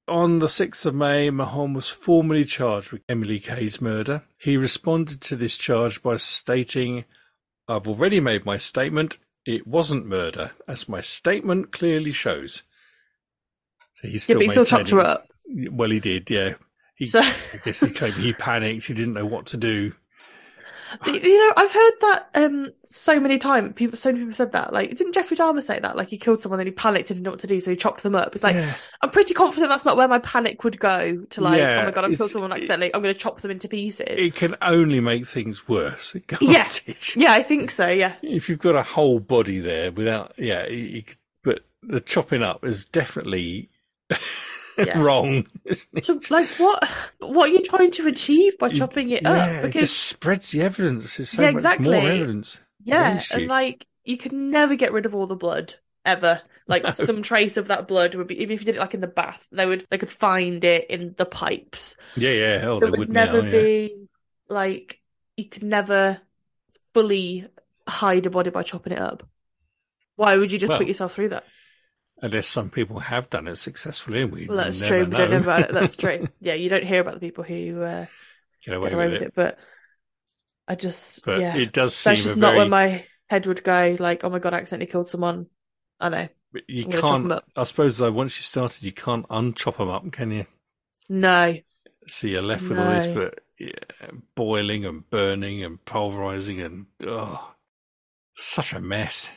on 0.10 0.40
the 0.40 0.50
6th 0.50 0.86
of 0.86 0.94
May, 0.94 1.30
Mahon 1.30 1.74
was 1.74 1.90
formally 1.90 2.44
charged 2.44 2.92
with 2.92 3.04
Emily 3.08 3.40
Kaye's 3.40 3.80
murder. 3.80 4.24
He 4.38 4.58
responded 4.58 5.22
to 5.22 5.38
this 5.38 5.56
charge 5.56 6.04
by 6.04 6.18
stating, 6.18 7.06
I've 7.70 7.88
already 7.88 8.20
made 8.20 8.46
my 8.46 8.58
statement. 8.58 9.18
It 9.46 9.66
wasn't 9.66 10.08
murder, 10.08 10.52
as 10.68 10.90
my 10.90 11.00
statement 11.00 11.72
clearly 11.72 12.12
shows. 12.12 12.64
So 13.96 14.10
he's 14.10 14.28
Yeah, 14.28 14.36
still 14.36 14.36
but 14.40 14.44
he 14.44 14.50
still 14.50 14.66
chopped 14.66 14.90
her 14.90 15.00
up. 15.00 15.28
Well, 15.72 15.92
he 15.92 16.02
did, 16.02 16.30
yeah. 16.30 16.56
He, 16.96 17.06
So, 17.06 17.20
I 17.22 17.34
guess 17.64 17.82
he, 17.82 17.90
came, 17.90 18.12
he 18.14 18.34
panicked. 18.34 18.86
He 18.88 18.94
didn't 18.94 19.14
know 19.14 19.26
what 19.26 19.48
to 19.48 19.58
do. 19.58 19.94
you 21.06 21.40
know, 21.40 21.54
I've 21.58 21.74
heard 21.74 21.94
that 22.02 22.30
um 22.36 22.72
so 22.84 23.20
many 23.20 23.38
times. 23.38 23.74
People, 23.76 23.98
so 23.98 24.10
many 24.10 24.20
people 24.20 24.34
said 24.36 24.54
that. 24.54 24.72
Like, 24.72 24.96
didn't 24.96 25.12
Jeffrey 25.14 25.36
Dahmer 25.36 25.62
say 25.62 25.78
that? 25.80 25.98
Like, 25.98 26.08
he 26.08 26.18
killed 26.18 26.40
someone 26.40 26.60
and 26.62 26.68
he 26.68 26.72
panicked 26.72 27.10
and 27.10 27.18
didn't 27.18 27.26
know 27.26 27.32
what 27.32 27.40
to 27.42 27.48
do, 27.48 27.60
so 27.60 27.70
he 27.70 27.76
chopped 27.76 28.04
them 28.04 28.16
up. 28.16 28.34
It's 28.34 28.44
like, 28.46 28.56
yeah. 28.56 28.74
I'm 29.02 29.10
pretty 29.10 29.34
confident 29.34 29.70
that's 29.72 29.84
not 29.84 29.98
where 29.98 30.08
my 30.08 30.20
panic 30.20 30.64
would 30.64 30.80
go. 30.80 31.26
To 31.32 31.42
like, 31.42 31.58
Yeah, 31.58 31.82
oh 31.82 31.86
my 31.86 31.92
god, 31.92 32.06
I've 32.06 32.18
killed 32.18 32.32
someone 32.32 32.54
accidentally. 32.54 32.94
I'm 32.96 33.02
going 33.02 33.14
to 33.14 33.20
chop 33.20 33.42
them 33.42 33.52
into 33.52 33.68
pieces. 33.68 34.06
It 34.08 34.36
can 34.36 34.56
only 34.62 35.02
make 35.02 35.28
things 35.28 35.68
worse. 35.68 36.16
Can't 36.28 36.42
Yeah. 36.42 36.70
it? 36.86 37.16
yeah, 37.18 37.34
I 37.34 37.44
think 37.44 37.72
so. 37.72 37.88
Yeah. 37.90 38.14
If 38.22 38.48
you've 38.48 38.60
got 38.60 38.76
a 38.76 38.84
whole 38.84 39.20
body 39.20 39.60
there 39.60 39.92
without, 39.92 40.34
yeah, 40.38 40.66
you, 40.68 40.78
you 40.78 41.04
but 41.44 41.60
the 41.84 42.00
chopping 42.00 42.42
up 42.42 42.64
is 42.64 42.86
definitely 42.86 43.70
Yeah. 44.78 45.00
wrong. 45.04 45.48
It? 45.66 45.88
So, 46.02 46.20
like, 46.30 46.52
what 46.58 46.84
what 47.20 47.50
are 47.50 47.54
you 47.54 47.62
trying 47.62 47.92
to 47.92 48.08
achieve 48.08 48.58
by 48.58 48.70
chopping 48.70 49.10
it 49.12 49.26
yeah, 49.26 49.28
up? 49.28 49.62
it 49.62 49.74
Because 49.74 49.76
just 49.76 49.98
spreads 50.04 50.52
the 50.52 50.62
evidence. 50.62 51.18
There's 51.18 51.30
so 51.30 51.42
Yeah, 51.42 51.50
much 51.50 51.56
exactly. 51.56 51.90
more 51.92 52.10
evidence. 52.10 52.60
yeah, 52.84 53.24
and 53.32 53.48
like 53.48 53.88
you 54.04 54.18
could 54.18 54.34
never 54.34 54.76
get 54.76 54.94
rid 54.94 55.06
of 55.06 55.16
all 55.16 55.28
the 55.28 55.36
blood 55.36 55.76
ever. 56.06 56.42
Like 56.68 56.94
No. 56.98 57.06
some 57.06 57.22
trace 57.22 57.58
of 57.58 57.68
that 57.68 57.88
blood 57.88 58.16
would 58.16 58.28
be 58.28 58.42
even 58.42 58.56
if 58.56 58.62
you 58.62 58.66
did 58.66 58.76
it 58.78 58.80
like 58.80 58.96
in 58.96 59.02
the 59.02 59.08
bath, 59.08 59.48
they 59.52 59.66
would 59.68 59.86
they 59.92 59.98
could 60.00 60.12
find 60.12 60.64
it 60.64 60.90
in 60.90 61.14
the 61.18 61.26
pipes. 61.26 61.96
Yeah, 62.16 62.32
yeah, 62.32 62.60
hell, 62.60 62.82
It 62.82 62.96
would 62.96 63.12
never 63.12 63.42
now, 63.42 63.44
yeah. 63.44 63.52
be 63.52 64.08
like 64.50 65.02
you 65.38 65.50
could 65.50 65.64
never 65.64 66.22
fully 66.94 67.48
hide 67.88 68.26
a 68.26 68.30
body 68.32 68.52
by 68.52 68.64
chopping 68.64 68.94
it 68.94 69.00
up. 69.00 69.28
Why 70.18 70.38
would 70.38 70.52
you 70.52 70.60
just 70.60 70.70
Well, 70.70 70.80
put 70.80 70.88
yourself 70.88 71.14
through 71.16 71.30
that? 71.30 71.46
Unless 72.22 72.48
some 72.48 72.70
people 72.70 73.00
have 73.00 73.30
done 73.30 73.48
it 73.48 73.56
successfully. 73.58 74.22
and 74.24 74.32
We 74.32 74.48
Well, 74.48 74.58
that's 74.58 74.82
true. 74.82 75.06
We 75.06 75.16
don't 75.16 75.30
know 75.32 75.38
know. 75.38 75.40
about 75.40 75.62
it. 75.70 75.74
That's 75.74 75.98
true. 75.98 76.28
Yeah, 76.40 76.54
you 76.54 76.70
don't 76.70 76.84
hear 76.84 77.02
about 77.02 77.16
the 77.16 77.20
people 77.20 77.44
who 77.44 77.82
uh, 77.82 78.06
Get 78.66 78.74
away, 78.76 78.90
get 78.90 78.94
away 78.94 79.08
with, 79.08 79.10
with 79.10 79.22
it. 79.22 79.30
it, 79.30 79.34
but 79.36 79.58
I 80.68 80.76
just 80.76 81.22
But 81.24 81.36
yeah, 81.36 81.54
it 81.54 81.74
does 81.74 81.96
seem 81.96 82.14
that's 82.16 82.24
just 82.24 82.38
not 82.38 82.56
very. 82.56 82.58
where 82.58 82.66
my 82.66 83.08
head 83.30 83.48
would 83.48 83.64
go. 83.64 83.96
Like, 84.00 84.24
oh 84.24 84.30
my 84.30 84.40
god, 84.40 84.54
I 84.54 84.58
accidentally 84.58 84.92
killed 84.92 85.10
someone. 85.10 85.48
I 86.00 86.10
know. 86.10 86.28
you 86.68 86.86
chop 86.90 87.20
'em 87.20 87.30
can't. 87.30 87.32
up. 87.32 87.46
I 87.56 87.64
suppose 87.66 87.98
though, 87.98 88.12
once 88.12 88.38
you 88.38 88.44
started, 88.44 88.84
you 88.84 88.92
can't 88.92 89.28
unchop 89.30 89.78
them 89.78 89.90
up, 89.90 90.12
can 90.12 90.32
you? 90.32 90.46
No, 91.10 91.56
So 92.08 92.28
you're 92.28 92.42
left 92.42 92.70
with 92.70 92.80
all 92.80 92.90
this, 92.90 93.08
but 93.08 93.40
yeah, 93.58 94.12
boiling 94.36 94.86
and 94.86 95.10
burning 95.10 95.64
and 95.64 95.84
pulverizing 95.86 96.62
and 96.62 96.86
oh, 97.06 97.54
such 98.36 98.74
a 98.74 98.82
mess. 98.82 99.30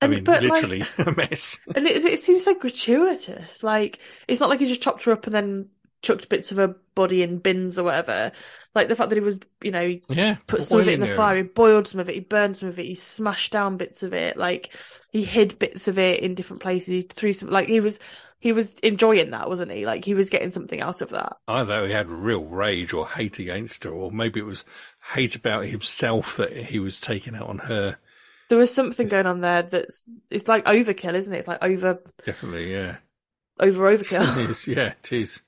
And- 0.00 0.12
I 0.12 0.14
mean, 0.16 0.24
but, 0.24 0.42
like- 0.42 0.52
literally 0.62 0.84
a 0.98 1.12
mess. 1.12 1.58
and 1.74 1.86
it, 1.86 2.04
it 2.04 2.18
seems 2.20 2.44
so 2.44 2.54
gratuitous. 2.54 3.62
Like, 3.62 3.98
it's 4.28 4.40
not 4.40 4.50
like 4.50 4.60
he 4.60 4.66
just 4.66 4.82
chopped 4.82 5.04
her 5.04 5.12
up 5.12 5.26
and 5.26 5.34
then 5.34 5.68
chucked 6.02 6.28
bits 6.28 6.50
of 6.52 6.58
her 6.58 6.76
body 6.94 7.22
in 7.22 7.38
bins 7.38 7.78
or 7.78 7.84
whatever. 7.84 8.30
Like 8.74 8.88
the 8.88 8.94
fact 8.94 9.08
that 9.08 9.16
he 9.16 9.24
was, 9.24 9.40
you 9.64 9.70
know, 9.70 9.86
he 9.86 10.02
Yeah, 10.08 10.36
put 10.46 10.62
some 10.62 10.80
of 10.80 10.88
it 10.88 10.94
in 10.94 11.00
the 11.00 11.06
fire, 11.06 11.36
he 11.36 11.42
boiled 11.42 11.88
some 11.88 11.98
of 12.00 12.08
it, 12.10 12.14
he 12.14 12.20
burned 12.20 12.56
some 12.58 12.68
of 12.68 12.78
it, 12.78 12.84
he 12.84 12.94
smashed 12.94 13.52
down 13.52 13.78
bits 13.78 14.02
of 14.02 14.12
it, 14.12 14.36
like 14.36 14.76
he 15.10 15.24
hid 15.24 15.58
bits 15.58 15.88
of 15.88 15.98
it 15.98 16.20
in 16.20 16.34
different 16.34 16.62
places. 16.62 16.88
He 16.88 17.02
threw 17.02 17.32
some, 17.32 17.48
like 17.48 17.68
he 17.68 17.80
was, 17.80 17.98
he 18.38 18.52
was 18.52 18.72
enjoying 18.82 19.30
that, 19.30 19.48
wasn't 19.48 19.72
he? 19.72 19.86
Like 19.86 20.04
he 20.04 20.12
was 20.12 20.28
getting 20.28 20.50
something 20.50 20.82
out 20.82 21.00
of 21.00 21.08
that. 21.08 21.38
Either 21.48 21.86
he 21.86 21.92
had 21.92 22.10
real 22.10 22.44
rage 22.44 22.92
or 22.92 23.08
hate 23.08 23.38
against 23.38 23.84
her, 23.84 23.90
or 23.90 24.12
maybe 24.12 24.38
it 24.40 24.46
was 24.46 24.64
hate 25.14 25.34
about 25.34 25.64
himself 25.64 26.36
that 26.36 26.54
he 26.54 26.78
was 26.78 27.00
taking 27.00 27.34
out 27.34 27.48
on 27.48 27.58
her. 27.60 27.96
There 28.48 28.58
was 28.58 28.72
something 28.72 29.08
going 29.08 29.26
on 29.26 29.40
there 29.40 29.62
that's, 29.62 30.04
it's 30.30 30.46
like 30.48 30.64
overkill, 30.66 31.14
isn't 31.14 31.32
it? 31.34 31.38
It's 31.38 31.48
like 31.48 31.62
over, 31.62 32.00
Definitely, 32.24 32.72
yeah. 32.72 32.96
over 33.58 33.90
It 33.90 34.00
overkill. 34.00 34.50
is, 34.50 34.66
yeah, 34.68 34.92
it 35.02 35.12
is. 35.12 35.40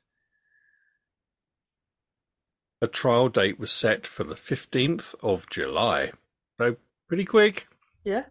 A 2.80 2.86
trial 2.86 3.28
date 3.28 3.58
was 3.58 3.72
set 3.72 4.06
for 4.06 4.24
the 4.24 4.34
15th 4.34 5.14
of 5.22 5.48
July. 5.50 6.12
So, 6.58 6.76
pretty 7.08 7.24
quick. 7.24 7.66
yeah. 8.04 8.24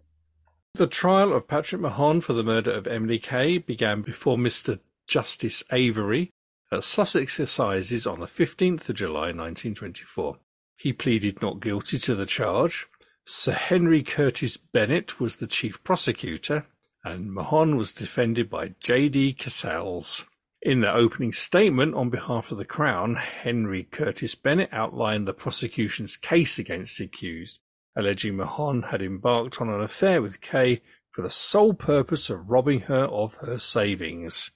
The 0.73 0.87
trial 0.87 1.33
of 1.33 1.47
Patrick 1.47 1.81
Mahon 1.81 2.21
for 2.21 2.33
the 2.33 2.43
murder 2.43 2.69
of 2.71 2.85
Emily 2.85 3.17
Kaye 3.17 3.57
began 3.57 4.03
before 4.03 4.37
Mr. 4.37 4.79
Justice 5.07 5.63
Avory 5.71 6.29
at 6.71 6.83
Sussex 6.83 7.39
Assizes 7.39 8.05
on 8.05 8.19
the 8.19 8.27
15th 8.27 8.87
of 8.87 8.95
July 8.95 9.31
1924. 9.33 10.37
He 10.75 10.93
pleaded 10.93 11.41
not 11.41 11.61
guilty 11.61 11.97
to 11.97 12.13
the 12.13 12.27
charge. 12.27 12.85
Sir 13.29 13.51
Henry 13.51 14.03
Curtis 14.03 14.55
Bennett 14.55 15.19
was 15.19 15.35
the 15.35 15.47
chief 15.47 15.83
prosecutor, 15.83 16.65
and 17.03 17.33
Mahon 17.33 17.75
was 17.75 17.91
defended 17.91 18.49
by 18.49 18.75
J.D. 18.79 19.33
Cassels. 19.33 20.23
In 20.61 20.79
the 20.79 20.93
opening 20.93 21.33
statement 21.33 21.93
on 21.93 22.09
behalf 22.09 22.53
of 22.53 22.57
the 22.57 22.63
Crown, 22.63 23.15
Henry 23.15 23.83
Curtis 23.83 24.35
Bennett 24.35 24.69
outlined 24.71 25.27
the 25.27 25.33
prosecution's 25.33 26.15
case 26.15 26.57
against 26.57 26.99
the 26.99 27.03
accused, 27.03 27.59
alleging 27.97 28.37
Mahon 28.37 28.83
had 28.83 29.01
embarked 29.01 29.59
on 29.59 29.67
an 29.67 29.81
affair 29.81 30.21
with 30.21 30.39
Kaye 30.39 30.81
for 31.11 31.21
the 31.21 31.29
sole 31.29 31.73
purpose 31.73 32.29
of 32.29 32.49
robbing 32.49 32.79
her 32.79 33.07
of 33.07 33.35
her 33.41 33.59
savings, 33.59 34.51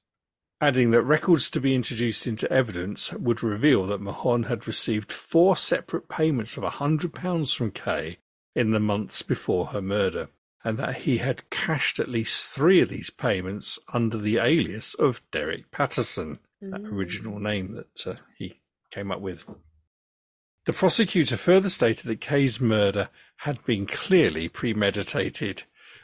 adding 0.62 0.92
that 0.92 1.04
records 1.04 1.52
to 1.52 1.60
be 1.60 1.76
introduced 1.76 2.26
into 2.26 2.50
evidence 2.50 3.12
would 3.12 3.44
reveal 3.44 3.84
that 3.88 4.00
Mahon 4.00 4.44
had 4.44 4.66
received 4.66 5.12
four 5.12 5.58
separate 5.58 6.08
payments 6.08 6.56
of 6.56 6.64
£100 6.64 7.54
from 7.54 7.72
Kaye 7.72 8.20
in 8.56 8.72
the 8.72 8.80
months 8.80 9.22
before 9.22 9.68
her 9.68 9.82
murder, 9.82 10.30
and 10.64 10.78
that 10.78 10.98
he 10.98 11.18
had 11.18 11.50
cashed 11.50 12.00
at 12.00 12.10
least 12.10 12.54
three 12.54 12.82
of 12.82 12.90
these 12.90 13.10
payments 13.10 13.80
under 13.94 14.18
the 14.18 14.38
alias 14.38 14.94
of 14.96 15.22
Derek 15.32 15.72
Patterson, 15.72 16.40
that 16.62 16.84
Mm. 16.84 16.92
original 16.92 17.40
name 17.40 17.74
that 17.74 18.08
uh, 18.08 18.16
he 18.38 18.60
came 18.92 19.12
up 19.12 19.20
with. 19.22 19.46
The 20.66 20.74
prosecutor 20.74 21.38
further 21.38 21.70
stated 21.70 22.06
that 22.06 22.22
Kaye's 22.22 22.62
murder 22.62 23.10
had 23.38 23.66
been 23.66 23.88
clearly 23.88 24.48
premeditated, 24.48 25.64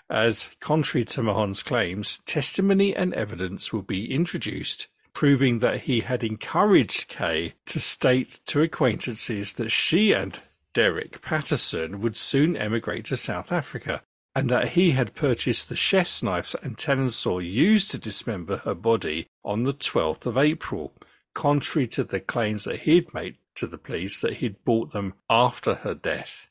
as, 0.10 0.50
contrary 0.60 1.06
to 1.06 1.22
Mahon's 1.22 1.62
claims, 1.62 2.22
testimony 2.26 2.96
and 2.96 3.14
evidence 3.14 3.72
will 3.72 3.84
be 3.84 4.12
introduced 4.12 4.88
proving 5.18 5.58
that 5.58 5.82
he 5.82 6.02
had 6.02 6.24
encouraged 6.24 7.08
Kaye 7.08 7.56
to 7.66 7.80
state 7.80 8.40
to 8.46 8.62
acquaintances 8.62 9.54
that 9.54 9.72
she 9.72 10.12
and 10.12 10.40
Derek 10.78 11.24
Patterson 11.24 12.02
would 12.02 12.16
soon 12.16 12.56
emigrate 12.56 13.06
to 13.06 13.18
South 13.18 13.52
Africa, 13.52 14.04
and 14.36 14.48
that 14.52 14.70
he 14.70 14.92
had 14.92 15.16
purchased 15.16 15.70
the 15.70 15.76
chef's 15.76 16.22
knives 16.22 16.56
and 16.62 16.78
tenon 16.78 17.10
saw 17.10 17.40
used 17.40 17.90
to 17.90 17.98
dismember 17.98 18.58
her 18.58 18.76
body 18.76 19.26
on 19.44 19.64
the 19.64 19.74
12th 19.74 20.28
of 20.28 20.38
April, 20.38 20.94
contrary 21.34 21.88
to 21.88 22.04
the 22.04 22.20
claims 22.20 22.64
that 22.66 22.82
he'd 22.82 23.12
made 23.12 23.38
to 23.56 23.66
the 23.66 23.80
police 23.80 24.22
that 24.22 24.34
he'd 24.36 24.64
bought 24.66 24.94
them 24.94 25.16
after 25.32 25.74
her 25.74 25.96
death. 25.96 26.46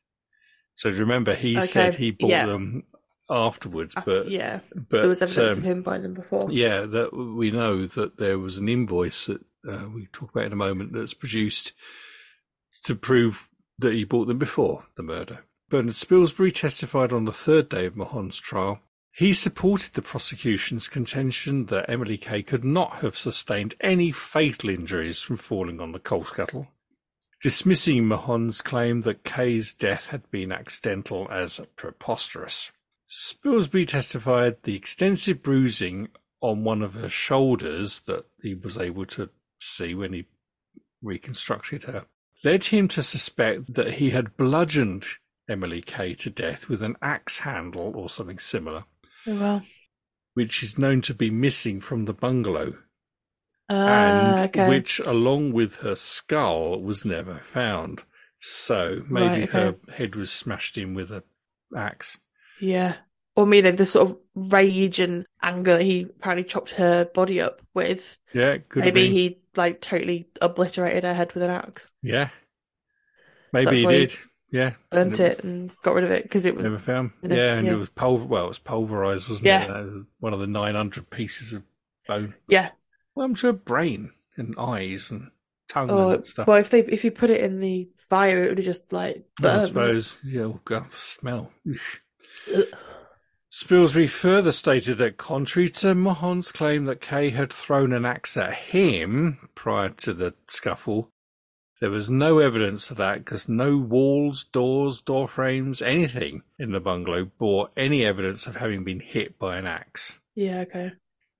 So 0.74 0.90
remember, 0.90 1.36
he 1.36 1.56
Okay, 1.56 1.64
said 1.66 1.94
he 1.94 2.10
bought 2.10 2.30
yeah. 2.30 2.46
them 2.46 2.82
afterwards, 3.30 3.94
I- 3.96 4.00
but 4.04 4.28
yeah, 4.28 4.58
but 4.74 5.02
there 5.02 5.08
was 5.08 5.22
evidence 5.22 5.52
um, 5.52 5.58
of 5.60 5.64
him 5.64 5.82
buying 5.82 6.02
them 6.02 6.14
before. 6.14 6.50
yeah, 6.50 6.80
that 6.80 7.16
we 7.16 7.52
know 7.52 7.86
that 7.86 8.16
there 8.16 8.40
was 8.40 8.58
an 8.58 8.68
invoice 8.68 9.26
that 9.26 9.42
uh, 9.68 9.86
we 9.94 10.06
talk 10.12 10.30
about 10.32 10.46
in 10.46 10.52
a 10.52 10.56
moment 10.56 10.92
that's 10.94 11.14
produced 11.14 11.74
to 12.82 12.96
prove 12.96 13.48
that 13.78 13.92
he 13.92 14.04
bought 14.04 14.26
them 14.26 14.38
before 14.38 14.84
the 14.96 15.02
murder. 15.02 15.44
Bernard 15.68 15.94
Spilsbury 15.94 16.52
testified 16.52 17.12
on 17.12 17.24
the 17.24 17.32
third 17.32 17.68
day 17.68 17.86
of 17.86 17.96
Mahon's 17.96 18.38
trial. 18.38 18.80
He 19.12 19.32
supported 19.32 19.94
the 19.94 20.02
prosecution's 20.02 20.88
contention 20.88 21.66
that 21.66 21.88
Emily 21.88 22.18
Kaye 22.18 22.42
could 22.42 22.64
not 22.64 23.00
have 23.00 23.16
sustained 23.16 23.74
any 23.80 24.12
fatal 24.12 24.70
injuries 24.70 25.20
from 25.20 25.38
falling 25.38 25.80
on 25.80 25.92
the 25.92 25.98
coal 25.98 26.24
scuttle, 26.24 26.68
dismissing 27.42 28.06
Mahon's 28.06 28.60
claim 28.60 29.02
that 29.02 29.24
Kaye's 29.24 29.72
death 29.72 30.08
had 30.08 30.30
been 30.30 30.52
accidental 30.52 31.26
as 31.30 31.60
preposterous. 31.76 32.70
Spilsbury 33.08 33.86
testified 33.86 34.62
the 34.62 34.76
extensive 34.76 35.42
bruising 35.42 36.08
on 36.40 36.64
one 36.64 36.82
of 36.82 36.94
her 36.94 37.08
shoulders 37.08 38.00
that 38.00 38.26
he 38.42 38.54
was 38.54 38.76
able 38.76 39.06
to 39.06 39.30
see 39.58 39.94
when 39.94 40.12
he 40.12 40.26
reconstructed 41.02 41.84
her 41.84 42.06
led 42.44 42.64
him 42.66 42.88
to 42.88 43.02
suspect 43.02 43.74
that 43.74 43.94
he 43.94 44.10
had 44.10 44.36
bludgeoned 44.36 45.06
Emily 45.48 45.82
Kaye 45.82 46.14
to 46.14 46.30
death 46.30 46.68
with 46.68 46.82
an 46.82 46.96
axe 47.00 47.40
handle 47.40 47.92
or 47.94 48.10
something 48.10 48.38
similar. 48.38 48.84
Oh, 49.26 49.38
well. 49.38 49.62
Which 50.34 50.62
is 50.62 50.78
known 50.78 51.02
to 51.02 51.14
be 51.14 51.30
missing 51.30 51.80
from 51.80 52.04
the 52.04 52.12
bungalow. 52.12 52.74
Uh, 53.68 53.74
and 53.74 54.40
okay. 54.48 54.68
which, 54.68 55.00
along 55.00 55.52
with 55.52 55.76
her 55.76 55.96
skull, 55.96 56.80
was 56.80 57.04
never 57.04 57.40
found. 57.40 58.02
So 58.40 59.02
maybe 59.08 59.26
Right, 59.26 59.42
okay. 59.48 59.58
her 59.58 59.76
head 59.94 60.14
was 60.14 60.30
smashed 60.30 60.78
in 60.78 60.94
with 60.94 61.10
an 61.10 61.22
axe. 61.76 62.18
Yeah. 62.60 62.96
Or 63.34 63.46
maybe 63.46 63.70
the 63.70 63.86
sort 63.86 64.10
of 64.10 64.18
rage 64.34 65.00
and 65.00 65.26
anger 65.42 65.78
that 65.78 65.82
he 65.82 66.02
apparently 66.02 66.44
chopped 66.44 66.70
her 66.72 67.04
body 67.06 67.40
up 67.40 67.60
with. 67.74 68.18
Yeah, 68.32 68.58
maybe 68.74 69.10
he 69.10 69.38
like 69.56 69.80
totally 69.80 70.28
obliterated 70.40 71.04
her 71.04 71.14
head 71.14 71.32
with 71.34 71.42
an 71.42 71.50
axe, 71.50 71.90
Yeah. 72.02 72.28
Maybe 73.52 73.66
That's 73.66 73.78
he 73.78 73.84
why 73.86 73.92
he 73.94 73.98
did. 74.06 74.16
Yeah. 74.50 74.72
burnt 74.90 75.20
it 75.20 75.42
and 75.44 75.70
got 75.82 75.94
rid 75.94 76.04
of 76.04 76.10
it 76.10 76.22
because 76.24 76.44
it 76.44 76.54
was 76.56 76.70
Never 76.70 76.82
found. 76.82 77.10
you 77.22 77.28
know, 77.30 77.36
yeah, 77.36 77.54
and 77.54 77.66
yeah. 77.66 77.72
it 77.72 77.76
was 77.78 77.88
pulver. 77.88 78.24
Well, 78.24 78.44
it 78.44 78.48
was 78.48 78.58
pulverized, 78.58 79.28
wasn't 79.28 79.46
Yeah. 79.46 79.64
it? 79.64 79.70
Was 79.84 80.04
one 80.20 80.32
of 80.34 80.40
the 80.40 80.46
nine 80.46 80.74
hundred 80.74 81.10
pieces 81.10 81.52
of 81.52 81.62
bone. 82.06 82.34
yeah. 82.48 82.70
Well, 83.14 83.24
I'm 83.26 83.34
sure 83.34 83.52
brain 83.52 84.10
and 84.36 84.54
eyes 84.58 85.10
and 85.10 85.30
tongue 85.68 85.90
Oh, 85.90 86.10
and 86.10 86.26
stuff. 86.26 86.46
well, 86.46 86.58
if 86.58 86.70
they 86.70 86.80
if 86.80 87.04
you 87.04 87.10
put 87.10 87.30
it 87.30 87.40
in 87.42 87.60
the 87.60 87.88
fire, 88.08 88.42
it 88.44 88.48
would 88.50 88.58
have 88.58 88.66
just 88.66 88.92
like 88.92 89.24
Well, 89.40 89.60
I 89.60 89.64
suppose. 89.64 90.18
Yeah, 90.24 90.42
oh 90.42 90.60
God, 90.64 90.90
the 90.90 90.96
smell. 90.96 91.50
Spilsbury 93.50 94.08
further 94.08 94.52
stated 94.52 94.98
that, 94.98 95.16
contrary 95.16 95.70
to 95.70 95.94
Mahon's 95.94 96.52
claim 96.52 96.84
that 96.86 97.00
Kaye 97.00 97.30
had 97.30 97.52
thrown 97.52 97.92
an 97.92 98.04
axe 98.04 98.36
at 98.36 98.52
him 98.52 99.48
prior 99.54 99.90
to 99.90 100.12
the 100.12 100.34
scuffle, 100.50 101.10
there 101.80 101.90
was 101.90 102.08
no 102.08 102.38
evidence 102.38 102.90
of 102.90 102.96
that 102.96 103.18
because 103.18 103.48
no 103.48 103.76
walls, 103.76 104.44
doors, 104.44 105.00
door 105.00 105.28
frames, 105.28 105.82
anything 105.82 106.42
in 106.58 106.72
the 106.72 106.80
bungalow 106.80 107.30
bore 107.38 107.68
any 107.76 108.04
evidence 108.04 108.46
of 108.46 108.56
having 108.56 108.82
been 108.82 109.00
hit 109.00 109.38
by 109.38 109.58
an 109.58 109.66
axe. 109.66 110.18
Yeah. 110.34 110.60
Okay. 110.60 110.92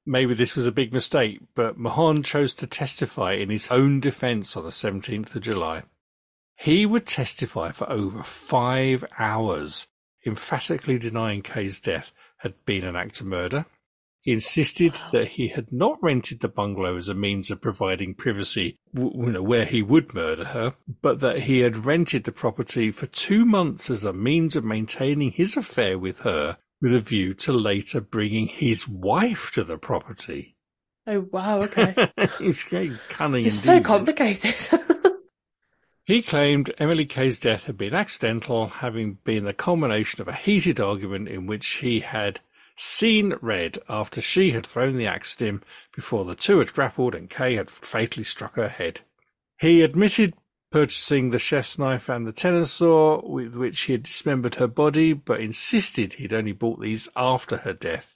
Maybe 0.05 0.35
this 0.35 0.55
was 0.55 0.67
a 0.67 0.73
big 0.73 0.93
mistake, 0.93 1.41
but 1.55 1.79
Mahon 1.79 2.23
chose 2.23 2.55
to 2.55 2.67
testify 2.67 3.33
in 3.33 3.51
his 3.51 3.69
own 3.71 3.99
defence 3.99 4.57
on 4.57 4.63
the 4.65 4.71
17th 4.71 5.35
of 5.35 5.43
July. 5.43 5.83
He 6.55 6.87
would 6.87 7.07
testify 7.07 7.73
for 7.73 7.91
over 7.91 8.23
five 8.23 9.05
hours, 9.19 9.89
emphatically 10.27 10.99
denying 10.99 11.43
Kaye's 11.43 11.81
death 11.81 12.11
had 12.39 12.55
been 12.65 12.85
an 12.85 12.97
act 12.97 13.21
of 13.21 13.27
murder. 13.27 13.67
He 14.21 14.33
insisted 14.33 14.99
that 15.13 15.29
he 15.29 15.49
had 15.49 15.71
not 15.73 15.99
rented 16.03 16.41
the 16.41 16.49
bungalow 16.49 16.97
as 16.97 17.09
a 17.09 17.15
means 17.15 17.49
of 17.51 17.61
providing 17.61 18.13
privacy 18.15 18.77
w- 18.93 19.27
you 19.27 19.33
know, 19.33 19.43
where 19.43 19.65
he 19.65 19.83
would 19.83 20.15
murder 20.15 20.47
her, 20.47 20.75
but 21.01 21.21
that 21.21 21.43
he 21.43 21.61
had 21.61 21.87
rented 21.87 22.25
the 22.25 22.33
property 22.33 22.91
for 22.91 23.07
two 23.07 23.45
months 23.45 23.89
as 23.89 24.03
a 24.03 24.13
means 24.13 24.57
of 24.57 24.65
maintaining 24.65 25.31
his 25.31 25.57
affair 25.57 25.97
with 25.97 26.21
her 26.21 26.59
with 26.83 26.93
a 26.93 27.01
view 27.01 27.35
to 27.35 27.53
later 27.53 28.01
bringing 28.01 28.49
his 28.49 28.89
wife 28.89 29.53
to 29.53 29.63
the 29.63 29.79
property. 29.79 30.57
Oh 31.07 31.21
wow. 31.31 31.63
Okay. 31.63 31.95
He's 32.41 32.65
very 32.65 32.99
cunning. 33.09 33.47
it's 33.47 33.55
so 33.55 33.81
complicated. 33.81 34.57
He 36.07 36.23
claimed 36.23 36.73
Emily 36.79 37.05
Kaye's 37.05 37.41
death 37.41 37.65
had 37.65 37.77
been 37.77 37.93
accidental, 37.93 38.69
having 38.69 39.15
been 39.25 39.45
the 39.45 39.53
culmination 39.53 40.21
of 40.21 40.29
a 40.29 40.35
heated 40.35 40.79
argument 40.79 41.27
in 41.27 41.47
which 41.49 41.67
he 41.79 41.99
had 41.99 42.39
seen 42.77 43.35
red 43.41 43.81
after 43.89 44.21
she 44.21 44.53
had 44.53 44.65
thrown 44.65 44.97
the 44.97 45.07
axe 45.09 45.35
at 45.35 45.45
him 45.45 45.65
before 45.93 46.25
the 46.25 46.37
two 46.37 46.61
had 46.61 46.73
grappled 46.73 47.17
and 47.17 47.29
Kaye 47.29 47.57
had 47.57 47.73
fatally 47.73 48.23
struck 48.23 48.55
her 48.55 48.69
head. 48.69 49.01
He 49.59 49.83
admitted 49.83 50.35
purchasing 50.71 51.31
the 51.31 51.41
chef's 51.41 51.77
knife 51.77 52.09
and 52.09 52.25
the 52.25 52.33
tenon 52.33 52.67
saw 52.67 53.21
with 53.29 53.57
which 53.57 53.83
he 53.83 53.93
had 53.93 54.05
dismembered 54.05 54.55
her 54.57 54.69
body, 54.69 55.13
but 55.13 55.41
insisted 55.41 56.13
he'd 56.13 56.33
only 56.33 56.53
bought 56.53 56.81
these 56.81 57.09
after 57.17 57.57
her 57.59 57.73
death. 57.73 58.15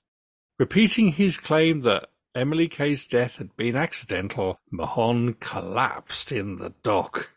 Repeating 0.60 1.10
his 1.10 1.38
claim 1.38 1.80
that 1.80 2.08
Emily 2.36 2.68
Kaye's 2.68 3.08
death 3.08 3.38
had 3.38 3.56
been 3.56 3.74
accidental, 3.74 4.60
Mahon 4.70 5.34
collapsed 5.40 6.30
in 6.30 6.58
the 6.58 6.72
dock 6.84 7.30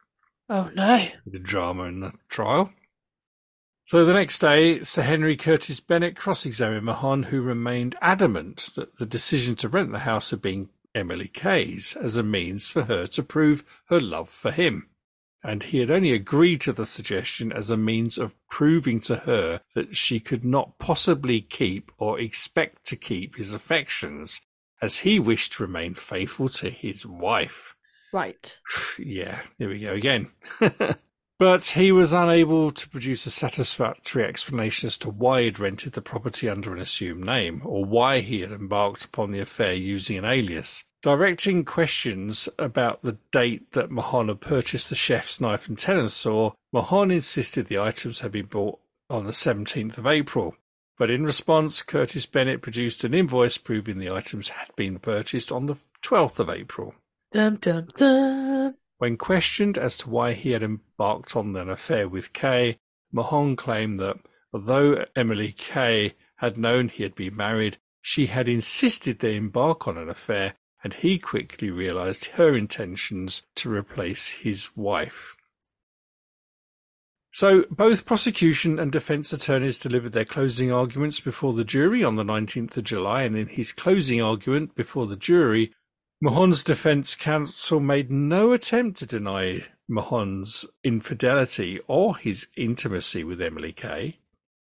oh 0.54 0.70
no. 0.76 1.08
the 1.26 1.39
drama 1.39 1.84
in 1.84 1.99
the 2.01 2.14
trial. 2.30 2.72
So 3.86 4.06
the 4.06 4.14
next 4.14 4.39
day, 4.39 4.84
Sir 4.84 5.01
Henry 5.01 5.36
Curtis 5.36 5.80
Bennett 5.82 6.16
cross-examined 6.16 6.86
Mahon, 6.86 7.24
who 7.24 7.41
remained 7.41 7.97
adamant 8.01 8.70
that 8.76 8.97
the 8.97 9.06
decision 9.06 9.56
to 9.58 9.68
rent 9.68 9.91
the 9.91 9.99
house 9.99 10.30
had 10.30 10.41
been 10.41 10.70
Emily 10.95 11.28
Kaye's 11.28 11.97
as 11.99 12.16
a 12.16 12.24
means 12.24 12.68
for 12.68 12.84
her 12.84 13.08
to 13.08 13.24
prove 13.24 13.66
her 13.88 13.99
love 13.99 14.30
for 14.30 14.51
him. 14.51 14.89
And 15.43 15.64
he 15.64 15.80
had 15.80 15.91
only 15.91 16.14
agreed 16.14 16.62
to 16.62 16.72
the 16.72 16.86
suggestion 16.86 17.51
as 17.51 17.70
a 17.70 17.76
means 17.76 18.18
of 18.18 18.36
proving 18.49 19.01
to 19.01 19.18
her 19.18 19.60
that 19.76 19.97
she 19.97 20.22
could 20.22 20.45
not 20.45 20.78
possibly 20.80 21.41
keep 21.41 21.91
or 21.97 22.20
expect 22.20 22.86
to 22.86 22.95
keep 22.95 23.36
his 23.36 23.54
affections, 23.54 24.39
as 24.82 24.99
he 24.99 25.20
wished 25.20 25.54
to 25.54 25.64
remain 25.64 25.95
faithful 25.95 26.47
to 26.47 26.70
his 26.70 27.06
wife. 27.06 27.72
Right. 28.14 28.57
Yeah, 28.99 29.41
here 29.57 29.70
we 29.70 29.80
go 29.80 29.93
again. 29.93 30.30
but 31.39 31.64
he 31.64 31.91
was 31.91 32.14
unable 32.14 32.70
to 32.70 32.89
produce 32.89 33.26
a 33.26 33.32
satisfactory 33.32 34.24
explanation 34.24 34.86
as 34.86 34.99
to 34.99 35.09
why 35.09 35.41
he'd 35.41 35.59
rented 35.59 35.93
the 35.93 36.01
property 36.01 36.47
under 36.47 36.74
an 36.74 36.80
assumed 36.80 37.26
name, 37.26 37.64
or 37.66 37.84
why 37.84 38.20
he 38.20 38.41
had 38.41 38.51
embarked 38.51 39.03
upon 39.03 39.32
the 39.32 39.39
affair 39.39 39.74
using 39.74 40.20
an 40.20 40.26
alias. 40.26 40.84
Directing 41.01 41.66
questions 41.66 42.47
about 42.59 43.01
the 43.01 43.18
date 43.32 43.72
that 43.74 43.91
Mahon 43.91 44.28
had 44.28 44.41
purchased 44.41 44.89
the 44.89 44.95
chef's 44.95 45.41
knife 45.41 45.68
and 45.68 45.78
tenon 45.78 46.09
saw, 46.09 46.51
Mahon 46.72 47.09
insisted 47.09 47.66
the 47.66 47.80
items 47.80 48.20
had 48.20 48.32
been 48.32 48.45
bought 48.45 48.80
on 49.09 49.26
the 49.26 49.32
17th 49.32 49.97
of 49.97 50.05
April. 50.05 50.55
But 50.97 51.09
in 51.09 51.26
response, 51.26 51.82
Curtis 51.82 52.28
Bennett 52.28 52.61
produced 52.61 53.03
an 53.03 53.16
invoice 53.16 53.57
proving 53.57 53.97
the 53.97 54.11
items 54.11 54.49
had 54.49 54.70
been 54.76 54.99
purchased 54.99 55.51
on 55.51 55.66
the 55.66 55.78
12th 56.03 56.38
of 56.38 56.49
April. 56.49 56.93
When 57.34 59.17
questioned 59.17 59.77
as 59.77 59.97
to 59.97 60.09
why 60.09 60.34
he 60.34 60.51
had 60.51 60.61
embarked 60.61 61.36
on 61.36 61.55
an 61.55 61.69
affair 61.69 62.07
with 62.07 62.31
Kaye, 62.31 62.77
Mahon 63.11 63.55
claimed 63.55 63.99
that 63.99 64.17
although 64.53 65.05
Emily 65.15 65.51
Kaye 65.51 66.13
had 66.38 66.57
known 66.57 66.89
he 66.89 67.03
had 67.03 67.15
been 67.15 67.36
married, 67.36 67.79
she 68.01 68.27
had 68.27 68.47
insisted 68.47 69.19
they 69.19 69.36
embark 69.36 69.88
on 69.88 69.97
an 69.97 70.09
affair, 70.09 70.55
and 70.84 70.93
he 70.93 71.17
quickly 71.17 71.71
realized 71.71 72.25
her 72.25 72.55
intentions 72.55 73.43
to 73.55 73.69
replace 73.69 74.27
his 74.27 74.75
wife. 74.75 75.36
So, 77.31 77.65
both 77.71 78.05
prosecution 78.05 78.77
and 78.77 78.91
defense 78.91 79.34
attorneys 79.34 79.79
delivered 79.79 80.13
their 80.13 80.25
closing 80.25 80.71
arguments 80.71 81.19
before 81.19 81.53
the 81.53 81.63
jury 81.63 82.03
on 82.03 82.15
the 82.15 82.23
19th 82.23 82.77
of 82.77 82.84
July, 82.84 83.23
and 83.23 83.36
in 83.36 83.47
his 83.47 83.71
closing 83.71 84.21
argument 84.21 84.75
before 84.75 85.07
the 85.07 85.15
jury, 85.15 85.73
Mahon's 86.24 86.63
defense 86.63 87.15
counsel 87.15 87.82
made 87.82 88.09
no 88.09 88.53
attempt 88.53 88.97
to 88.97 89.05
deny 89.05 89.61
Mahon's 89.89 90.65
infidelity 90.82 91.82
or 91.86 92.15
his 92.15 92.47
intimacy 92.55 93.26
with 93.26 93.41
Emily 93.41 93.74
Kaye. 93.74 94.19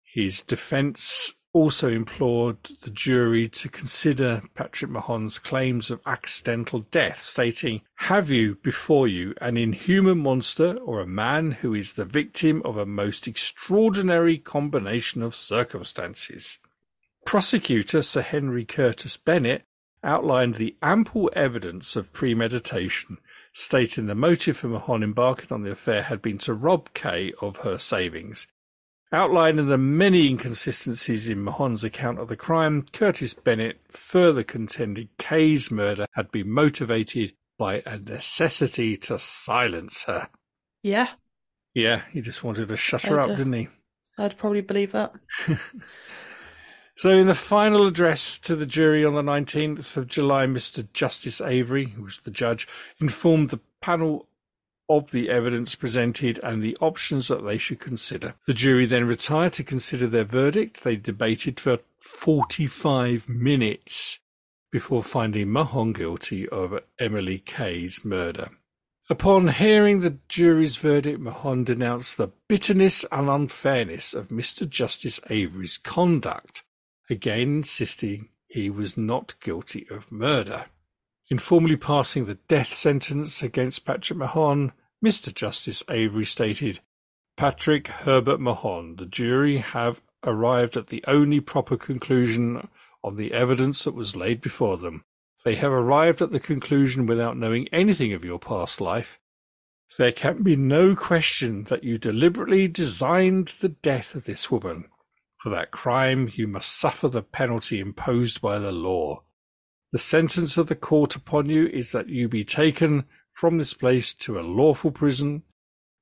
His 0.05 0.44
defense 0.44 1.34
also 1.53 1.88
implored 1.88 2.59
the 2.82 2.90
jury 2.90 3.48
to 3.48 3.68
consider 3.68 4.44
Patrick 4.55 4.92
Mahon's 4.92 5.40
claims 5.40 5.90
of 5.90 6.01
accidental 6.07 6.86
death, 6.92 7.20
stating, 7.20 7.80
Have 7.96 8.30
you 8.30 8.55
before 8.62 9.09
you 9.09 9.34
an 9.40 9.57
inhuman 9.57 10.18
monster 10.18 10.76
or 10.76 11.01
a 11.01 11.05
man 11.05 11.51
who 11.51 11.74
is 11.74 11.94
the 11.94 12.05
victim 12.05 12.62
of 12.64 12.76
a 12.76 12.86
most 12.86 13.26
extraordinary 13.26 14.38
combination 14.38 15.20
of 15.20 15.34
circumstances? 15.34 16.59
Prosecutor 17.26 18.03
Sir 18.03 18.22
Henry 18.22 18.64
Curtis 18.64 19.16
Bennett 19.16 19.64
outlined 20.03 20.57
the 20.57 20.76
ample 20.82 21.30
evidence 21.34 21.96
of 21.96 22.12
premeditation, 22.12 23.18
stating 23.53 24.07
the 24.07 24.14
motive 24.14 24.57
for 24.57 24.68
Mahon 24.68 25.03
embarking 25.03 25.48
on 25.51 25.62
the 25.62 25.70
affair 25.70 26.03
had 26.03 26.22
been 26.22 26.38
to 26.38 26.55
rob 26.55 26.92
Kaye 26.94 27.32
of 27.40 27.59
her 27.59 27.78
savings. 27.78 28.46
Outlining 29.12 29.66
the 29.66 29.78
many 29.78 30.28
inconsistencies 30.28 31.28
in 31.28 31.42
Mahon's 31.42 31.82
account 31.82 32.20
of 32.20 32.28
the 32.28 32.36
crime, 32.36 32.86
Curtis 32.92 33.34
Bennett 33.34 33.80
further 33.88 34.44
contended 34.44 35.09
Kaye's 35.18 35.70
murder 35.70 36.07
had 36.12 36.30
been 36.30 36.48
motivated 36.48 37.32
by 37.59 37.82
a 37.84 37.98
necessity 37.98 38.96
to 38.96 39.18
silence 39.18 40.05
her. 40.05 40.28
Yeah, 40.82 41.09
Yeah, 41.74 42.03
he 42.12 42.20
just 42.20 42.42
wanted 42.42 42.68
to 42.68 42.76
shut 42.76 43.03
her 43.03 43.20
I'd, 43.20 43.24
up, 43.24 43.30
uh, 43.30 43.36
didn't 43.36 43.53
he? 43.53 43.68
I'd 44.16 44.38
probably 44.38 44.61
believe 44.61 44.92
that. 44.92 45.14
So, 47.01 47.09
in 47.16 47.28
the 47.28 47.34
final 47.34 47.86
address 47.86 48.38
to 48.40 48.55
the 48.55 48.66
jury 48.66 49.07
on 49.07 49.14
the 49.14 49.22
19th 49.22 49.96
of 49.96 50.07
July, 50.07 50.44
Mr. 50.44 50.86
Justice 50.92 51.40
Avory, 51.40 51.86
who 51.92 52.03
was 52.03 52.18
the 52.18 52.30
judge, 52.30 52.68
informed 53.01 53.48
the 53.48 53.61
panel 53.80 54.28
of 54.86 55.11
the 55.11 55.30
evidence 55.30 55.74
presented 55.74 56.38
and 56.40 56.62
the 56.62 56.76
options 56.78 57.28
that 57.28 57.42
they 57.42 57.57
should 57.57 57.80
consider. 57.80 58.34
The 58.44 58.53
jury 58.53 58.84
then 58.84 59.07
retired 59.07 59.55
to 59.55 59.64
consider 59.64 60.09
their 60.09 60.24
verdict. 60.24 60.84
They 60.84 60.96
debated 60.96 61.59
for 61.59 61.78
45 62.01 63.30
minutes 63.30 64.18
before 64.70 65.03
finding 65.03 65.51
Mahon 65.51 65.94
guilty 65.94 66.46
of 66.51 66.80
Emily 66.98 67.38
Kaye's 67.38 68.05
murder. 68.05 68.51
Upon 69.09 69.48
hearing 69.48 70.01
the 70.01 70.18
jury's 70.28 70.76
verdict, 70.76 71.18
Mahon 71.18 71.64
denounced 71.64 72.18
the 72.18 72.28
bitterness 72.46 73.07
and 73.11 73.30
unfairness 73.30 74.12
of 74.12 74.28
Mr. 74.28 74.68
Justice 74.68 75.18
Avory's 75.30 75.78
conduct, 75.78 76.62
again 77.11 77.58
insisting 77.58 78.28
he 78.46 78.70
was 78.70 78.96
not 78.96 79.34
guilty 79.40 79.86
of 79.90 80.11
murder. 80.11 80.66
In 81.28 81.38
formally 81.38 81.76
passing 81.76 82.26
the 82.26 82.38
death 82.48 82.72
sentence 82.74 83.42
against 83.42 83.84
Patrick 83.84 84.18
Mahon, 84.18 84.72
Mr. 85.04 85.32
Justice 85.32 85.82
Avory 85.88 86.24
stated, 86.24 86.80
Patrick 87.36 87.88
Herbert 87.88 88.40
Mahon, 88.40 88.96
the 88.96 89.06
jury 89.06 89.58
have 89.58 90.00
arrived 90.24 90.76
at 90.76 90.88
the 90.88 91.04
only 91.06 91.40
proper 91.40 91.76
conclusion 91.76 92.68
on 93.02 93.16
the 93.16 93.32
evidence 93.32 93.84
that 93.84 93.94
was 93.94 94.16
laid 94.16 94.40
before 94.40 94.76
them. 94.76 95.04
They 95.44 95.54
have 95.54 95.72
arrived 95.72 96.20
at 96.20 96.32
the 96.32 96.40
conclusion 96.40 97.06
without 97.06 97.36
knowing 97.36 97.68
anything 97.68 98.12
of 98.12 98.24
your 98.24 98.38
past 98.38 98.80
life. 98.80 99.18
There 99.96 100.12
can 100.12 100.42
be 100.42 100.56
no 100.56 100.94
question 100.94 101.64
that 101.64 101.84
you 101.84 101.98
deliberately 101.98 102.68
designed 102.68 103.48
the 103.61 103.70
death 103.70 104.14
of 104.14 104.24
this 104.24 104.50
woman. 104.50 104.86
For 105.43 105.49
that 105.51 105.70
crime 105.70 106.30
you 106.34 106.47
must 106.47 106.78
suffer 106.78 107.09
the 107.09 107.22
penalty 107.22 107.80
imposed 107.80 108.43
by 108.43 108.59
the 108.59 108.72
law. 108.72 109.22
The 109.91 109.99
sentence 109.99 110.59
of 110.59 110.66
the 110.66 110.76
court 110.76 111.16
upon 111.16 111.49
you 111.49 111.66
is 111.66 111.93
that 111.93 112.11
you 112.11 112.28
be 112.28 112.45
taken 112.45 113.07
from 113.32 113.57
this 113.57 113.72
place 113.72 114.12
to 114.14 114.38
a 114.38 114.43
lawful 114.43 114.91
prison, 114.91 115.43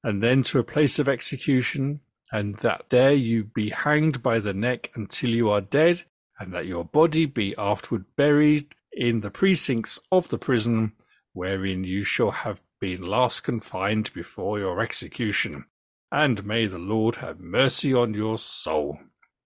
and 0.02 0.22
then 0.22 0.42
to 0.44 0.58
a 0.58 0.64
place 0.64 0.98
of 0.98 1.08
execution, 1.08 2.00
and 2.32 2.56
that 2.56 2.86
there 2.90 3.12
you 3.12 3.44
be 3.44 3.70
hanged 3.70 4.22
by 4.24 4.40
the 4.40 4.52
neck 4.52 4.90
until 4.96 5.30
you 5.30 5.50
are 5.50 5.60
dead, 5.60 6.02
and 6.40 6.52
that 6.52 6.66
your 6.66 6.84
body 6.84 7.24
be 7.24 7.54
afterward 7.56 8.04
buried 8.16 8.74
in 8.92 9.20
the 9.20 9.30
precincts 9.30 10.00
of 10.10 10.28
the 10.30 10.38
prison 10.38 10.92
wherein 11.32 11.84
you 11.84 12.02
shall 12.02 12.32
have 12.32 12.60
been 12.80 13.02
last 13.02 13.44
confined 13.44 14.12
before 14.12 14.58
your 14.58 14.80
execution. 14.80 15.64
And 16.10 16.44
may 16.44 16.66
the 16.66 16.78
Lord 16.78 17.16
have 17.16 17.38
mercy 17.38 17.94
on 17.94 18.14
your 18.14 18.38
soul. 18.38 18.98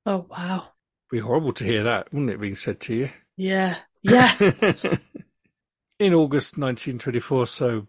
Oh 0.05 0.27
wow. 0.31 0.69
Be 1.11 1.19
horrible 1.19 1.53
to 1.55 1.65
hear 1.65 1.83
that, 1.85 2.13
wouldn't 2.13 2.31
it, 2.31 2.41
being 2.41 2.57
said 2.57 2.81
to 2.81 2.95
you? 2.95 3.11
Yeah. 3.37 3.79
Yeah. 4.03 4.35
In 5.99 6.15
August 6.15 6.59
1924, 6.59 7.47
so 7.47 7.87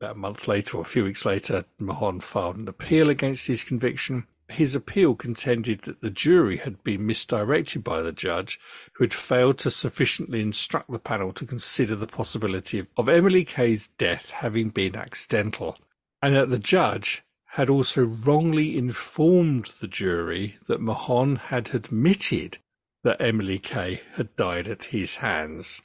about 0.00 0.16
a 0.16 0.18
month 0.18 0.46
later 0.46 0.76
or 0.76 0.82
a 0.82 0.84
few 0.84 1.04
weeks 1.04 1.24
later, 1.24 1.64
Mahon 1.78 2.20
filed 2.20 2.56
an 2.56 2.68
appeal 2.68 3.08
against 3.08 3.46
his 3.46 3.64
conviction. 3.64 4.26
His 4.48 4.74
appeal 4.76 5.16
contended 5.16 5.82
that 5.82 6.02
the 6.02 6.10
jury 6.10 6.58
had 6.58 6.84
been 6.84 7.06
misdirected 7.06 7.82
by 7.82 8.02
the 8.02 8.12
judge, 8.12 8.60
who 8.92 9.04
had 9.04 9.14
failed 9.14 9.58
to 9.58 9.70
sufficiently 9.70 10.40
instruct 10.40 10.90
the 10.90 11.00
panel 11.00 11.32
to 11.32 11.46
consider 11.46 11.96
the 11.96 12.06
possibility 12.06 12.86
of 12.96 13.08
Emily 13.08 13.44
Kaye's 13.44 13.88
death 13.88 14.30
having 14.30 14.68
been 14.68 14.94
accidental, 14.94 15.78
and 16.22 16.36
that 16.36 16.50
the 16.50 16.60
judge 16.60 17.24
had 17.56 17.70
also 17.70 18.04
wrongly 18.04 18.76
informed 18.76 19.72
the 19.80 19.88
jury 19.88 20.58
that 20.68 20.78
Mahon 20.78 21.36
had 21.36 21.74
admitted 21.74 22.58
that 23.02 23.18
Emily 23.18 23.58
Kaye 23.58 24.02
had 24.16 24.36
died 24.36 24.68
at 24.68 24.84
his 24.84 25.16
hands. 25.16 25.80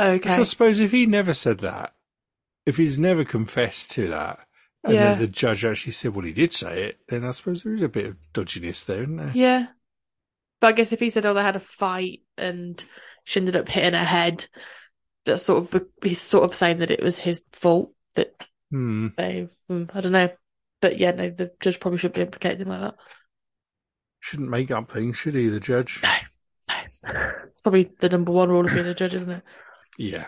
okay. 0.00 0.30
So 0.30 0.40
I 0.40 0.44
suppose 0.44 0.80
if 0.80 0.90
he 0.92 1.04
never 1.04 1.34
said 1.34 1.60
that, 1.60 1.92
if 2.64 2.78
he's 2.78 2.98
never 2.98 3.22
confessed 3.22 3.90
to 3.92 4.08
that, 4.08 4.46
and 4.82 4.94
Yeah. 4.94 5.10
then 5.10 5.20
the 5.20 5.26
judge 5.26 5.62
actually 5.62 5.92
said, 5.92 6.14
well, 6.14 6.24
he 6.24 6.32
did 6.32 6.54
say 6.54 6.84
it, 6.84 7.00
then 7.08 7.22
I 7.22 7.32
suppose 7.32 7.62
there 7.62 7.74
is 7.74 7.82
a 7.82 7.88
bit 7.88 8.06
of 8.06 8.16
dodginess 8.32 8.86
there, 8.86 9.02
isn't 9.02 9.16
there? 9.16 9.32
Yeah. 9.34 9.66
But 10.58 10.68
I 10.68 10.72
guess 10.72 10.92
if 10.92 11.00
he 11.00 11.10
said, 11.10 11.26
oh, 11.26 11.34
they 11.34 11.42
had 11.42 11.56
a 11.56 11.60
fight 11.60 12.22
and 12.38 12.82
she 13.24 13.40
ended 13.40 13.56
up 13.56 13.68
hitting 13.68 13.92
her 13.92 14.04
head, 14.06 14.46
that's 15.26 15.42
sort 15.42 15.74
of, 15.74 15.86
he's 16.02 16.20
sort 16.20 16.44
of 16.44 16.54
saying 16.54 16.78
that 16.78 16.90
it 16.90 17.02
was 17.02 17.18
his 17.18 17.44
fault 17.52 17.92
that 18.14 18.46
Hmm. 18.70 19.08
they, 19.18 19.50
mm, 19.70 19.90
I 19.92 20.00
don't 20.00 20.12
know. 20.12 20.30
But 20.82 20.98
yeah, 20.98 21.12
no, 21.12 21.30
the 21.30 21.52
judge 21.60 21.80
probably 21.80 21.98
should 21.98 22.12
be 22.12 22.20
implicated 22.20 22.62
in 22.62 22.68
like 22.68 22.80
that. 22.80 22.96
Shouldn't 24.20 24.50
make 24.50 24.70
up 24.70 24.90
things, 24.90 25.16
should 25.16 25.34
he, 25.34 25.48
the 25.48 25.60
judge? 25.60 26.00
No, 26.02 26.14
no. 26.68 27.30
It's 27.46 27.60
probably 27.62 27.90
the 28.00 28.08
number 28.08 28.32
one 28.32 28.50
rule 28.50 28.66
of 28.66 28.74
being 28.74 28.86
a 28.86 28.94
judge, 28.94 29.14
isn't 29.14 29.30
it? 29.30 29.42
Yeah. 29.96 30.26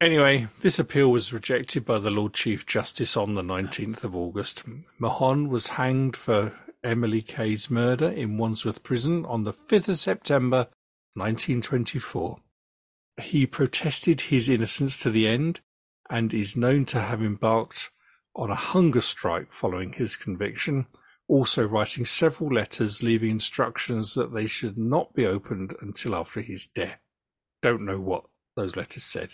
Anyway, 0.00 0.46
this 0.62 0.78
appeal 0.78 1.10
was 1.10 1.32
rejected 1.32 1.84
by 1.84 1.98
the 1.98 2.10
Lord 2.10 2.34
Chief 2.34 2.64
Justice 2.66 3.16
on 3.16 3.34
the 3.34 3.42
19th 3.42 4.04
of 4.04 4.14
August. 4.14 4.62
Mahon 4.98 5.48
was 5.48 5.66
hanged 5.68 6.16
for 6.16 6.54
Emily 6.82 7.20
Kaye's 7.20 7.68
murder 7.68 8.08
in 8.08 8.38
Wandsworth 8.38 8.82
Prison 8.82 9.26
on 9.26 9.44
the 9.44 9.52
5th 9.52 9.88
of 9.88 9.98
September 9.98 10.68
1924. 11.14 12.38
He 13.20 13.44
protested 13.44 14.22
his 14.22 14.48
innocence 14.48 15.00
to 15.00 15.10
the 15.10 15.26
end 15.26 15.60
and 16.08 16.32
is 16.32 16.56
known 16.56 16.84
to 16.86 17.00
have 17.00 17.20
embarked 17.20 17.90
on 18.34 18.50
a 18.50 18.54
hunger 18.54 19.00
strike 19.00 19.52
following 19.52 19.92
his 19.92 20.16
conviction, 20.16 20.86
also 21.28 21.64
writing 21.64 22.04
several 22.04 22.52
letters 22.52 23.02
leaving 23.02 23.30
instructions 23.30 24.14
that 24.14 24.32
they 24.34 24.46
should 24.46 24.76
not 24.78 25.12
be 25.14 25.26
opened 25.26 25.74
until 25.80 26.14
after 26.14 26.40
his 26.40 26.66
death. 26.66 26.98
Don't 27.62 27.84
know 27.84 28.00
what 28.00 28.24
those 28.56 28.76
letters 28.76 29.04
said. 29.04 29.30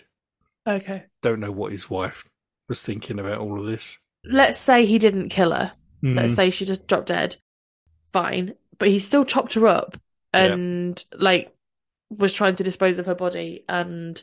Okay. 0.67 1.05
Don't 1.21 1.39
know 1.39 1.51
what 1.51 1.71
his 1.71 1.89
wife 1.89 2.25
was 2.67 2.81
thinking 2.81 3.19
about 3.19 3.39
all 3.39 3.59
of 3.59 3.65
this. 3.65 3.97
Let's 4.25 4.59
say 4.59 4.85
he 4.85 4.99
didn't 4.99 5.29
kill 5.29 5.51
her. 5.51 5.71
Let's 6.03 6.33
Mhm. 6.33 6.35
say 6.35 6.49
she 6.49 6.65
just 6.65 6.87
dropped 6.87 7.07
dead. 7.07 7.37
Fine. 8.11 8.55
But 8.77 8.89
he 8.89 8.99
still 8.99 9.25
chopped 9.25 9.53
her 9.55 9.67
up 9.67 9.97
Yeah. 10.33 10.53
and, 10.53 11.03
like, 11.13 11.55
was 12.09 12.33
trying 12.33 12.55
to 12.55 12.63
dispose 12.63 12.99
of 12.99 13.05
her 13.05 13.15
body. 13.15 13.63
And 13.67 14.21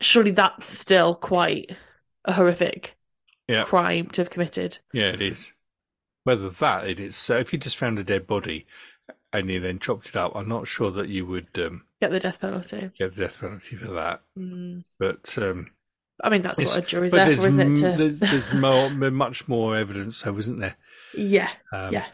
surely 0.00 0.30
that's 0.30 0.68
still 0.68 1.14
quite 1.14 1.76
a 2.24 2.32
horrific 2.32 2.96
Yeah. 3.48 3.64
crime 3.64 4.08
to 4.10 4.20
have 4.20 4.30
committed. 4.30 4.78
Yeah, 4.92 5.06
it 5.06 5.22
is. 5.22 5.52
Whether 6.24 6.50
that 6.50 6.86
it 6.86 7.00
is, 7.00 7.16
so 7.16 7.38
if 7.38 7.52
you 7.52 7.58
just 7.58 7.76
found 7.78 7.98
a 7.98 8.04
dead 8.04 8.26
body 8.26 8.66
and 9.32 9.48
you 9.48 9.60
then 9.60 9.78
chopped 9.78 10.08
it 10.08 10.16
up, 10.16 10.32
I'm 10.34 10.48
not 10.48 10.68
sure 10.68 10.90
that 10.90 11.08
you 11.08 11.24
would 11.26 11.48
um, 11.56 11.84
Get 12.00 12.10
the 12.10 12.20
death 12.20 12.40
penalty. 12.40 12.90
get 12.98 13.14
the 13.14 13.22
death 13.22 13.40
penalty 13.40 13.76
for 13.76 13.92
that. 13.92 14.22
Mm. 14.38 14.84
But 14.98 15.36
um, 15.38 15.70
I 16.22 16.28
mean, 16.30 16.42
that's 16.42 16.58
what 16.58 16.76
a 16.76 16.82
jury's 16.82 17.12
but 17.12 17.24
there 17.26 17.36
for, 17.36 17.46
isn't 17.46 17.60
it? 17.60 17.76
To... 17.76 17.96
there's 17.96 18.20
there's 18.20 18.52
more, 18.54 18.90
much 18.90 19.48
more 19.48 19.76
evidence, 19.76 20.20
though, 20.22 20.36
isn't 20.36 20.58
there? 20.58 20.76
yeah. 21.14 21.50
Um, 21.72 21.92
Yeah. 21.92 22.06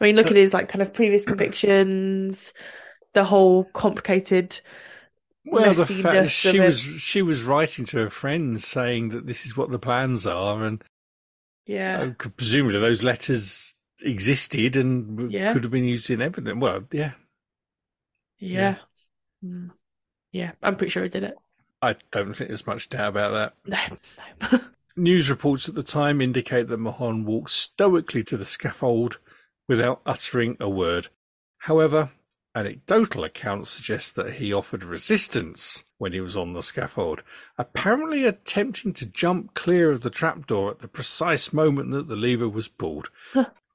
I 0.00 0.04
mean, 0.06 0.16
look 0.16 0.32
at 0.32 0.36
his, 0.36 0.52
like, 0.52 0.68
kind 0.68 0.82
of 0.82 0.92
previous 0.92 1.24
convictions, 1.24 2.52
the 3.12 3.22
whole 3.22 3.64
complicated. 3.64 4.60
Well, 5.44 5.74
the 5.74 6.28
she 6.28 6.60
was 6.60 6.80
she 6.80 7.20
was 7.22 7.42
writing 7.42 7.84
to 7.86 7.98
her 7.98 8.10
friends 8.10 8.66
saying 8.66 9.08
that 9.10 9.26
this 9.26 9.44
is 9.44 9.56
what 9.56 9.70
the 9.70 9.78
plans 9.78 10.26
are, 10.26 10.62
and 10.62 10.82
Yeah. 11.66 12.12
uh, 12.20 12.28
presumably 12.36 12.78
those 12.78 13.02
letters 13.02 13.74
existed 14.00 14.76
and 14.76 15.30
Yeah. 15.32 15.52
could 15.52 15.64
have 15.64 15.72
been 15.72 15.84
used 15.84 16.10
in 16.10 16.22
evidence. 16.22 16.60
Well, 16.60 16.84
yeah, 16.92 17.12
Yeah. 18.38 18.76
Mm. 19.44 19.70
Yeah. 20.30 20.52
I'm 20.62 20.76
pretty 20.76 20.90
sure 20.90 21.02
he 21.02 21.08
did 21.08 21.24
it. 21.24 21.36
I 21.80 21.96
don't 22.12 22.34
think 22.34 22.48
there's 22.48 22.66
much 22.66 22.88
doubt 22.88 23.08
about 23.08 23.32
that. 23.32 23.54
No. 24.40 24.48
No. 24.52 24.60
News 24.96 25.30
reports 25.30 25.68
at 25.68 25.74
the 25.74 25.82
time 25.82 26.20
indicate 26.20 26.68
that 26.68 26.76
Mahon 26.78 27.24
walked 27.24 27.50
stoically 27.50 28.22
to 28.24 28.36
the 28.36 28.44
scaffold 28.44 29.18
without 29.66 30.02
uttering 30.04 30.56
a 30.60 30.68
word. 30.68 31.08
However, 31.58 32.10
anecdotal 32.54 33.24
accounts 33.24 33.70
suggest 33.70 34.14
that 34.16 34.34
he 34.34 34.52
offered 34.52 34.84
resistance 34.84 35.84
when 35.98 36.12
he 36.12 36.20
was 36.20 36.36
on 36.36 36.52
the 36.52 36.62
scaffold, 36.62 37.22
apparently 37.56 38.24
attempting 38.24 38.92
to 38.92 39.06
jump 39.06 39.54
clear 39.54 39.90
of 39.90 40.02
the 40.02 40.10
trapdoor 40.10 40.70
at 40.70 40.80
the 40.80 40.88
precise 40.88 41.52
moment 41.52 41.90
that 41.92 42.08
the 42.08 42.16
lever 42.16 42.48
was 42.48 42.68
pulled. 42.68 43.08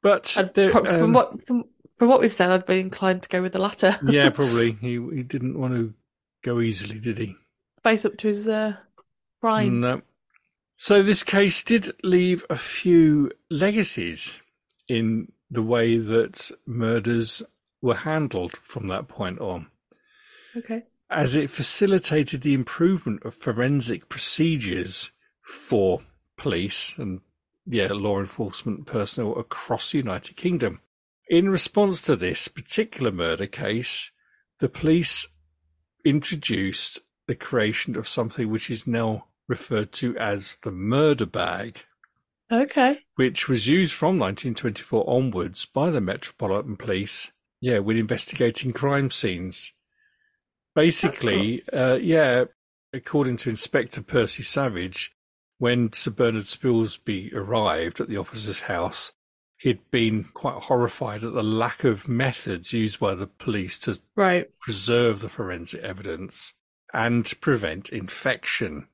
But 0.01 0.37
there, 0.53 0.71
prob- 0.71 0.87
from 0.87 1.01
um, 1.03 1.13
what 1.13 1.45
from, 1.45 1.65
from 1.97 2.09
what 2.09 2.19
we've 2.19 2.31
said, 2.31 2.51
I'd 2.51 2.65
be 2.65 2.79
inclined 2.79 3.23
to 3.23 3.29
go 3.29 3.41
with 3.41 3.53
the 3.53 3.59
latter. 3.59 3.99
yeah, 4.07 4.29
probably 4.33 4.73
he 4.73 4.99
he 5.13 5.23
didn't 5.23 5.59
want 5.59 5.73
to 5.73 5.93
go 6.43 6.59
easily, 6.59 6.99
did 6.99 7.17
he? 7.17 7.35
Face 7.83 8.05
up 8.05 8.17
to 8.17 8.27
his 8.27 8.47
uh, 8.47 8.75
crimes. 9.41 9.71
No. 9.71 10.01
So 10.77 11.01
this 11.01 11.23
case 11.23 11.63
did 11.63 11.91
leave 12.03 12.45
a 12.49 12.55
few 12.55 13.31
legacies 13.49 14.37
in 14.87 15.31
the 15.49 15.63
way 15.63 15.97
that 15.97 16.51
murders 16.67 17.41
were 17.81 17.95
handled 17.95 18.53
from 18.63 18.87
that 18.87 19.07
point 19.07 19.39
on, 19.39 19.67
Okay. 20.55 20.83
as 21.09 21.35
it 21.35 21.49
facilitated 21.49 22.41
the 22.41 22.53
improvement 22.53 23.23
of 23.23 23.35
forensic 23.35 24.09
procedures 24.09 25.11
for 25.41 26.01
police 26.37 26.93
and 26.97 27.21
yeah, 27.65 27.87
law 27.91 28.19
enforcement 28.19 28.85
personnel 28.85 29.37
across 29.37 29.91
the 29.91 29.97
United 29.97 30.37
Kingdom. 30.37 30.79
In 31.29 31.49
response 31.49 32.01
to 32.03 32.15
this 32.15 32.47
particular 32.47 33.11
murder 33.11 33.47
case, 33.47 34.11
the 34.59 34.69
police 34.69 35.27
introduced 36.05 36.99
the 37.27 37.35
creation 37.35 37.97
of 37.97 38.07
something 38.07 38.49
which 38.49 38.69
is 38.69 38.87
now 38.87 39.25
referred 39.47 39.91
to 39.93 40.17
as 40.17 40.57
the 40.63 40.71
murder 40.71 41.25
bag, 41.25 41.79
Okay. 42.49 42.99
which 43.15 43.49
was 43.49 43.67
used 43.67 43.91
from 43.93 44.17
1924 44.17 45.03
onwards 45.09 45.65
by 45.65 45.89
the 45.89 45.99
Metropolitan 46.01 46.77
Police. 46.77 47.31
Yeah, 47.59 47.79
when 47.79 47.97
investigating 47.97 48.71
crime 48.73 49.09
scenes. 49.11 49.73
Basically, 50.75 51.63
uh, 51.73 51.95
yeah, 51.95 52.45
according 52.93 53.37
to 53.37 53.49
Inspector 53.49 53.99
Percy 54.03 54.43
Savage, 54.43 55.11
when 55.57 55.91
Sir 55.91 56.11
Bernard 56.11 56.43
Spilsbury 56.43 57.33
arrived 57.33 57.99
at 57.99 58.09
the 58.09 58.17
officer's 58.17 58.61
house, 58.61 59.11
he'd 59.57 59.89
been 59.89 60.25
quite 60.35 60.63
horrified 60.63 61.23
at 61.23 61.33
the 61.33 61.41
lack 61.43 61.83
of 61.83 62.07
methods 62.07 62.73
used 62.73 62.99
by 62.99 63.15
the 63.15 63.25
police 63.25 63.79
to 63.79 63.99
Right. 64.15 64.51
preserve 64.59 65.21
the 65.21 65.29
forensic 65.29 65.81
evidence 65.81 66.53
and 66.93 67.33
prevent 67.41 67.89
infection. 67.89 68.87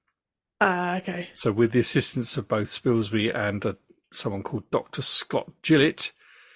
Ah, 0.62 0.98
okay. 0.98 1.28
So, 1.34 1.52
with 1.52 1.74
the 1.74 1.82
assistance 1.82 2.38
of 2.38 2.48
both 2.48 2.70
Spilsbury 2.70 3.30
and 3.36 3.66
uh, 3.66 3.74
someone 4.14 4.42
called 4.44 4.72
Dr. 4.72 5.02
Scott 5.02 5.52
Gillett, 5.62 6.14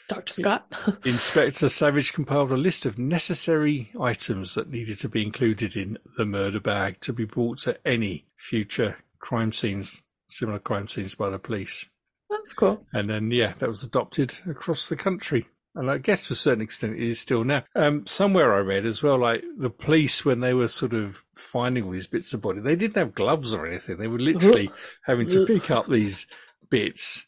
Dr. 0.08 0.34
Scott. 0.34 0.74
Inspector 1.05 1.68
Savage 1.70 2.14
compiled 2.14 2.51
a 2.51 2.58
list 2.58 2.86
of 2.86 2.97
necessary 2.97 3.91
items 3.99 4.55
that 4.55 4.70
needed 4.70 4.99
to 4.99 5.10
be 5.10 5.22
included 5.22 5.76
in 5.76 5.97
the 6.18 6.26
murder 6.26 6.60
bag 6.60 7.01
to 7.01 7.14
be 7.14 7.26
brought 7.26 7.60
to 7.60 7.78
any 7.86 8.26
future 8.38 8.97
crime 9.20 9.51
scenes, 9.51 10.03
similar 10.28 10.60
crime 10.60 10.88
scenes 10.88 11.16
by 11.16 11.30
the 11.30 11.39
police. 11.39 11.86
That's 12.30 12.53
cool. 12.53 12.86
And 12.93 13.10
then, 13.10 13.32
yeah, 13.32 13.53
that 13.60 13.70
was 13.70 13.84
adopted 13.84 14.34
across 14.49 14.88
the 14.88 14.95
country. 14.95 15.47
And 15.76 15.91
I 15.91 15.99
guess 15.99 16.28
to 16.28 16.34
a 16.34 16.36
certain 16.36 16.64
extent 16.64 16.95
it 16.95 17.03
is 17.03 17.20
still 17.20 17.43
now. 17.43 17.64
Um, 17.76 18.08
somewhere 18.08 18.53
I 18.53 18.60
read 18.60 18.86
as 18.86 19.03
well, 19.03 19.20
like 19.20 19.43
the 19.60 19.70
police, 19.70 20.26
when 20.26 20.39
they 20.39 20.53
were 20.53 20.70
sort 20.70 20.93
of 20.93 21.24
finding 21.36 21.84
all 21.84 21.91
these 21.91 22.08
bits 22.08 22.34
of 22.34 22.41
body, 22.41 22.62
they 22.62 22.76
didn't 22.76 22.97
have 22.97 23.14
gloves 23.14 23.53
or 23.53 23.68
anything. 23.68 23.97
They 23.97 24.08
were 24.08 24.18
literally 24.18 24.72
having 25.05 25.28
to 25.28 25.45
pick 25.45 25.70
up 25.70 25.88
these 25.88 26.26
bits. 26.70 27.26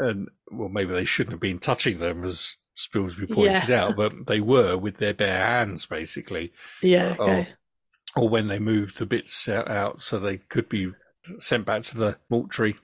And, 0.00 0.28
well, 0.50 0.68
maybe 0.68 0.92
they 0.92 1.04
shouldn't 1.04 1.32
have 1.32 1.40
been 1.40 1.58
touching 1.58 1.98
them, 1.98 2.24
as 2.24 2.56
Spilsbury 2.76 3.30
pointed 3.30 3.68
Yeah. 3.68 3.84
out, 3.84 3.96
but 3.96 4.12
they 4.26 4.40
were 4.40 4.76
with 4.76 4.96
their 4.96 5.14
bare 5.14 5.44
hands, 5.46 5.86
basically. 5.86 6.52
Yeah, 6.82 7.14
okay. 7.18 7.48
Or 8.16 8.28
when 8.28 8.48
they 8.48 8.58
moved 8.58 8.98
the 8.98 9.06
bits 9.06 9.48
out, 9.48 10.00
so 10.02 10.18
they 10.18 10.38
could 10.38 10.68
be 10.68 10.92
sent 11.38 11.66
back 11.66 11.82
to 11.84 11.98
the 11.98 12.18
mortuary. 12.30 12.76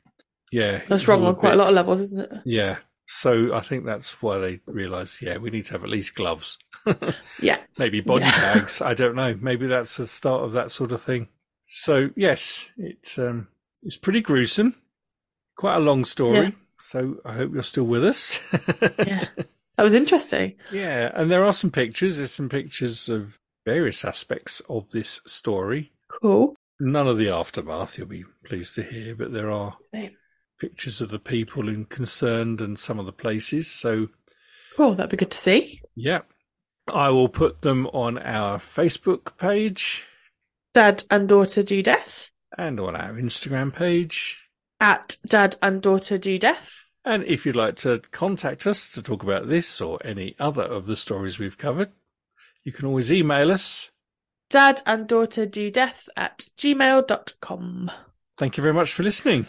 Yeah. 0.53 0.83
That's 0.89 1.09
wrong 1.09 1.25
on 1.25 1.35
quite 1.37 1.55
a 1.55 1.57
lot 1.57 1.69
of 1.69 1.75
levels, 1.75 2.01
isn't 2.01 2.21
it? 2.33 2.33
yeah. 2.45 2.79
So 3.09 3.55
I 3.55 3.61
think 3.61 3.85
that's 3.87 4.21
why 4.21 4.39
they 4.39 4.61
realised, 4.67 5.23
yeah, 5.23 5.37
we 5.37 5.51
need 5.51 5.67
to 5.67 5.73
have 5.73 5.85
at 5.85 5.91
least 5.91 6.15
gloves. 6.17 6.59
Yeah. 7.41 7.59
Maybe 7.79 8.01
body 8.01 8.25
Yeah. 8.25 8.55
bags. 8.55 8.81
I 8.83 8.95
don't 8.95 9.15
know. 9.15 9.39
Maybe 9.41 9.67
that's 9.69 9.97
the 9.97 10.07
start 10.09 10.43
of 10.43 10.53
that 10.53 10.73
sort 10.73 10.91
of 10.93 11.03
thing. 11.03 11.29
So 11.69 12.11
yes, 12.17 12.71
it's 12.77 13.17
um, 13.19 13.49
it's 13.83 13.97
pretty 13.97 14.21
gruesome. 14.21 14.75
Quite 15.57 15.77
a 15.77 15.81
long 15.81 16.05
story. 16.05 16.37
Yeah. 16.39 16.51
So 16.81 17.17
I 17.25 17.33
hope 17.33 17.53
you're 17.55 17.63
still 17.63 17.85
with 17.85 18.05
us. 18.05 18.41
Yeah. 18.99 19.27
That 19.79 19.83
was 19.85 19.93
interesting. 19.93 20.55
yeah, 20.73 21.11
and 21.15 21.31
there 21.31 21.45
are 21.45 21.53
some 21.53 21.71
pictures. 21.71 22.17
There's 22.17 22.31
some 22.33 22.49
pictures 22.49 23.11
of 23.11 23.39
various 23.67 24.07
aspects 24.07 24.63
of 24.71 24.89
this 24.91 25.21
story. 25.27 25.93
Cool. 26.09 26.55
None 26.81 27.07
of 27.07 27.19
the 27.19 27.29
aftermath, 27.29 27.99
you'll 27.99 28.07
be 28.07 28.25
pleased 28.47 28.75
to 28.77 28.83
hear, 28.83 29.15
but 29.15 29.35
there 29.35 29.51
are 29.51 29.77
Okay. 29.95 30.17
pictures 30.59 31.03
of 31.03 31.11
the 31.11 31.19
people 31.19 31.69
in 31.69 31.85
concerned 31.85 32.63
and 32.63 32.79
some 32.79 32.99
of 32.99 33.05
the 33.05 33.13
places. 33.13 33.71
So 33.71 34.07
Cool. 34.79 34.95
That'd 34.95 35.11
be 35.11 35.19
good 35.19 35.33
to 35.33 35.39
see. 35.39 35.83
Yeah. 35.95 36.21
I 36.89 37.11
will 37.11 37.29
put 37.29 37.61
them 37.61 37.87
on 37.89 38.17
our 38.17 38.57
Facebook 38.59 39.37
page 39.37 40.05
Dad 40.73 41.05
and 41.11 41.29
daughter 41.29 41.63
do 41.63 41.83
death 41.83 42.31
and 42.57 42.81
on 42.81 42.97
our 42.97 43.13
Instagram 43.13 43.75
page. 43.75 44.39
At 44.81 45.17
Dad 45.27 45.57
and 45.63 45.83
daughter 45.83 46.19
do 46.19 46.39
death. 46.39 46.83
And 47.05 47.25
if 47.25 47.47
you'd 47.47 47.57
like 47.57 47.77
to 47.77 48.01
contact 48.11 48.67
us 48.67 48.91
to 48.93 49.03
talk 49.03 49.23
about 49.23 49.49
this 49.49 49.81
or 49.81 49.99
any 50.05 50.35
other 50.39 50.63
of 50.63 50.87
the 50.87 50.97
stories 50.97 51.39
we've 51.39 51.59
covered, 51.59 51.93
you 52.65 52.73
can 52.73 52.85
always 52.85 53.13
email 53.13 53.53
us. 53.53 53.91
Dad 54.51 54.83
and 54.87 55.07
daughter 55.07 55.47
do 55.47 55.71
death 55.71 56.09
at 56.17 56.47
gmail.com. 56.59 57.91
Thank 58.39 58.57
you 58.57 58.63
very 58.63 58.75
much 58.75 58.93
for 58.93 59.03
listening. 59.03 59.47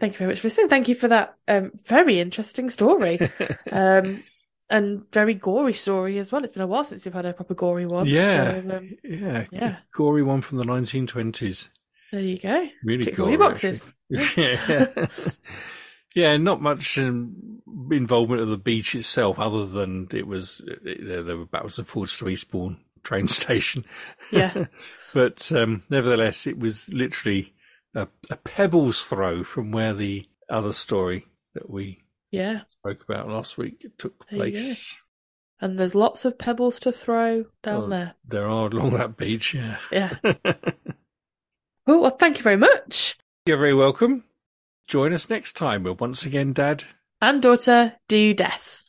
Thank 0.00 0.14
you 0.14 0.18
very 0.18 0.30
much 0.30 0.40
for 0.40 0.46
listening. 0.48 0.68
Thank 0.68 0.88
you 0.88 0.96
for 0.96 1.08
that 1.08 1.36
um, 1.46 1.70
very 1.86 2.20
interesting 2.20 2.68
story. 2.70 3.30
um, 3.72 4.24
and 4.68 5.04
very 5.12 5.34
gory 5.34 5.74
story 5.74 6.18
as 6.18 6.32
well. 6.32 6.42
It's 6.42 6.52
been 6.52 6.62
a 6.62 6.66
while 6.66 6.82
since 6.82 7.04
you've 7.04 7.14
had 7.14 7.26
a 7.26 7.32
proper 7.32 7.54
gory 7.54 7.86
one. 7.86 8.06
yeah. 8.06 8.60
So, 8.62 8.76
um, 8.76 8.96
yeah. 9.04 9.44
yeah. 9.52 9.76
Gory 9.92 10.22
one 10.22 10.40
from 10.42 10.58
the 10.58 10.64
1920s. 10.64 11.68
There 12.12 12.20
you 12.20 12.38
go. 12.38 12.68
Really 12.84 13.02
Ticks 13.02 13.18
all 13.18 13.28
your 13.30 13.38
boxes. 13.38 13.88
yeah. 14.36 14.94
yeah, 16.14 16.36
not 16.36 16.60
much 16.62 16.98
um, 16.98 17.60
involvement 17.90 18.40
of 18.42 18.48
the 18.48 18.58
beach 18.58 18.94
itself, 18.94 19.38
other 19.38 19.66
than 19.66 20.08
it 20.12 20.26
was 20.26 20.60
it, 20.66 21.04
there, 21.06 21.22
there 21.22 21.36
were 21.38 21.46
backwards 21.46 21.78
and 21.78 21.88
forwards 21.88 22.16
to 22.18 22.28
Eastbourne 22.28 22.78
train 23.02 23.26
station. 23.28 23.84
Yeah. 24.30 24.66
but 25.14 25.50
um, 25.52 25.82
nevertheless, 25.90 26.46
it 26.46 26.58
was 26.58 26.92
literally 26.92 27.54
a, 27.94 28.06
a 28.30 28.36
pebble's 28.36 29.04
throw 29.04 29.42
from 29.44 29.72
where 29.72 29.94
the 29.94 30.28
other 30.48 30.72
story 30.72 31.26
that 31.54 31.68
we 31.70 32.02
Yeah. 32.30 32.60
spoke 32.66 33.02
about 33.08 33.28
last 33.28 33.56
week 33.58 33.86
took 33.98 34.28
There 34.28 34.38
place. 34.38 34.94
And 35.60 35.78
there's 35.78 35.94
lots 35.94 36.24
of 36.24 36.38
pebbles 36.38 36.80
to 36.80 36.90
throw 36.92 37.44
down 37.62 37.84
Oh. 37.84 37.88
there. 37.88 38.14
There 38.26 38.48
are 38.48 38.66
along 38.66 38.94
that 38.94 39.16
beach, 39.16 39.54
yeah. 39.54 39.76
Yeah. 39.92 40.16
Cool. 41.86 42.02
Well, 42.02 42.16
thank 42.16 42.38
you 42.38 42.42
very 42.42 42.56
much. 42.56 43.16
You're 43.46 43.56
very 43.56 43.74
welcome. 43.74 44.24
Join 44.86 45.12
us 45.12 45.28
next 45.30 45.54
time 45.56 45.84
where 45.84 45.94
once 45.94 46.24
again, 46.24 46.52
Dad 46.52 46.84
And 47.20 47.42
daughter 47.42 47.94
do 48.08 48.34
death. 48.34 48.81